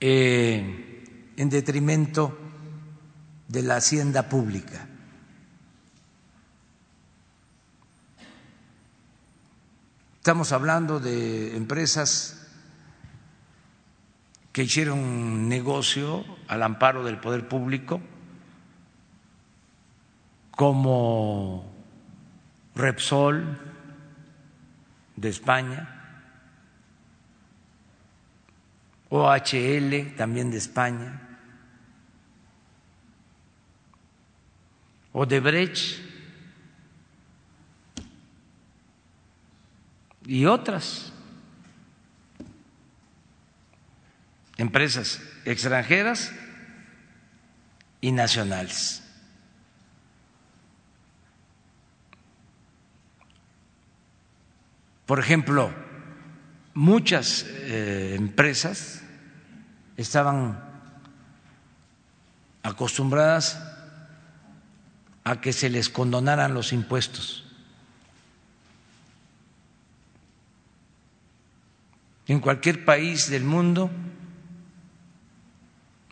eh, 0.00 1.04
en 1.36 1.48
detrimento 1.50 2.36
de 3.48 3.62
la 3.62 3.76
hacienda 3.76 4.28
pública. 4.28 4.89
Estamos 10.20 10.52
hablando 10.52 11.00
de 11.00 11.56
empresas 11.56 12.46
que 14.52 14.64
hicieron 14.64 15.48
negocio 15.48 16.26
al 16.46 16.62
amparo 16.62 17.02
del 17.04 17.18
poder 17.18 17.48
público, 17.48 18.02
como 20.50 21.72
Repsol 22.74 23.58
de 25.16 25.30
España, 25.30 25.88
OHL 29.08 30.16
también 30.18 30.50
de 30.50 30.58
España, 30.58 31.38
Odebrecht 35.14 36.09
y 40.26 40.46
otras 40.46 41.12
empresas 44.56 45.20
extranjeras 45.44 46.32
y 48.00 48.12
nacionales. 48.12 49.02
Por 55.06 55.18
ejemplo, 55.18 55.74
muchas 56.74 57.44
eh, 57.48 58.14
empresas 58.16 59.02
estaban 59.96 60.62
acostumbradas 62.62 63.60
a 65.24 65.40
que 65.40 65.52
se 65.52 65.68
les 65.68 65.88
condonaran 65.88 66.54
los 66.54 66.72
impuestos. 66.72 67.49
En 72.30 72.38
cualquier 72.38 72.84
país 72.84 73.28
del 73.28 73.42
mundo 73.42 73.90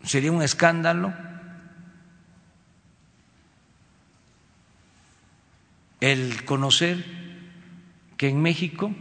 sería 0.03 0.33
un 0.33 0.43
escándalo 0.43 1.15
el 6.01 6.45
conocer 6.45 7.05
que 8.17 8.29
en 8.29 8.43
México 8.43 8.93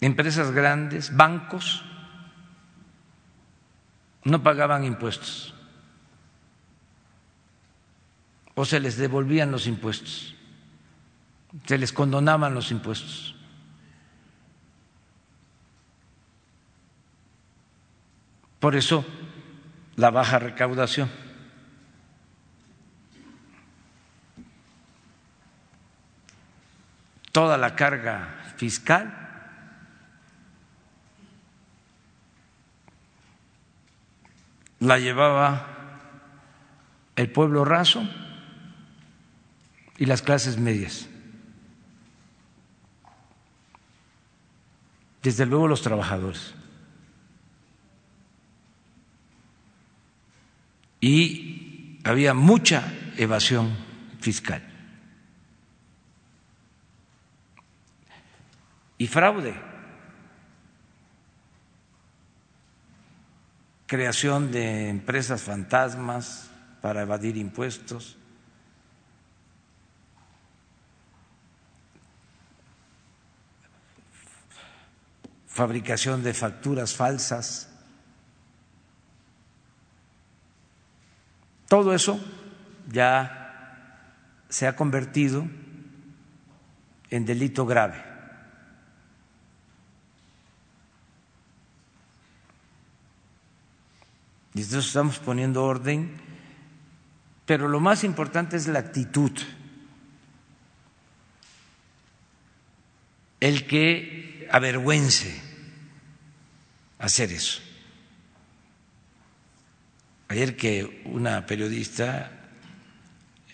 empresas 0.00 0.50
grandes, 0.50 1.16
bancos, 1.16 1.84
no 4.24 4.42
pagaban 4.42 4.82
impuestos 4.82 5.54
o 8.56 8.64
se 8.64 8.80
les 8.80 8.96
devolvían 8.96 9.52
los 9.52 9.68
impuestos, 9.68 10.35
se 11.64 11.78
les 11.78 11.92
condonaban 11.92 12.54
los 12.54 12.70
impuestos. 12.70 13.34
Por 18.60 18.74
eso 18.74 19.04
la 19.96 20.10
baja 20.10 20.38
recaudación. 20.38 21.10
Toda 27.32 27.58
la 27.58 27.76
carga 27.76 28.54
fiscal 28.56 29.26
la 34.80 34.98
llevaba 34.98 35.66
el 37.16 37.30
pueblo 37.30 37.64
raso 37.64 38.08
y 39.98 40.06
las 40.06 40.22
clases 40.22 40.58
medias. 40.58 41.08
Desde 45.26 45.44
luego 45.44 45.66
los 45.66 45.82
trabajadores. 45.82 46.54
Y 51.00 51.98
había 52.04 52.32
mucha 52.32 52.94
evasión 53.16 53.76
fiscal. 54.20 54.62
Y 58.98 59.08
fraude. 59.08 59.54
creación 63.86 64.50
de 64.50 64.88
empresas 64.88 65.42
fantasmas 65.42 66.50
para 66.82 67.02
evadir 67.02 67.36
impuestos, 67.36 68.16
fabricación 75.56 76.22
de 76.22 76.34
facturas 76.34 76.94
falsas. 76.94 77.70
Todo 81.66 81.94
eso 81.94 82.20
ya 82.92 84.42
se 84.50 84.66
ha 84.66 84.76
convertido 84.76 85.48
en 87.08 87.24
delito 87.24 87.64
grave. 87.64 88.04
Y 94.52 94.60
entonces 94.60 94.88
estamos 94.88 95.18
poniendo 95.18 95.64
orden, 95.64 96.20
pero 97.46 97.66
lo 97.66 97.80
más 97.80 98.04
importante 98.04 98.58
es 98.58 98.66
la 98.68 98.80
actitud. 98.80 99.32
El 103.40 103.66
que 103.66 104.48
avergüence 104.50 105.45
hacer 106.98 107.32
eso. 107.32 107.60
Ayer 110.28 110.56
que 110.56 111.02
una 111.04 111.46
periodista 111.46 112.32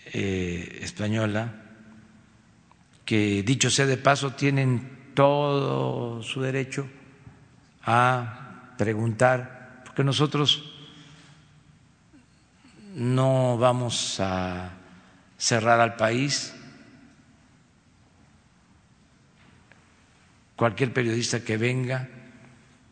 eh, 0.05 0.79
española, 0.81 1.53
que 3.05 3.43
dicho 3.43 3.69
sea 3.69 3.85
de 3.85 3.97
paso, 3.97 4.33
tienen 4.33 5.11
todo 5.13 6.23
su 6.23 6.41
derecho 6.41 6.87
a 7.83 8.73
preguntar, 8.77 9.83
porque 9.85 10.03
nosotros 10.03 10.73
no 12.95 13.57
vamos 13.57 14.19
a 14.19 14.71
cerrar 15.37 15.79
al 15.79 15.95
país. 15.95 16.55
Cualquier 20.55 20.93
periodista 20.93 21.43
que 21.43 21.57
venga 21.57 22.09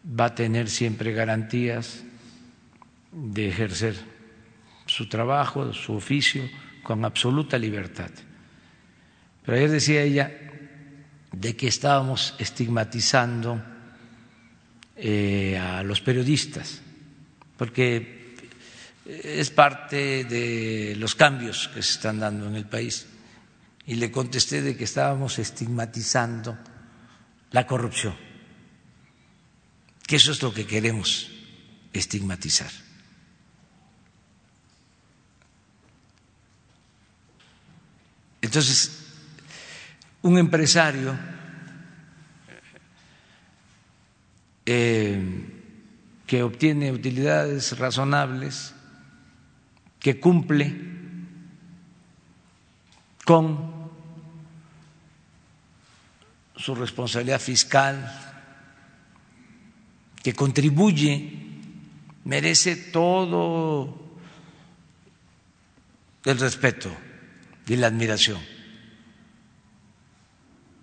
va 0.05 0.25
a 0.25 0.35
tener 0.35 0.69
siempre 0.69 1.13
garantías 1.13 2.03
de 3.11 3.49
ejercer 3.49 3.95
su 4.85 5.07
trabajo, 5.07 5.73
su 5.73 5.93
oficio, 5.93 6.43
con 6.83 7.05
absoluta 7.05 7.57
libertad. 7.57 8.09
Pero 9.45 9.57
ayer 9.57 9.71
decía 9.71 10.01
ella 10.01 10.31
de 11.31 11.55
que 11.55 11.67
estábamos 11.67 12.35
estigmatizando 12.39 13.61
eh, 14.95 15.57
a 15.57 15.83
los 15.83 16.01
periodistas, 16.01 16.81
porque 17.57 18.35
es 19.05 19.49
parte 19.49 20.25
de 20.25 20.95
los 20.97 21.15
cambios 21.15 21.69
que 21.69 21.81
se 21.81 21.93
están 21.93 22.19
dando 22.19 22.47
en 22.47 22.55
el 22.55 22.65
país. 22.65 23.07
Y 23.85 23.95
le 23.95 24.11
contesté 24.11 24.61
de 24.61 24.77
que 24.77 24.83
estábamos 24.83 25.39
estigmatizando 25.39 26.57
la 27.51 27.65
corrupción, 27.65 28.15
que 30.11 30.17
eso 30.17 30.33
es 30.33 30.41
lo 30.41 30.53
que 30.53 30.67
queremos 30.67 31.31
estigmatizar. 31.93 32.69
Entonces, 38.41 39.05
un 40.21 40.37
empresario 40.37 41.17
eh, 44.65 45.47
que 46.27 46.43
obtiene 46.43 46.91
utilidades 46.91 47.79
razonables 47.79 48.73
que 49.97 50.19
cumple 50.19 50.75
con 53.23 53.89
su 56.57 56.75
responsabilidad 56.75 57.39
fiscal, 57.39 58.30
que 60.23 60.33
contribuye, 60.33 61.37
merece 62.25 62.75
todo 62.75 63.97
el 66.25 66.39
respeto 66.39 66.91
y 67.67 67.75
la 67.75 67.87
admiración. 67.87 68.39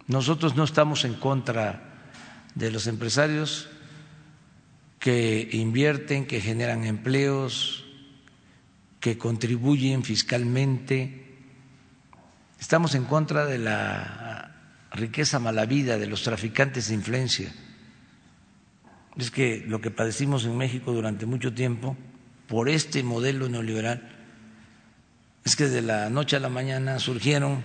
Nosotros 0.07 0.57
no 0.57 0.65
estamos 0.65 1.05
en 1.05 1.15
contra 1.15 2.11
de 2.55 2.71
los 2.71 2.87
empresarios 2.87 3.69
que 4.99 5.49
invierten, 5.53 6.27
que 6.27 6.41
generan 6.41 6.85
empleos, 6.85 7.85
que 9.01 9.17
contribuyen 9.19 10.03
fiscalmente. 10.03 11.37
Estamos 12.59 12.95
en 12.95 13.05
contra 13.05 13.45
de 13.45 13.59
la 13.59 14.57
riqueza 14.91 15.39
malavida 15.39 15.99
de 15.99 16.07
los 16.07 16.23
traficantes 16.23 16.89
de 16.89 16.95
influencia. 16.95 17.53
Es 19.19 19.33
que 19.33 19.65
lo 19.67 19.81
que 19.81 19.91
padecimos 19.91 20.45
en 20.45 20.57
México 20.57 20.93
durante 20.93 21.27
mucho 21.27 21.53
tiempo 21.53 21.97
por 22.47 22.69
este 22.69 23.03
modelo 23.03 23.49
neoliberal 23.49 24.09
es 25.45 25.57
que 25.57 25.67
de 25.67 25.83
la 25.83 26.09
noche 26.09 26.37
a 26.37 26.41
la 26.41 26.49
mañana 26.49 27.01
surgieron 27.01 27.65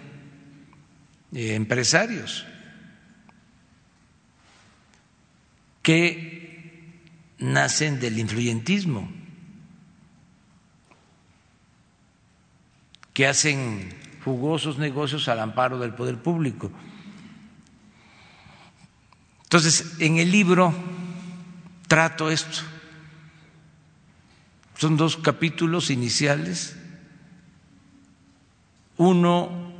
eh, 1.32 1.54
empresarios 1.54 2.46
que 5.84 7.02
nacen 7.38 8.00
del 8.00 8.18
influyentismo 8.18 9.12
que 13.14 13.28
hacen 13.28 13.94
jugosos 14.24 14.80
negocios 14.80 15.28
al 15.28 15.40
amparo 15.40 15.78
del 15.78 15.94
poder 15.94 16.18
público. 16.18 16.72
Entonces, 19.44 19.98
en 20.00 20.18
el 20.18 20.32
libro 20.32 20.74
trato 21.94 22.32
esto. 22.32 22.58
Son 24.80 24.98
dos 24.98 25.16
capítulos 25.16 25.92
iniciales. 25.92 26.76
Uno 28.98 29.72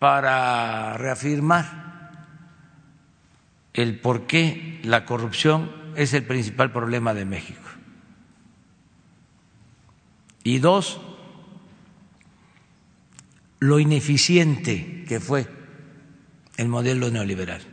para 0.00 0.94
reafirmar 0.98 2.26
el 3.74 4.00
por 4.00 4.26
qué 4.26 4.80
la 4.82 5.04
corrupción 5.04 5.70
es 5.94 6.14
el 6.14 6.24
principal 6.24 6.72
problema 6.72 7.14
de 7.14 7.24
México. 7.24 7.68
Y 10.42 10.58
dos, 10.58 11.00
lo 13.60 13.78
ineficiente 13.78 15.04
que 15.06 15.20
fue 15.20 15.46
el 16.56 16.66
modelo 16.66 17.08
neoliberal. 17.08 17.71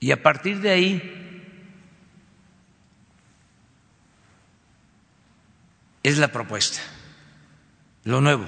Y 0.00 0.10
a 0.10 0.22
partir 0.22 0.60
de 0.60 0.70
ahí 0.70 1.12
es 6.02 6.18
la 6.18 6.28
propuesta, 6.28 6.80
lo 8.04 8.20
nuevo. 8.20 8.46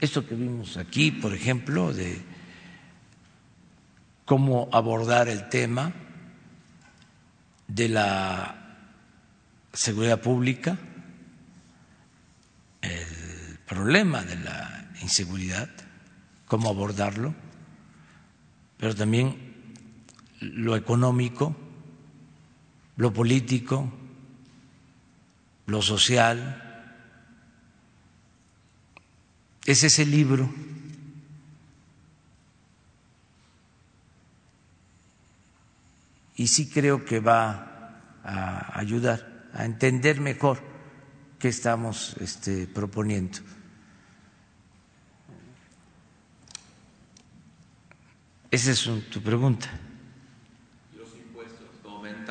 Esto 0.00 0.26
que 0.26 0.34
vimos 0.34 0.76
aquí, 0.76 1.10
por 1.10 1.34
ejemplo, 1.34 1.92
de 1.92 2.22
cómo 4.24 4.68
abordar 4.72 5.28
el 5.28 5.48
tema 5.48 5.92
de 7.66 7.88
la 7.88 8.76
seguridad 9.72 10.20
pública, 10.20 10.76
el 12.82 13.58
problema 13.66 14.22
de 14.22 14.36
la 14.36 14.90
inseguridad, 15.02 15.68
cómo 16.46 16.68
abordarlo, 16.68 17.34
pero 18.76 18.94
también 18.94 19.49
lo 20.40 20.76
económico, 20.76 21.54
lo 22.96 23.12
político, 23.12 23.90
lo 25.66 25.82
social. 25.82 26.66
Es 29.64 29.84
ese 29.84 30.06
libro 30.06 30.50
y 36.36 36.48
sí 36.48 36.70
creo 36.70 37.04
que 37.04 37.20
va 37.20 38.00
a 38.24 38.78
ayudar 38.78 39.48
a 39.52 39.64
entender 39.66 40.20
mejor 40.20 40.62
qué 41.38 41.48
estamos 41.48 42.16
este, 42.20 42.66
proponiendo. 42.66 43.38
Esa 48.50 48.72
es 48.72 48.88
tu 49.10 49.22
pregunta. 49.22 49.70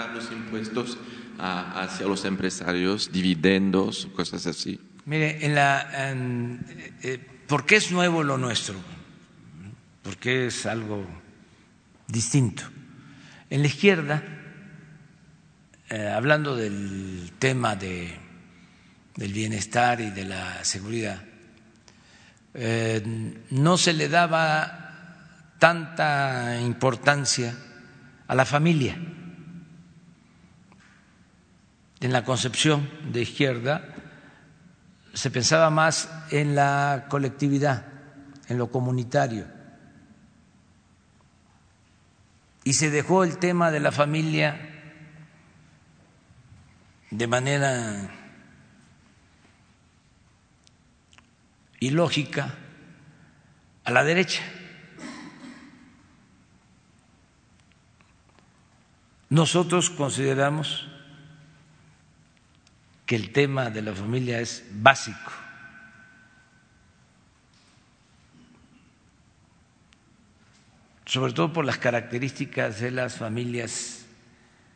Los 0.08 0.32
impuestos, 0.32 0.98
hacia 1.38 2.06
los 2.08 2.26
empresarios, 2.26 3.12
dividendos, 3.12 4.08
cosas 4.16 4.46
así. 4.48 4.80
Mire, 5.06 5.46
en 5.46 5.56
la, 5.56 6.10
en, 6.10 6.66
eh, 7.02 7.20
¿por 7.48 7.66
qué 7.66 7.78
es 7.78 7.92
nuevo 7.92 8.24
lo 8.24 8.38
nuestro? 8.38 8.76
Porque 10.04 10.48
es 10.48 10.66
algo 10.66 11.06
distinto. 12.08 12.64
En 13.50 13.62
la 13.62 13.68
izquierda, 13.68 14.24
eh, 15.90 16.08
hablando 16.08 16.56
del 16.56 17.32
tema 17.40 17.76
de, 17.76 18.16
del 19.16 19.34
bienestar 19.34 20.02
y 20.02 20.12
de 20.12 20.26
la 20.26 20.64
seguridad, 20.64 21.24
eh, 22.54 23.36
no 23.50 23.78
se 23.78 23.94
le 23.94 24.10
daba 24.10 25.56
tanta 25.60 26.60
importancia 26.62 27.56
a 28.28 28.36
la 28.36 28.46
familia. 28.46 28.98
En 32.02 32.14
la 32.14 32.24
concepción 32.24 32.90
de 33.12 33.22
izquierda 33.22 33.94
se 35.14 35.32
pensaba 35.32 35.70
más 35.70 36.10
en 36.32 36.56
la 36.56 37.08
colectividad, 37.10 37.86
en 38.48 38.58
lo 38.58 38.72
comunitario. 38.72 39.46
Y 42.64 42.74
se 42.74 42.90
dejó 42.90 43.24
el 43.24 43.38
tema 43.38 43.72
de 43.72 43.80
la 43.80 43.92
familia 43.92 44.70
de 47.12 47.28
manera 47.28 48.12
ilógica 51.80 52.54
a 53.84 53.92
la 53.92 54.04
derecha. 54.04 54.44
Nosotros 59.30 59.90
consideramos 59.90 60.88
que 63.10 63.15
el 63.15 63.31
tema 63.31 63.72
de 63.72 63.81
la 63.81 63.95
familia 63.95 64.40
es 64.40 64.64
básico. 64.72 65.31
sobre 71.06 71.34
todo 71.34 71.52
por 71.52 71.65
las 71.65 71.80
características 71.80 72.81
de 72.81 72.91
las 72.91 73.15
familias 73.15 74.06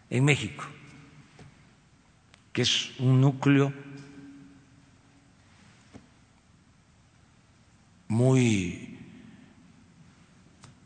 en 0.09 0.25
México, 0.25 0.65
que 2.51 2.63
es 2.63 2.89
un 2.97 3.21
núcleo 3.21 3.71
muy 8.07 8.97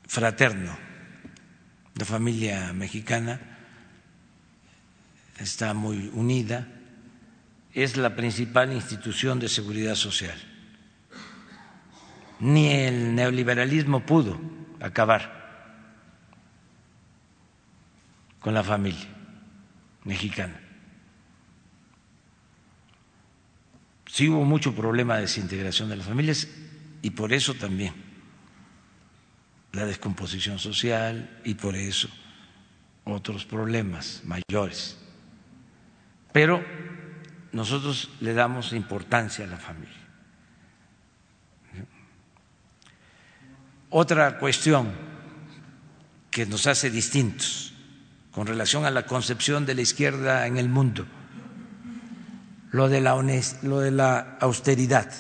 fraterno, 0.05 0.77
la 1.95 2.03
familia 2.03 2.73
mexicana 2.73 3.39
está 5.39 5.73
muy 5.73 6.11
unida, 6.13 6.76
es 7.73 7.97
la 7.97 8.15
principal 8.15 8.71
institución 8.73 9.39
de 9.39 9.49
seguridad 9.49 9.95
social. 9.95 10.37
Ni 12.39 12.69
el 12.69 13.15
neoliberalismo 13.15 14.05
pudo 14.05 14.39
acabar 14.79 15.37
con 18.39 18.53
la 18.53 18.63
familia 18.63 19.07
mexicana. 20.03 20.59
Sí 24.05 24.29
hubo 24.29 24.45
mucho 24.45 24.73
problema 24.73 25.15
de 25.15 25.21
desintegración 25.21 25.89
de 25.89 25.97
las 25.97 26.07
familias 26.07 26.47
y 27.01 27.11
por 27.11 27.33
eso 27.33 27.53
también 27.53 27.93
la 29.73 29.85
descomposición 29.85 30.59
social 30.59 31.39
y 31.43 31.53
por 31.55 31.75
eso 31.75 32.09
otros 33.03 33.45
problemas 33.45 34.23
mayores. 34.25 34.97
Pero 36.31 36.63
nosotros 37.51 38.09
le 38.19 38.33
damos 38.33 38.73
importancia 38.73 39.45
a 39.45 39.47
la 39.47 39.57
familia. 39.57 39.95
Otra 43.89 44.37
cuestión 44.37 44.91
que 46.29 46.45
nos 46.45 46.67
hace 46.67 46.89
distintos 46.89 47.73
con 48.31 48.45
relación 48.45 48.85
a 48.85 48.91
la 48.91 49.05
concepción 49.05 49.65
de 49.65 49.75
la 49.75 49.81
izquierda 49.81 50.45
en 50.45 50.57
el 50.57 50.69
mundo, 50.69 51.05
lo 52.71 52.89
de 52.89 53.01
la, 53.01 53.15
lo 53.63 53.79
de 53.79 53.91
la 53.91 54.37
austeridad. 54.39 55.11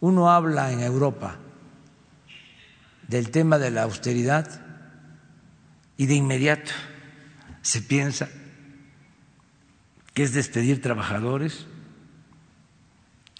Uno 0.00 0.30
habla 0.30 0.72
en 0.72 0.80
Europa 0.80 1.38
del 3.08 3.30
tema 3.30 3.58
de 3.58 3.70
la 3.70 3.84
austeridad 3.84 4.46
y 5.96 6.06
de 6.06 6.14
inmediato 6.14 6.72
se 7.62 7.80
piensa 7.80 8.28
que 10.16 10.22
es 10.22 10.32
despedir 10.32 10.80
trabajadores, 10.80 11.66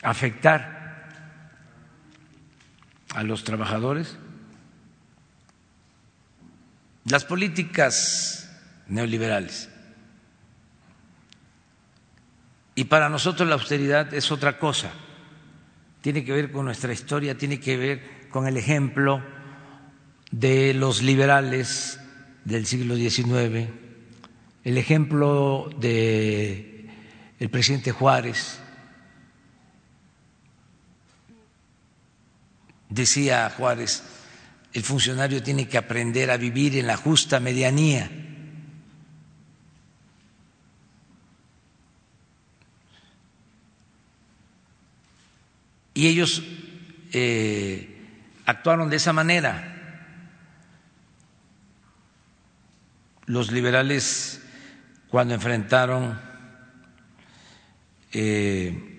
afectar 0.03 1.09
a 3.15 3.23
los 3.23 3.45
trabajadores. 3.45 4.19
Las 7.07 7.25
políticas 7.25 8.55
neoliberales. 8.89 9.71
Y 12.75 12.85
para 12.85 13.09
nosotros 13.09 13.49
la 13.49 13.55
austeridad 13.55 14.13
es 14.13 14.31
otra 14.31 14.59
cosa. 14.59 14.93
Tiene 16.03 16.27
que 16.27 16.33
ver 16.33 16.53
con 16.53 16.67
nuestra 16.67 16.93
historia, 16.93 17.39
tiene 17.39 17.59
que 17.59 17.79
ver 17.79 18.29
con 18.29 18.47
el 18.47 18.59
ejemplo 18.59 19.25
de 20.31 20.75
los 20.75 21.03
liberales 21.03 21.99
del 22.45 22.67
siglo 22.67 22.97
XIX, 22.97 23.86
el 24.67 24.79
ejemplo 24.79 25.71
de 25.79 26.91
el 27.39 27.51
presidente 27.51 27.93
Juárez. 27.93 28.59
Decía 32.89 33.49
Juárez, 33.57 34.03
el 34.73 34.83
funcionario 34.83 35.41
tiene 35.41 35.69
que 35.69 35.79
aprender 35.79 36.33
a 36.33 36.37
vivir 36.37 36.77
en 36.77 36.89
la 36.89 36.97
justa 36.97 37.39
medianía. 37.39 38.11
Y 45.95 46.09
ellos 46.09 46.43
eh, 47.13 48.01
actuaron 48.47 48.91
de 48.91 48.97
esa 48.97 49.13
manera. 49.13 49.75
Los 53.27 53.53
liberales 53.53 54.43
cuando 55.11 55.35
enfrentaron 55.35 56.19
eh, 58.13 58.97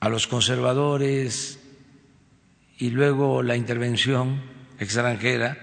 a 0.00 0.08
los 0.08 0.26
conservadores 0.26 1.58
y 2.78 2.90
luego 2.90 3.42
la 3.42 3.56
intervención 3.56 4.42
extranjera, 4.78 5.58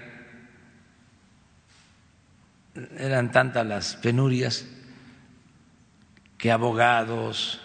eran 2.98 3.30
tantas 3.30 3.66
las 3.66 3.96
penurias 3.96 4.66
que 6.36 6.50
abogados, 6.50 7.60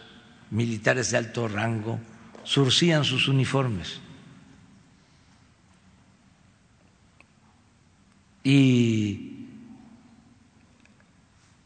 militares 0.51 1.11
de 1.11 1.17
alto 1.17 1.47
rango, 1.47 1.99
surcían 2.43 3.03
sus 3.03 3.27
uniformes. 3.27 3.99
Y 8.43 9.38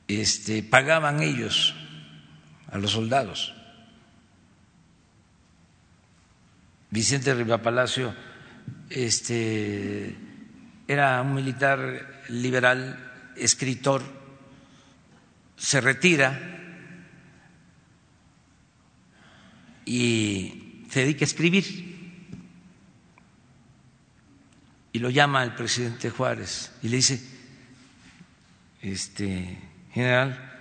este, 0.08 0.64
pagaban 0.64 1.22
ellos 1.22 1.76
a 2.72 2.78
los 2.78 2.92
soldados. 2.92 3.54
Vicente 6.90 7.34
Palacio 7.58 8.14
este, 8.90 10.16
era 10.88 11.22
un 11.22 11.34
militar 11.34 12.24
liberal, 12.30 13.34
escritor, 13.36 14.04
se 15.58 15.82
retira 15.82 16.40
y 19.86 20.86
se 20.90 21.00
dedica 21.02 21.26
a 21.26 21.28
escribir. 21.28 21.94
Y 24.92 25.00
lo 25.00 25.10
llama 25.10 25.44
el 25.44 25.56
presidente 25.56 26.12
Juárez 26.12 26.72
y 26.84 26.90
le 26.90 26.98
dice, 26.98 27.20
este 28.82 29.73
general, 29.94 30.52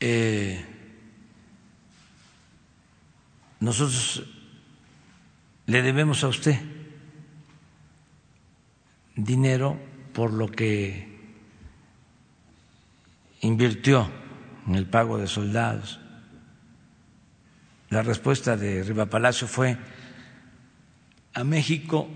eh, 0.00 0.64
nosotros 3.60 4.24
le 5.66 5.82
debemos 5.82 6.24
a 6.24 6.28
usted 6.28 6.58
dinero 9.16 9.78
por 10.12 10.32
lo 10.32 10.48
que 10.50 11.12
invirtió 13.40 14.10
en 14.66 14.74
el 14.74 14.86
pago 14.86 15.18
de 15.18 15.26
soldados. 15.26 16.00
La 17.90 18.02
respuesta 18.02 18.56
de 18.56 18.82
Riva 18.82 19.06
Palacio 19.06 19.46
fue, 19.46 19.76
a 21.34 21.44
México 21.44 22.08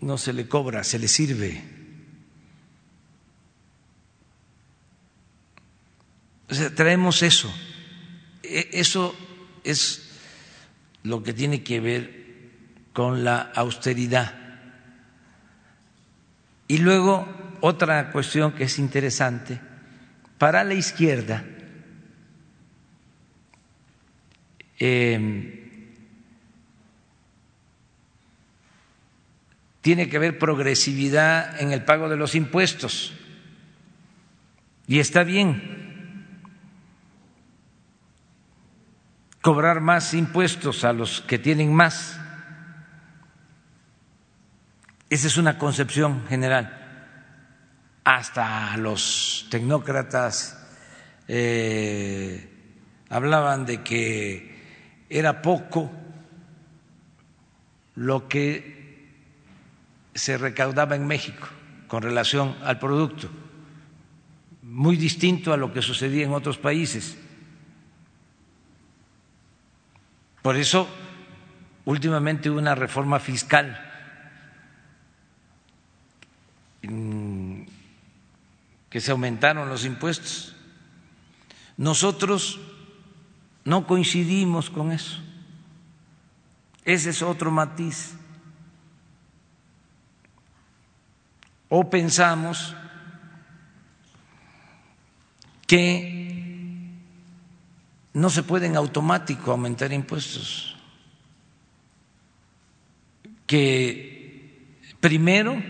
no 0.00 0.18
se 0.18 0.32
le 0.32 0.48
cobra, 0.48 0.84
se 0.84 0.98
le 0.98 1.08
sirve. 1.08 1.71
Traemos 6.74 7.22
eso. 7.22 7.52
E, 8.42 8.68
eso 8.72 9.14
es 9.64 10.10
lo 11.02 11.22
que 11.22 11.32
tiene 11.32 11.62
que 11.62 11.80
ver 11.80 12.22
con 12.92 13.24
la 13.24 13.52
austeridad. 13.54 14.34
Y 16.68 16.78
luego 16.78 17.26
otra 17.60 18.10
cuestión 18.10 18.52
que 18.52 18.64
es 18.64 18.78
interesante, 18.78 19.60
para 20.38 20.64
la 20.64 20.74
izquierda, 20.74 21.44
em, 24.78 25.62
tiene 29.80 30.08
que 30.08 30.16
haber 30.16 30.38
progresividad 30.38 31.60
en 31.60 31.72
el 31.72 31.84
pago 31.84 32.08
de 32.08 32.16
los 32.16 32.34
impuestos. 32.34 33.12
Y 34.86 34.98
está 34.98 35.24
bien 35.24 35.81
cobrar 39.42 39.80
más 39.80 40.14
impuestos 40.14 40.84
a 40.84 40.92
los 40.92 41.20
que 41.20 41.38
tienen 41.38 41.74
más. 41.74 42.18
Esa 45.10 45.26
es 45.26 45.36
una 45.36 45.58
concepción 45.58 46.24
general. 46.28 46.78
Hasta 48.04 48.76
los 48.78 49.46
tecnócratas 49.50 50.58
eh, 51.28 52.48
hablaban 53.10 53.66
de 53.66 53.82
que 53.82 55.06
era 55.10 55.42
poco 55.42 55.90
lo 57.96 58.28
que 58.28 59.10
se 60.14 60.38
recaudaba 60.38 60.96
en 60.96 61.06
México 61.06 61.46
con 61.88 62.02
relación 62.02 62.56
al 62.62 62.78
producto, 62.78 63.28
muy 64.62 64.96
distinto 64.96 65.52
a 65.52 65.56
lo 65.56 65.72
que 65.72 65.82
sucedía 65.82 66.24
en 66.24 66.32
otros 66.32 66.58
países. 66.58 67.18
Por 70.42 70.56
eso, 70.56 70.88
últimamente 71.84 72.50
hubo 72.50 72.58
una 72.58 72.74
reforma 72.74 73.20
fiscal 73.20 73.88
que 78.90 79.00
se 79.00 79.10
aumentaron 79.12 79.68
los 79.68 79.84
impuestos. 79.84 80.54
Nosotros 81.76 82.60
no 83.64 83.86
coincidimos 83.86 84.68
con 84.68 84.90
eso. 84.90 85.18
Ese 86.84 87.10
es 87.10 87.22
otro 87.22 87.50
matiz. 87.50 88.14
O 91.68 91.88
pensamos 91.88 92.74
que 95.66 96.21
no 98.14 98.28
se 98.28 98.42
puede 98.42 98.66
en 98.66 98.76
automático 98.76 99.50
aumentar 99.50 99.92
impuestos, 99.92 100.76
que 103.46 104.82
primero 105.00 105.62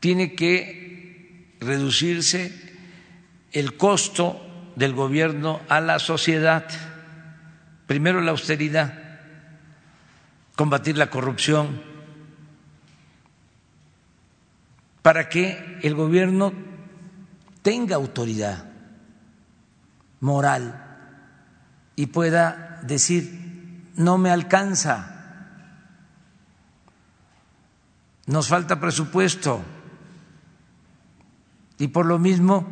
tiene 0.00 0.34
que 0.34 1.56
reducirse 1.60 2.52
el 3.52 3.76
costo 3.76 4.72
del 4.76 4.94
gobierno 4.94 5.60
a 5.68 5.80
la 5.80 5.98
sociedad, 5.98 6.66
primero 7.86 8.20
la 8.20 8.30
austeridad, 8.30 9.20
combatir 10.54 10.96
la 10.96 11.10
corrupción, 11.10 11.82
para 15.02 15.28
que 15.28 15.78
el 15.82 15.94
gobierno 15.94 16.52
tenga 17.62 17.96
autoridad 17.96 18.67
moral 20.20 20.84
y 21.96 22.06
pueda 22.06 22.80
decir, 22.82 23.90
no 23.96 24.18
me 24.18 24.30
alcanza, 24.30 25.14
nos 28.26 28.48
falta 28.48 28.78
presupuesto 28.78 29.62
y 31.78 31.88
por 31.88 32.06
lo 32.06 32.18
mismo 32.18 32.66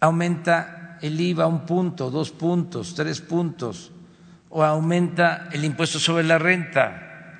aumenta 0.00 0.98
el 1.02 1.20
IVA 1.20 1.46
un 1.46 1.66
punto, 1.66 2.10
dos 2.10 2.30
puntos, 2.30 2.94
tres 2.94 3.20
puntos, 3.20 3.92
o 4.48 4.64
aumenta 4.64 5.48
el 5.52 5.64
impuesto 5.64 5.98
sobre 5.98 6.24
la 6.24 6.38
renta. 6.38 7.36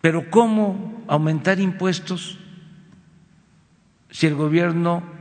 Pero 0.00 0.30
¿cómo 0.30 1.04
aumentar 1.08 1.60
impuestos 1.60 2.38
si 4.10 4.26
el 4.26 4.34
gobierno 4.34 5.13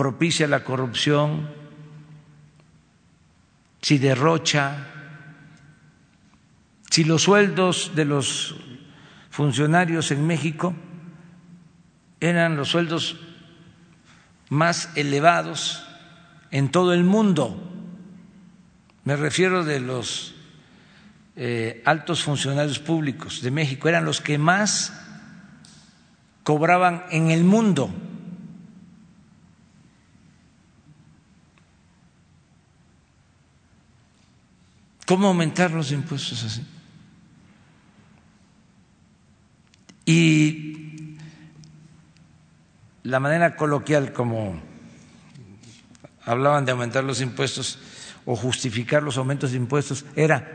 propicia 0.00 0.48
la 0.48 0.64
corrupción, 0.64 1.46
si 3.82 3.98
derrocha, 3.98 4.86
si 6.88 7.04
los 7.04 7.24
sueldos 7.24 7.92
de 7.94 8.06
los 8.06 8.56
funcionarios 9.28 10.10
en 10.10 10.26
México 10.26 10.74
eran 12.18 12.56
los 12.56 12.70
sueldos 12.70 13.20
más 14.48 14.88
elevados 14.96 15.86
en 16.50 16.70
todo 16.70 16.94
el 16.94 17.04
mundo. 17.04 17.62
Me 19.04 19.16
refiero 19.16 19.66
de 19.66 19.80
los 19.80 20.34
eh, 21.36 21.82
altos 21.84 22.22
funcionarios 22.22 22.78
públicos 22.78 23.42
de 23.42 23.50
México, 23.50 23.86
eran 23.86 24.06
los 24.06 24.22
que 24.22 24.38
más 24.38 24.98
cobraban 26.42 27.04
en 27.10 27.30
el 27.30 27.44
mundo. 27.44 27.90
¿Cómo 35.10 35.26
aumentar 35.26 35.72
los 35.72 35.90
impuestos 35.90 36.44
así? 36.44 36.64
Y 40.04 41.16
la 43.02 43.18
manera 43.18 43.56
coloquial 43.56 44.12
como 44.12 44.62
hablaban 46.24 46.64
de 46.64 46.70
aumentar 46.70 47.02
los 47.02 47.20
impuestos 47.22 47.80
o 48.24 48.36
justificar 48.36 49.02
los 49.02 49.18
aumentos 49.18 49.50
de 49.50 49.56
impuestos 49.56 50.06
era, 50.14 50.52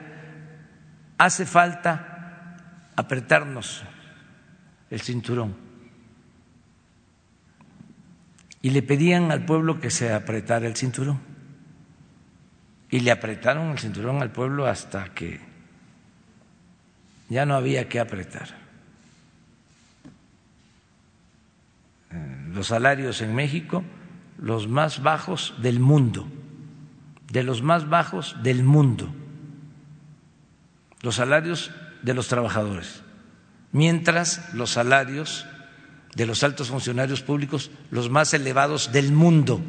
hace 1.18 1.46
falta 1.46 2.92
apretarnos 2.96 3.84
el 4.90 5.02
cinturón. 5.02 5.54
Y 8.62 8.70
le 8.70 8.82
pedían 8.82 9.34
al 9.34 9.44
pueblo 9.44 9.82
que 9.82 9.92
se 9.92 10.14
apretara 10.14 10.66
el 10.66 10.78
cinturón 10.78 11.35
y 12.96 13.02
le 13.02 13.12
apretaron 13.12 13.72
el 13.72 13.78
cinturón 13.78 14.22
al 14.22 14.32
pueblo 14.32 14.68
hasta 14.68 15.14
que 15.14 15.42
ya 17.28 17.46
no 17.46 17.56
había 17.56 17.90
que 17.90 18.00
apretar. 18.00 18.48
Eh, 22.10 22.46
los 22.54 22.68
salarios 22.68 23.22
en 23.22 23.36
México, 23.36 23.84
los 24.38 24.70
más 24.70 25.04
bajos 25.04 25.56
del 25.58 25.82
mundo, 25.82 26.26
de 27.30 27.44
los 27.44 27.62
más 27.62 27.90
bajos 27.90 28.38
del 28.44 28.64
mundo, 28.64 29.14
los 31.02 31.16
salarios 31.16 31.72
de 32.02 32.14
los 32.14 32.30
trabajadores, 32.30 33.04
mientras 33.74 34.54
los 34.54 34.70
salarios 34.70 35.46
de 36.16 36.26
los 36.26 36.46
altos 36.46 36.70
funcionarios 36.70 37.22
públicos, 37.22 37.72
los 37.92 38.10
más 38.10 38.34
elevados 38.34 38.94
del 38.94 39.12
mundo. 39.12 39.60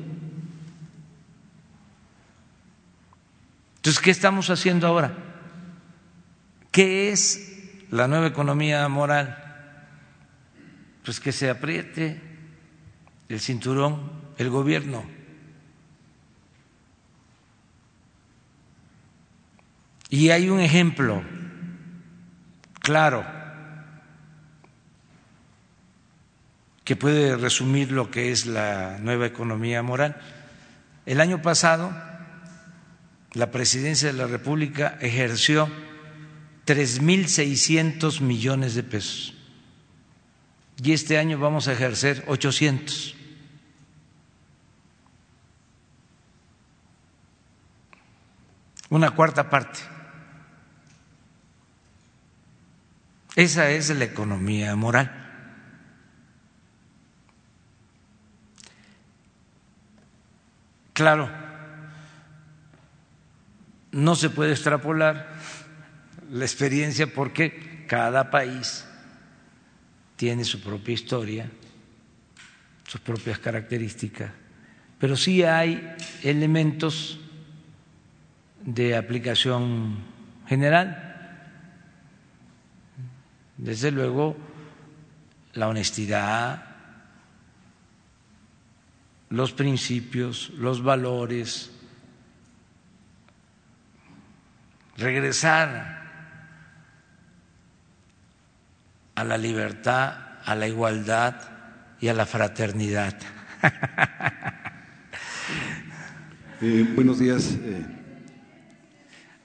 Entonces, 3.87 4.03
¿qué 4.03 4.11
estamos 4.11 4.51
haciendo 4.51 4.89
ahora? 4.89 5.13
¿Qué 6.73 7.13
es 7.13 7.87
la 7.93 8.09
nueva 8.09 8.27
economía 8.27 8.89
moral? 8.89 9.39
Pues 11.05 11.21
que 11.21 11.31
se 11.31 11.49
apriete 11.49 12.21
el 13.29 13.39
cinturón 13.39 14.11
el 14.39 14.51
gobierno. 14.51 15.05
Y 20.11 20.31
hay 20.31 20.51
un 20.51 20.59
ejemplo 20.59 21.23
claro 22.81 23.25
que 26.83 26.97
puede 26.97 27.37
resumir 27.37 27.93
lo 27.93 28.11
que 28.11 28.33
es 28.33 28.47
la 28.47 28.99
nueva 28.99 29.27
economía 29.27 29.81
moral. 29.85 30.21
El 31.07 31.21
año 31.21 31.41
pasado, 31.41 31.93
la 33.33 33.51
presidencia 33.51 34.09
de 34.09 34.19
la 34.19 34.27
República 34.27 34.99
ejerció 35.01 35.69
3.600 36.67 38.21
millones 38.21 38.75
de 38.75 38.83
pesos 38.83 39.37
y 40.83 40.93
este 40.93 41.19
año 41.19 41.39
vamos 41.39 41.69
a 41.69 41.73
ejercer 41.73 42.25
800. 42.27 43.15
Una 48.91 49.11
cuarta 49.11 49.49
parte. 49.49 49.81
Esa 53.35 53.71
es 53.71 53.91
la 53.91 54.05
economía 54.05 54.77
moral. 54.77 55.23
Claro, 60.93 61.31
no 63.97 64.15
se 64.15 64.29
puede 64.29 64.53
extrapolar 64.53 65.35
la 66.31 66.45
experiencia 66.45 67.07
porque 67.07 67.85
cada 67.89 68.31
país 68.31 68.85
tiene 70.17 70.45
su 70.45 70.61
propia 70.61 70.93
historia, 70.93 71.51
sus 72.87 73.01
propias 73.01 73.39
características, 73.39 74.31
pero 74.99 75.17
sí 75.17 75.43
hay 75.45 75.97
elementos 76.23 77.19
de 78.65 78.97
aplicación 78.97 79.97
general. 80.47 81.03
Desde 83.57 83.91
luego, 83.91 84.37
la 85.55 85.69
honestidad, 85.69 86.67
los 89.31 89.53
principios, 89.53 90.51
los 90.51 90.83
valores, 90.83 91.71
regresar 94.97 96.05
a 99.15 99.25
la 99.25 99.39
libertad, 99.39 100.15
a 100.45 100.55
la 100.55 100.69
igualdad 100.69 101.37
y 102.01 102.09
a 102.09 102.15
la 102.15 102.27
fraternidad. 102.27 103.17
Eh, 106.63 106.91
buenos 106.95 107.19
días. 107.19 107.55
Eh. 107.63 107.85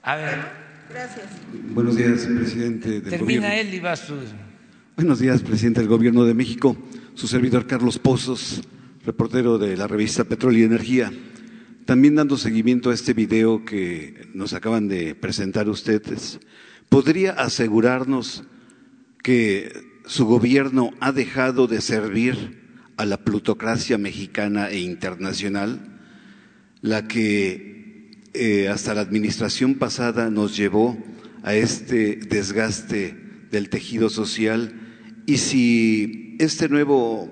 A 0.02 0.16
ver. 0.16 0.38
Gracias. 0.88 1.26
Buenos 1.52 1.94
días, 1.94 2.24
presidente 2.24 3.00
del 3.02 3.10
Termina 3.10 3.54
él 3.54 3.74
y 3.74 3.80
vas 3.80 4.06
tú. 4.06 4.14
Buenos 4.96 5.18
días, 5.20 5.42
presidente 5.42 5.80
del 5.80 5.90
Gobierno 5.90 6.24
de 6.24 6.32
México. 6.32 6.74
Su 7.14 7.28
servidor 7.28 7.66
Carlos 7.66 7.98
Pozos 7.98 8.62
reportero 9.04 9.58
de 9.58 9.76
la 9.76 9.86
revista 9.86 10.24
Petróleo 10.24 10.60
y 10.60 10.64
Energía. 10.64 11.12
También 11.84 12.14
dando 12.14 12.36
seguimiento 12.36 12.90
a 12.90 12.94
este 12.94 13.12
video 13.12 13.64
que 13.64 14.28
nos 14.34 14.52
acaban 14.54 14.88
de 14.88 15.14
presentar 15.14 15.68
ustedes, 15.68 16.38
¿podría 16.88 17.32
asegurarnos 17.32 18.44
que 19.22 19.72
su 20.06 20.26
gobierno 20.26 20.90
ha 21.00 21.12
dejado 21.12 21.66
de 21.66 21.80
servir 21.80 22.60
a 22.96 23.04
la 23.04 23.18
plutocracia 23.24 23.98
mexicana 23.98 24.70
e 24.70 24.80
internacional, 24.80 25.98
la 26.82 27.08
que 27.08 28.10
eh, 28.34 28.68
hasta 28.68 28.94
la 28.94 29.00
administración 29.00 29.74
pasada 29.74 30.30
nos 30.30 30.56
llevó 30.56 30.96
a 31.42 31.54
este 31.54 32.16
desgaste 32.16 33.16
del 33.50 33.68
tejido 33.68 34.08
social 34.08 34.72
y 35.26 35.38
si 35.38 36.36
este 36.38 36.68
nuevo 36.68 37.30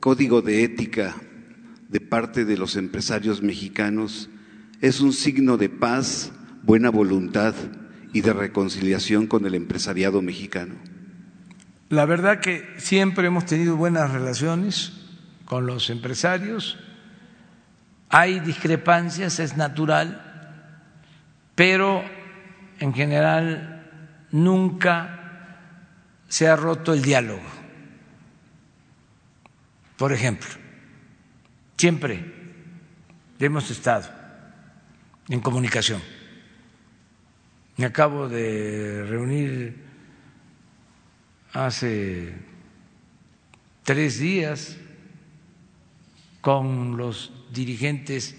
código 0.00 0.42
de 0.42 0.64
ética 0.64 1.16
de 1.94 2.00
parte 2.00 2.44
de 2.44 2.56
los 2.56 2.74
empresarios 2.74 3.40
mexicanos 3.40 4.28
es 4.80 5.00
un 5.00 5.12
signo 5.12 5.56
de 5.56 5.68
paz, 5.68 6.32
buena 6.64 6.90
voluntad 6.90 7.54
y 8.12 8.20
de 8.20 8.32
reconciliación 8.32 9.28
con 9.28 9.46
el 9.46 9.54
empresariado 9.54 10.20
mexicano? 10.20 10.74
La 11.90 12.04
verdad 12.04 12.40
que 12.40 12.66
siempre 12.78 13.28
hemos 13.28 13.46
tenido 13.46 13.76
buenas 13.76 14.10
relaciones 14.10 14.92
con 15.44 15.66
los 15.66 15.88
empresarios. 15.88 16.80
Hay 18.08 18.40
discrepancias, 18.40 19.38
es 19.38 19.56
natural, 19.56 20.20
pero 21.54 22.02
en 22.80 22.92
general 22.92 23.88
nunca 24.32 25.46
se 26.26 26.48
ha 26.48 26.56
roto 26.56 26.92
el 26.92 27.02
diálogo. 27.02 27.44
Por 29.96 30.12
ejemplo, 30.12 30.63
siempre 31.76 32.24
hemos 33.38 33.70
estado 33.70 34.08
en 35.28 35.40
comunicación. 35.40 36.00
Me 37.76 37.86
acabo 37.86 38.28
de 38.28 39.04
reunir 39.08 39.76
hace 41.52 42.34
tres 43.82 44.18
días 44.18 44.76
con 46.40 46.96
los 46.96 47.32
dirigentes 47.52 48.36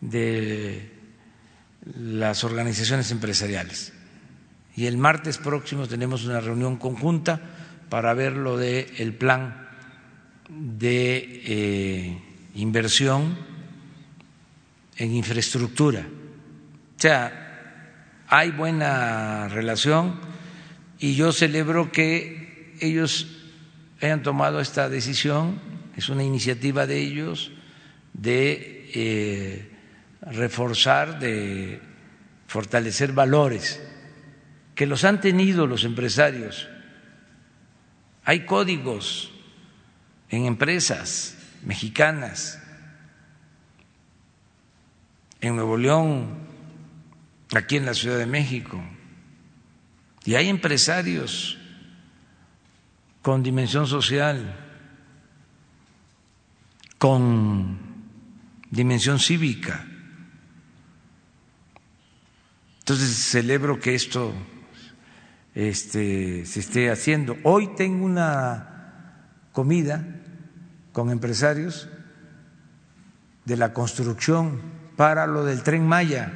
de 0.00 0.92
las 1.96 2.44
organizaciones 2.44 3.10
empresariales. 3.10 3.92
Y 4.76 4.86
el 4.86 4.96
martes 4.96 5.38
próximo 5.38 5.88
tenemos 5.88 6.24
una 6.24 6.40
reunión 6.40 6.76
conjunta 6.76 7.40
para 7.88 8.14
ver 8.14 8.36
lo 8.36 8.56
del 8.56 8.86
el 8.98 9.14
plan 9.14 9.68
de 10.48 11.42
eh, 11.44 12.29
inversión 12.54 13.36
en 14.96 15.14
infraestructura. 15.14 16.06
O 16.96 17.00
sea, 17.00 17.40
hay 18.28 18.50
buena 18.50 19.48
relación 19.48 20.20
y 20.98 21.14
yo 21.14 21.32
celebro 21.32 21.90
que 21.90 22.74
ellos 22.80 23.26
hayan 24.00 24.22
tomado 24.22 24.60
esta 24.60 24.88
decisión, 24.88 25.60
es 25.96 26.08
una 26.08 26.24
iniciativa 26.24 26.86
de 26.86 26.98
ellos 26.98 27.52
de 28.12 28.90
eh, 28.94 29.70
reforzar, 30.22 31.18
de 31.18 31.80
fortalecer 32.46 33.12
valores 33.12 33.80
que 34.74 34.86
los 34.86 35.04
han 35.04 35.20
tenido 35.20 35.66
los 35.66 35.84
empresarios. 35.84 36.68
Hay 38.24 38.46
códigos 38.46 39.30
en 40.30 40.46
empresas 40.46 41.36
mexicanas, 41.64 42.60
en 45.40 45.56
Nuevo 45.56 45.76
León, 45.76 46.38
aquí 47.54 47.76
en 47.76 47.86
la 47.86 47.94
Ciudad 47.94 48.18
de 48.18 48.26
México. 48.26 48.82
Y 50.24 50.34
hay 50.34 50.48
empresarios 50.48 51.58
con 53.22 53.42
dimensión 53.42 53.86
social, 53.86 54.54
con 56.98 57.78
dimensión 58.70 59.18
cívica. 59.18 59.86
Entonces 62.80 63.16
celebro 63.16 63.80
que 63.80 63.94
esto 63.94 64.34
este, 65.54 66.44
se 66.44 66.60
esté 66.60 66.90
haciendo. 66.90 67.36
Hoy 67.44 67.74
tengo 67.76 68.04
una 68.04 69.30
comida 69.52 70.19
con 70.92 71.10
empresarios 71.10 71.88
de 73.44 73.56
la 73.56 73.72
construcción 73.72 74.60
para 74.96 75.26
lo 75.26 75.44
del 75.44 75.62
tren 75.62 75.86
Maya. 75.86 76.32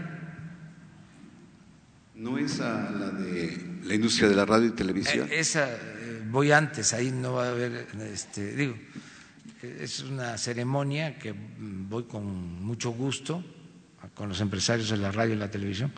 ¿No 2.14 2.38
es 2.38 2.60
a 2.60 2.90
la 2.90 3.10
de 3.10 3.80
la 3.84 3.94
industria 3.94 4.28
de 4.28 4.34
la 4.34 4.46
radio 4.46 4.68
y 4.68 4.70
televisión? 4.70 5.28
Eh, 5.30 5.40
esa 5.40 5.68
eh, 5.70 6.22
voy 6.30 6.52
antes, 6.52 6.92
ahí 6.92 7.10
no 7.10 7.34
va 7.34 7.46
a 7.46 7.50
haber, 7.50 7.86
este, 8.12 8.54
digo, 8.54 8.74
es 9.62 10.00
una 10.00 10.38
ceremonia 10.38 11.18
que 11.18 11.34
voy 11.58 12.04
con 12.04 12.62
mucho 12.62 12.90
gusto 12.90 13.44
con 14.14 14.28
los 14.28 14.40
empresarios 14.40 14.90
de 14.90 14.96
la 14.96 15.10
radio 15.10 15.34
y 15.34 15.38
la 15.38 15.50
televisión, 15.50 15.92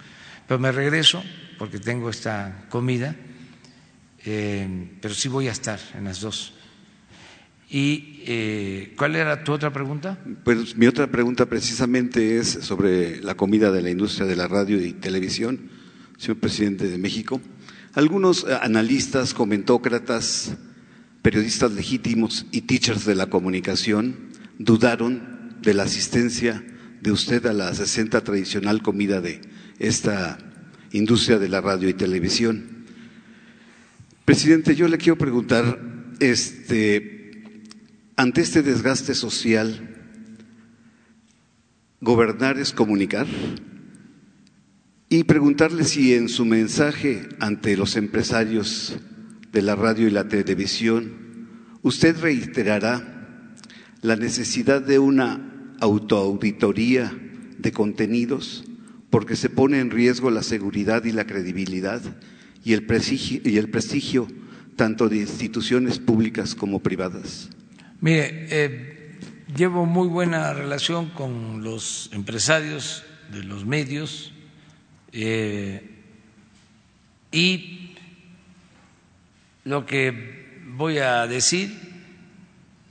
pero 0.46 0.58
me 0.58 0.72
regreso 0.72 1.22
porque 1.58 1.78
tengo 1.78 2.10
esta 2.10 2.66
comida, 2.68 3.14
eh, 4.24 4.96
pero 5.00 5.14
sí 5.14 5.28
voy 5.28 5.48
a 5.48 5.52
estar 5.52 5.80
en 5.94 6.04
las 6.04 6.20
dos. 6.20 6.55
¿Y 7.68 8.20
eh, 8.26 8.94
cuál 8.96 9.16
era 9.16 9.42
tu 9.42 9.52
otra 9.52 9.72
pregunta? 9.72 10.18
Pues 10.44 10.76
mi 10.76 10.86
otra 10.86 11.10
pregunta 11.10 11.46
precisamente 11.46 12.38
es 12.38 12.48
sobre 12.48 13.20
la 13.22 13.34
comida 13.34 13.72
de 13.72 13.82
la 13.82 13.90
industria 13.90 14.26
de 14.26 14.36
la 14.36 14.46
radio 14.46 14.80
y 14.84 14.92
televisión, 14.92 15.70
señor 16.16 16.38
presidente 16.38 16.88
de 16.88 16.98
México. 16.98 17.40
Algunos 17.94 18.44
eh, 18.48 18.56
analistas, 18.60 19.34
comentócratas, 19.34 20.56
periodistas 21.22 21.72
legítimos 21.72 22.46
y 22.52 22.62
teachers 22.62 23.04
de 23.04 23.16
la 23.16 23.26
comunicación 23.26 24.16
dudaron 24.58 25.56
de 25.60 25.74
la 25.74 25.82
asistencia 25.82 26.64
de 27.00 27.10
usted 27.10 27.44
a 27.46 27.52
la 27.52 27.74
60 27.74 28.22
tradicional 28.22 28.80
comida 28.80 29.20
de 29.20 29.40
esta 29.80 30.38
industria 30.92 31.38
de 31.38 31.48
la 31.48 31.60
radio 31.60 31.88
y 31.88 31.94
televisión. 31.94 32.84
Presidente, 34.24 34.76
yo 34.76 34.86
le 34.86 34.98
quiero 34.98 35.18
preguntar, 35.18 35.78
este, 36.20 37.15
ante 38.16 38.40
este 38.40 38.62
desgaste 38.62 39.14
social, 39.14 39.94
¿gobernar 42.00 42.58
es 42.58 42.72
comunicar? 42.72 43.26
Y 45.08 45.24
preguntarle 45.24 45.84
si 45.84 46.14
en 46.14 46.28
su 46.28 46.46
mensaje 46.46 47.28
ante 47.40 47.76
los 47.76 47.96
empresarios 47.96 48.96
de 49.52 49.62
la 49.62 49.76
radio 49.76 50.08
y 50.08 50.10
la 50.10 50.28
televisión, 50.28 51.48
usted 51.82 52.18
reiterará 52.18 53.54
la 54.00 54.16
necesidad 54.16 54.80
de 54.80 54.98
una 54.98 55.76
autoauditoría 55.80 57.12
de 57.58 57.72
contenidos 57.72 58.64
porque 59.10 59.36
se 59.36 59.50
pone 59.50 59.78
en 59.78 59.90
riesgo 59.90 60.30
la 60.30 60.42
seguridad 60.42 61.04
y 61.04 61.12
la 61.12 61.26
credibilidad 61.26 62.02
y 62.64 62.72
el 62.72 62.86
prestigio, 62.86 63.40
y 63.44 63.58
el 63.58 63.68
prestigio 63.68 64.26
tanto 64.74 65.08
de 65.08 65.18
instituciones 65.18 65.98
públicas 65.98 66.54
como 66.54 66.80
privadas. 66.80 67.50
Mire, 68.00 68.46
eh, 68.50 69.18
llevo 69.56 69.86
muy 69.86 70.06
buena 70.08 70.52
relación 70.52 71.08
con 71.10 71.64
los 71.64 72.10
empresarios 72.12 73.04
de 73.30 73.42
los 73.42 73.64
medios 73.64 74.32
eh, 75.12 75.82
y 77.32 77.96
lo 79.64 79.86
que 79.86 80.62
voy 80.66 80.98
a 80.98 81.26
decir, 81.26 81.74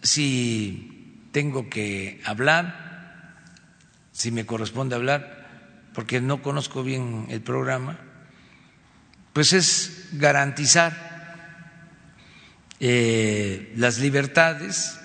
si 0.01 1.19
tengo 1.31 1.69
que 1.69 2.19
hablar, 2.25 3.43
si 4.11 4.31
me 4.31 4.45
corresponde 4.45 4.95
hablar, 4.95 5.45
porque 5.93 6.19
no 6.19 6.41
conozco 6.41 6.83
bien 6.83 7.27
el 7.29 7.41
programa, 7.41 7.99
pues 9.33 9.53
es 9.53 10.09
garantizar 10.13 11.14
eh, 12.87 13.73
las 13.77 13.97
libertades, 13.97 14.99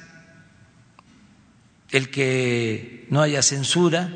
el 1.91 2.11
que 2.11 3.07
no 3.09 3.23
haya 3.23 3.41
censura 3.41 4.13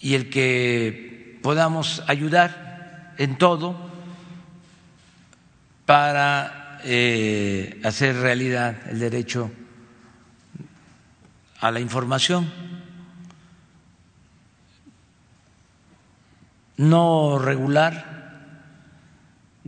y 0.00 0.14
el 0.14 0.30
que 0.30 1.40
podamos 1.42 2.04
ayudar 2.06 3.14
en 3.18 3.36
todo 3.36 3.76
para 5.86 6.78
eh, 6.84 7.80
hacer 7.82 8.14
realidad 8.14 8.76
el 8.88 9.00
derecho 9.00 9.50
a 11.58 11.72
la 11.72 11.80
información, 11.80 12.48
no 16.76 17.40
regular, 17.40 18.17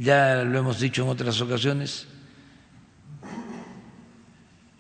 ya 0.01 0.45
lo 0.45 0.59
hemos 0.59 0.81
dicho 0.81 1.03
en 1.03 1.11
otras 1.11 1.39
ocasiones, 1.43 2.07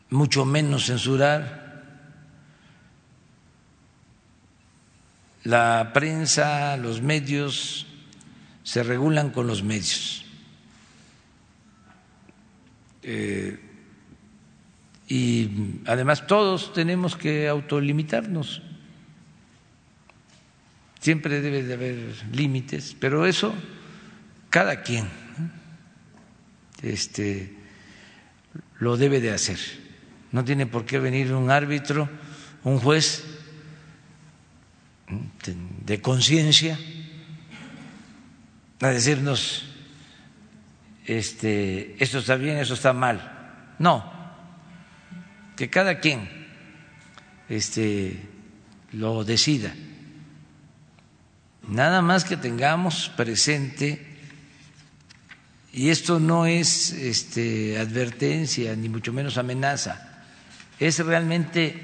mucho 0.08 0.46
menos 0.46 0.86
censurar. 0.86 1.60
La 5.44 5.90
prensa, 5.92 6.74
los 6.78 7.02
medios 7.02 7.86
se 8.62 8.82
regulan 8.82 9.28
con 9.28 9.46
los 9.46 9.62
medios. 9.62 10.24
Eh, 13.02 13.60
y 15.06 15.50
además 15.84 16.26
todos 16.26 16.72
tenemos 16.72 17.14
que 17.16 17.46
autolimitarnos. 17.46 18.62
Siempre 20.98 21.42
debe 21.42 21.62
de 21.62 21.74
haber 21.74 22.14
límites, 22.32 22.96
pero 22.98 23.26
eso 23.26 23.54
cada 24.50 24.82
quien 24.82 25.08
este, 26.82 27.54
lo 28.78 28.96
debe 28.96 29.20
de 29.20 29.32
hacer. 29.32 29.58
No 30.32 30.44
tiene 30.44 30.66
por 30.66 30.84
qué 30.84 30.98
venir 30.98 31.32
un 31.32 31.50
árbitro, 31.50 32.08
un 32.64 32.78
juez 32.78 33.24
de 35.84 36.00
conciencia 36.00 36.78
a 38.80 38.88
decirnos 38.88 39.66
este, 41.06 41.96
esto 42.02 42.18
está 42.18 42.36
bien, 42.36 42.58
eso 42.58 42.74
está 42.74 42.92
mal. 42.92 43.74
No, 43.78 44.12
que 45.56 45.68
cada 45.68 45.98
quien 45.98 46.28
este, 47.48 48.28
lo 48.92 49.24
decida. 49.24 49.74
Nada 51.68 52.00
más 52.00 52.24
que 52.24 52.36
tengamos 52.36 53.10
presente, 53.16 54.09
y 55.72 55.90
esto 55.90 56.18
no 56.18 56.46
es 56.46 56.92
este, 56.92 57.78
advertencia, 57.78 58.74
ni 58.74 58.88
mucho 58.88 59.12
menos 59.12 59.38
amenaza, 59.38 60.24
es 60.78 60.98
realmente 60.98 61.82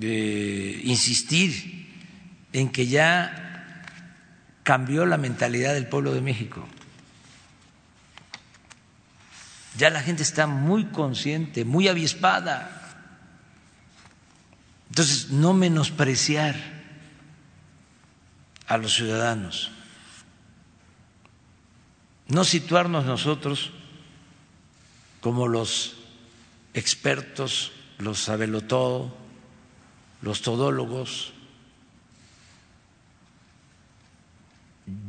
eh, 0.00 0.80
insistir 0.84 1.78
en 2.52 2.70
que 2.70 2.86
ya 2.86 3.82
cambió 4.62 5.06
la 5.06 5.16
mentalidad 5.16 5.74
del 5.74 5.86
pueblo 5.86 6.14
de 6.14 6.20
México. 6.20 6.66
Ya 9.76 9.90
la 9.90 10.02
gente 10.02 10.22
está 10.22 10.46
muy 10.46 10.86
consciente, 10.86 11.64
muy 11.64 11.88
avispada. 11.88 12.74
Entonces, 14.90 15.30
no 15.30 15.54
menospreciar 15.54 16.56
a 18.66 18.76
los 18.76 18.94
ciudadanos, 18.94 19.70
no 22.28 22.44
situarnos 22.44 23.04
nosotros 23.04 23.70
como 25.20 25.48
los 25.48 25.96
expertos, 26.74 27.72
los 27.98 28.20
sabelotodo, 28.20 29.14
los 30.22 30.42
todólogos. 30.42 31.32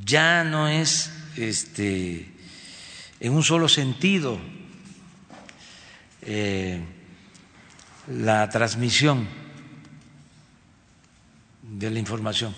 Ya 0.06 0.44
no 0.44 0.68
es 0.68 1.12
este 1.36 2.34
en 3.20 3.34
un 3.34 3.44
solo 3.44 3.68
sentido 3.68 4.40
eh, 6.22 6.82
la 8.08 8.50
transmisión 8.50 9.28
de 11.62 11.90
la 11.92 12.00
información. 12.00 12.56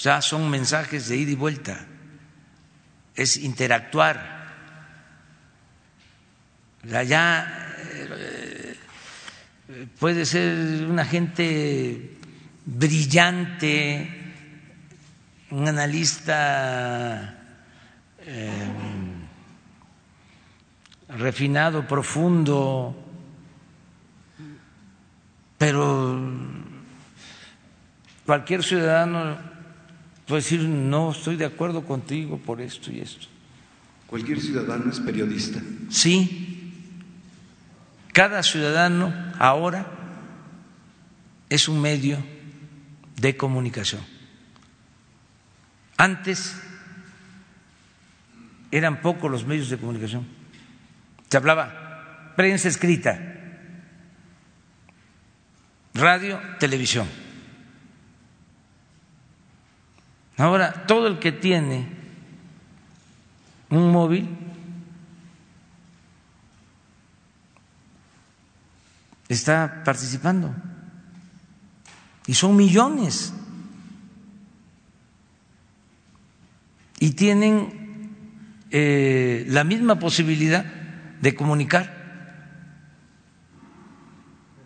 Ya 0.00 0.22
son 0.22 0.50
mensajes 0.50 1.08
de 1.08 1.16
ida 1.16 1.32
y 1.32 1.34
vuelta, 1.34 1.86
es 3.16 3.36
interactuar. 3.38 4.36
Ya 6.84 7.74
eh, 7.88 8.76
puede 9.98 10.24
ser 10.24 10.86
una 10.86 11.04
gente 11.04 12.16
brillante, 12.64 14.34
un 15.50 15.66
analista 15.66 17.38
eh, 18.20 18.50
refinado, 21.08 21.86
profundo, 21.86 22.94
pero 25.58 26.20
cualquier 28.24 28.62
ciudadano 28.62 29.55
puede 30.26 30.42
decir, 30.42 30.60
no 30.60 31.12
estoy 31.12 31.36
de 31.36 31.44
acuerdo 31.44 31.84
contigo 31.84 32.38
por 32.38 32.60
esto 32.60 32.90
y 32.90 33.00
esto. 33.00 33.26
Cualquier 34.06 34.40
ciudadano 34.40 34.90
es 34.90 35.00
periodista. 35.00 35.60
Sí, 35.88 36.72
cada 38.12 38.42
ciudadano 38.42 39.12
ahora 39.38 39.86
es 41.48 41.68
un 41.68 41.80
medio 41.80 42.18
de 43.16 43.36
comunicación. 43.36 44.02
Antes 45.96 46.56
eran 48.70 49.00
pocos 49.00 49.30
los 49.30 49.46
medios 49.46 49.70
de 49.70 49.78
comunicación. 49.78 50.26
Se 51.28 51.36
hablaba 51.36 52.32
prensa 52.36 52.68
escrita, 52.68 53.18
radio, 55.94 56.40
televisión. 56.58 57.08
Ahora, 60.36 60.86
todo 60.86 61.06
el 61.06 61.18
que 61.18 61.32
tiene 61.32 61.88
un 63.70 63.90
móvil 63.90 64.28
está 69.28 69.82
participando. 69.84 70.54
Y 72.26 72.34
son 72.34 72.56
millones. 72.56 73.32
y 76.98 77.10
tienen 77.10 78.10
eh, 78.70 79.44
la 79.48 79.64
misma 79.64 79.98
posibilidad 79.98 80.64
de 81.20 81.34
comunicar 81.34 81.94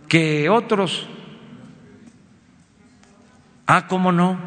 que 0.09 0.49
otros. 0.49 1.09
Ah, 3.67 3.87
¿cómo 3.87 4.11
no? 4.11 4.39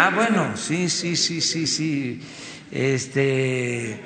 Ah, 0.00 0.12
bueno, 0.14 0.56
sí, 0.56 0.88
sí, 0.88 1.16
sí, 1.16 1.40
sí, 1.40 1.66
sí. 1.66 2.22
Este, 2.70 4.00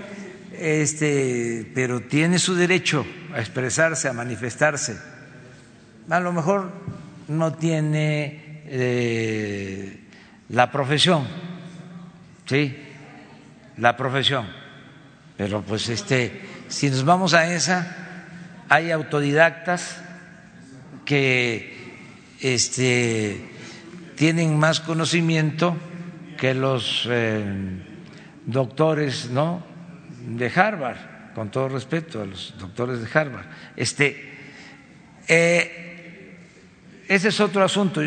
este, 0.59 1.70
pero 1.74 2.01
tiene 2.01 2.39
su 2.39 2.55
derecho 2.55 3.05
a 3.35 3.40
expresarse, 3.40 4.09
a 4.09 4.14
manifestarse. 4.14 4.97
A 6.09 6.19
lo 6.19 6.32
mejor 6.32 6.73
no 7.28 7.52
tiene 7.52 8.62
eh, 8.69 10.01
la 10.48 10.70
profesión, 10.70 11.28
sí, 12.47 12.74
la 13.77 13.94
profesión, 13.94 14.48
pero 15.36 15.60
pues 15.60 15.90
este, 15.90 16.40
si 16.69 16.89
nos 16.89 17.05
vamos 17.05 17.35
a 17.35 17.52
esa, 17.52 18.24
hay 18.70 18.93
autodidactas 18.93 19.98
que 21.05 21.98
este, 22.40 23.52
tienen 24.23 24.57
más 24.57 24.78
conocimiento 24.78 25.77
que 26.39 26.55
los 26.55 27.09
eh, 27.11 27.44
doctores 28.47 29.31
¿no? 29.31 29.66
de 30.28 30.47
Harvard, 30.47 31.35
con 31.35 31.51
todo 31.51 31.69
respeto 31.69 32.23
a 32.23 32.27
los 32.27 32.55
doctores 32.57 33.01
de 33.01 33.09
Harvard. 33.19 33.47
Este, 33.74 34.39
eh, 35.27 36.39
ese 37.09 37.31
es 37.31 37.40
otro 37.40 37.65
asunto. 37.65 38.01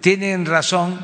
Tienen 0.00 0.46
razón, 0.46 0.98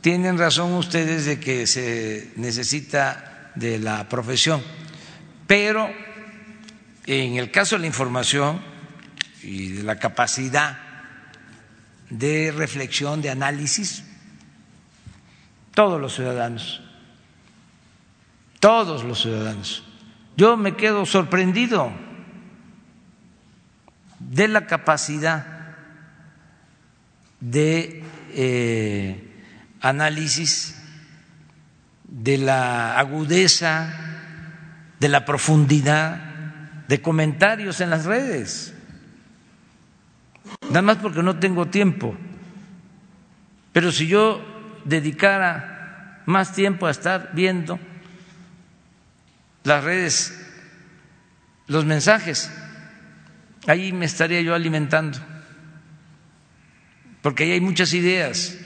tienen 0.00 0.38
razón 0.38 0.72
ustedes 0.72 1.26
de 1.26 1.38
que 1.38 1.66
se 1.66 2.32
necesita 2.36 3.52
de 3.56 3.78
la 3.78 4.08
profesión, 4.08 4.62
pero 5.46 5.90
en 7.04 7.36
el 7.36 7.50
caso 7.50 7.76
de 7.76 7.80
la 7.80 7.88
información 7.88 8.62
y 9.42 9.72
de 9.72 9.82
la 9.82 9.98
capacidad 9.98 10.85
de 12.10 12.52
reflexión, 12.52 13.22
de 13.22 13.30
análisis, 13.30 14.04
todos 15.74 16.00
los 16.00 16.14
ciudadanos, 16.14 16.82
todos 18.60 19.04
los 19.04 19.20
ciudadanos. 19.20 19.84
Yo 20.36 20.56
me 20.56 20.76
quedo 20.76 21.06
sorprendido 21.06 21.92
de 24.18 24.48
la 24.48 24.66
capacidad 24.66 25.56
de 27.40 28.02
eh, 28.32 29.44
análisis, 29.80 30.76
de 32.04 32.38
la 32.38 32.98
agudeza, 32.98 33.94
de 35.00 35.08
la 35.08 35.24
profundidad 35.24 36.26
de 36.88 37.02
comentarios 37.02 37.80
en 37.80 37.90
las 37.90 38.04
redes. 38.04 38.75
Nada 40.68 40.82
más 40.82 40.96
porque 40.98 41.22
no 41.22 41.38
tengo 41.38 41.66
tiempo. 41.66 42.14
Pero 43.72 43.92
si 43.92 44.06
yo 44.06 44.42
dedicara 44.84 46.22
más 46.26 46.52
tiempo 46.52 46.86
a 46.86 46.90
estar 46.90 47.30
viendo 47.34 47.78
las 49.64 49.84
redes, 49.84 50.46
los 51.66 51.84
mensajes, 51.84 52.50
ahí 53.66 53.92
me 53.92 54.06
estaría 54.06 54.40
yo 54.40 54.54
alimentando. 54.54 55.18
Porque 57.22 57.44
ahí 57.44 57.52
hay 57.52 57.60
muchas 57.60 57.92
ideas. 57.92 58.56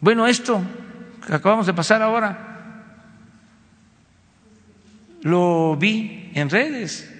Bueno, 0.00 0.26
esto 0.26 0.62
que 1.26 1.34
acabamos 1.34 1.66
de 1.66 1.74
pasar 1.74 2.02
ahora, 2.02 2.84
lo 5.22 5.76
vi 5.76 6.30
en 6.34 6.50
redes. 6.50 7.10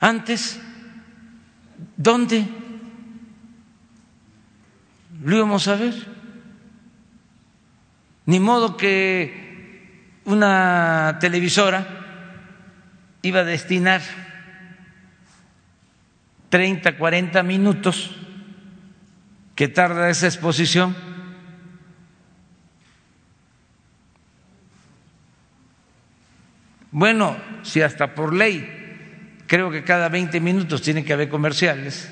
Antes, 0.00 0.60
¿dónde 1.96 2.46
lo 5.22 5.36
íbamos 5.36 5.68
a 5.68 5.76
ver? 5.76 5.94
Ni 8.26 8.40
modo 8.40 8.76
que 8.76 10.20
una 10.24 11.18
televisora 11.20 11.86
iba 13.22 13.40
a 13.40 13.44
destinar 13.44 14.02
30, 16.48 16.96
40 16.96 17.42
minutos 17.42 18.10
que 19.54 19.68
tarda 19.68 20.10
esa 20.10 20.26
exposición 20.26 20.94
Bueno, 26.96 27.36
si 27.64 27.82
hasta 27.82 28.14
por 28.14 28.32
ley 28.32 28.83
creo 29.46 29.70
que 29.70 29.84
cada 29.84 30.08
20 30.08 30.40
minutos 30.40 30.82
tiene 30.82 31.04
que 31.04 31.12
haber 31.12 31.28
comerciales. 31.28 32.08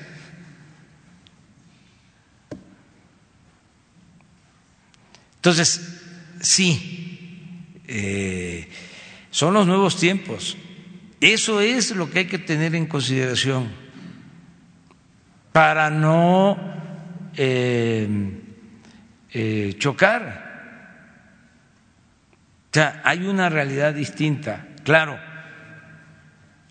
Entonces, 5.35 6.01
sí, 6.39 7.81
eh, 7.85 8.69
son 9.29 9.53
los 9.53 9.67
nuevos 9.67 9.99
tiempos. 9.99 10.57
Eso 11.19 11.59
es 11.59 11.95
lo 11.95 12.09
que 12.09 12.19
hay 12.19 12.25
que 12.27 12.37
tener 12.37 12.75
en 12.75 12.85
consideración 12.85 13.69
para 15.51 15.89
no 15.89 16.57
eh, 17.35 18.07
eh, 19.31 19.75
chocar. 19.77 20.51
O 22.65 22.73
sea, 22.73 23.01
hay 23.03 23.25
una 23.25 23.49
realidad 23.49 23.93
distinta. 23.93 24.67
Claro, 24.83 25.19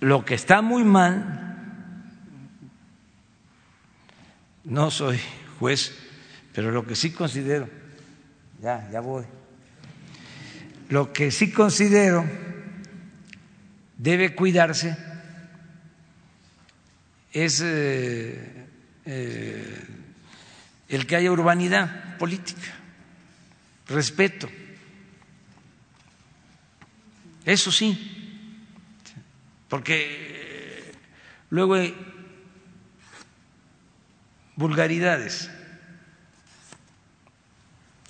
lo 0.03 0.25
que 0.25 0.35
está 0.35 0.63
muy 0.63 0.83
mal, 0.83 1.65
no 4.65 4.91
soy 4.91 5.21
juez, 5.61 5.97
pero 6.53 6.73
lo 6.73 6.85
que 6.85 6.97
sí 6.97 7.13
considero, 7.13 7.69
ya, 8.61 8.91
ya 8.91 8.99
voy, 8.99 9.25
lo 10.89 11.13
que 11.13 11.31
sí 11.31 11.53
considero 11.53 12.29
debe 13.97 14.35
cuidarse 14.35 14.97
es 17.33 17.61
eh, 17.65 18.67
eh, 19.05 19.87
el 20.89 21.07
que 21.07 21.15
haya 21.15 21.31
urbanidad 21.31 22.19
política, 22.19 22.75
respeto. 23.87 24.51
Eso 27.45 27.71
sí, 27.71 28.22
porque 29.73 30.93
luego 31.49 31.73
hay 31.77 31.97
vulgaridades. 34.55 35.51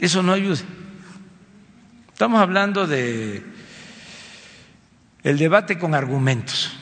Eso 0.00 0.24
no 0.24 0.32
ayuda. 0.32 0.60
Estamos 2.08 2.40
hablando 2.40 2.88
de 2.88 3.44
el 5.22 5.38
debate 5.38 5.78
con 5.78 5.94
argumentos. 5.94 6.76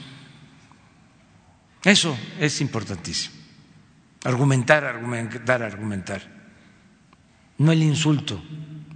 Eso 1.84 2.18
es 2.38 2.62
importantísimo. 2.62 3.36
Argumentar, 4.24 4.84
argumentar, 4.84 5.62
argumentar. 5.62 6.22
No 7.58 7.70
el 7.70 7.82
insulto, 7.82 8.42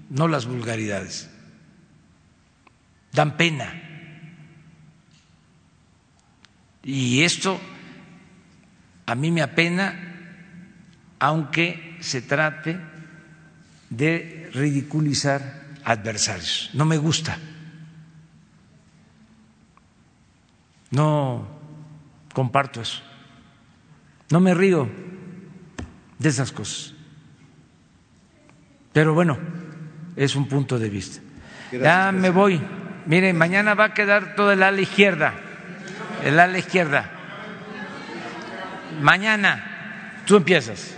no 0.08 0.28
las 0.28 0.46
vulgaridades 0.46 1.28
dan 3.12 3.36
pena. 3.36 3.83
Y 6.84 7.22
esto 7.22 7.60
a 9.06 9.14
mí 9.14 9.30
me 9.30 9.42
apena, 9.42 9.94
aunque 11.18 11.96
se 12.00 12.22
trate 12.22 12.78
de 13.90 14.50
ridiculizar 14.52 15.64
adversarios. 15.84 16.70
No 16.74 16.84
me 16.84 16.96
gusta. 16.96 17.38
No 20.90 21.46
comparto 22.32 22.80
eso. 22.80 23.02
No 24.30 24.40
me 24.40 24.54
río 24.54 24.88
de 26.18 26.28
esas 26.28 26.52
cosas. 26.52 26.94
Pero 28.92 29.12
bueno, 29.12 29.38
es 30.16 30.36
un 30.36 30.46
punto 30.48 30.78
de 30.78 30.88
vista. 30.88 31.20
ya 31.72 32.12
me 32.12 32.30
voy. 32.30 32.60
Miren, 33.06 33.36
mañana 33.36 33.74
va 33.74 33.86
a 33.86 33.94
quedar 33.94 34.34
todo 34.34 34.52
el 34.52 34.62
ala 34.62 34.80
izquierda, 34.80 35.34
el 36.24 36.40
ala 36.40 36.58
izquierda. 36.58 37.04
Mañana 39.00 39.62
tú 40.26 40.36
empiezas. 40.36 40.94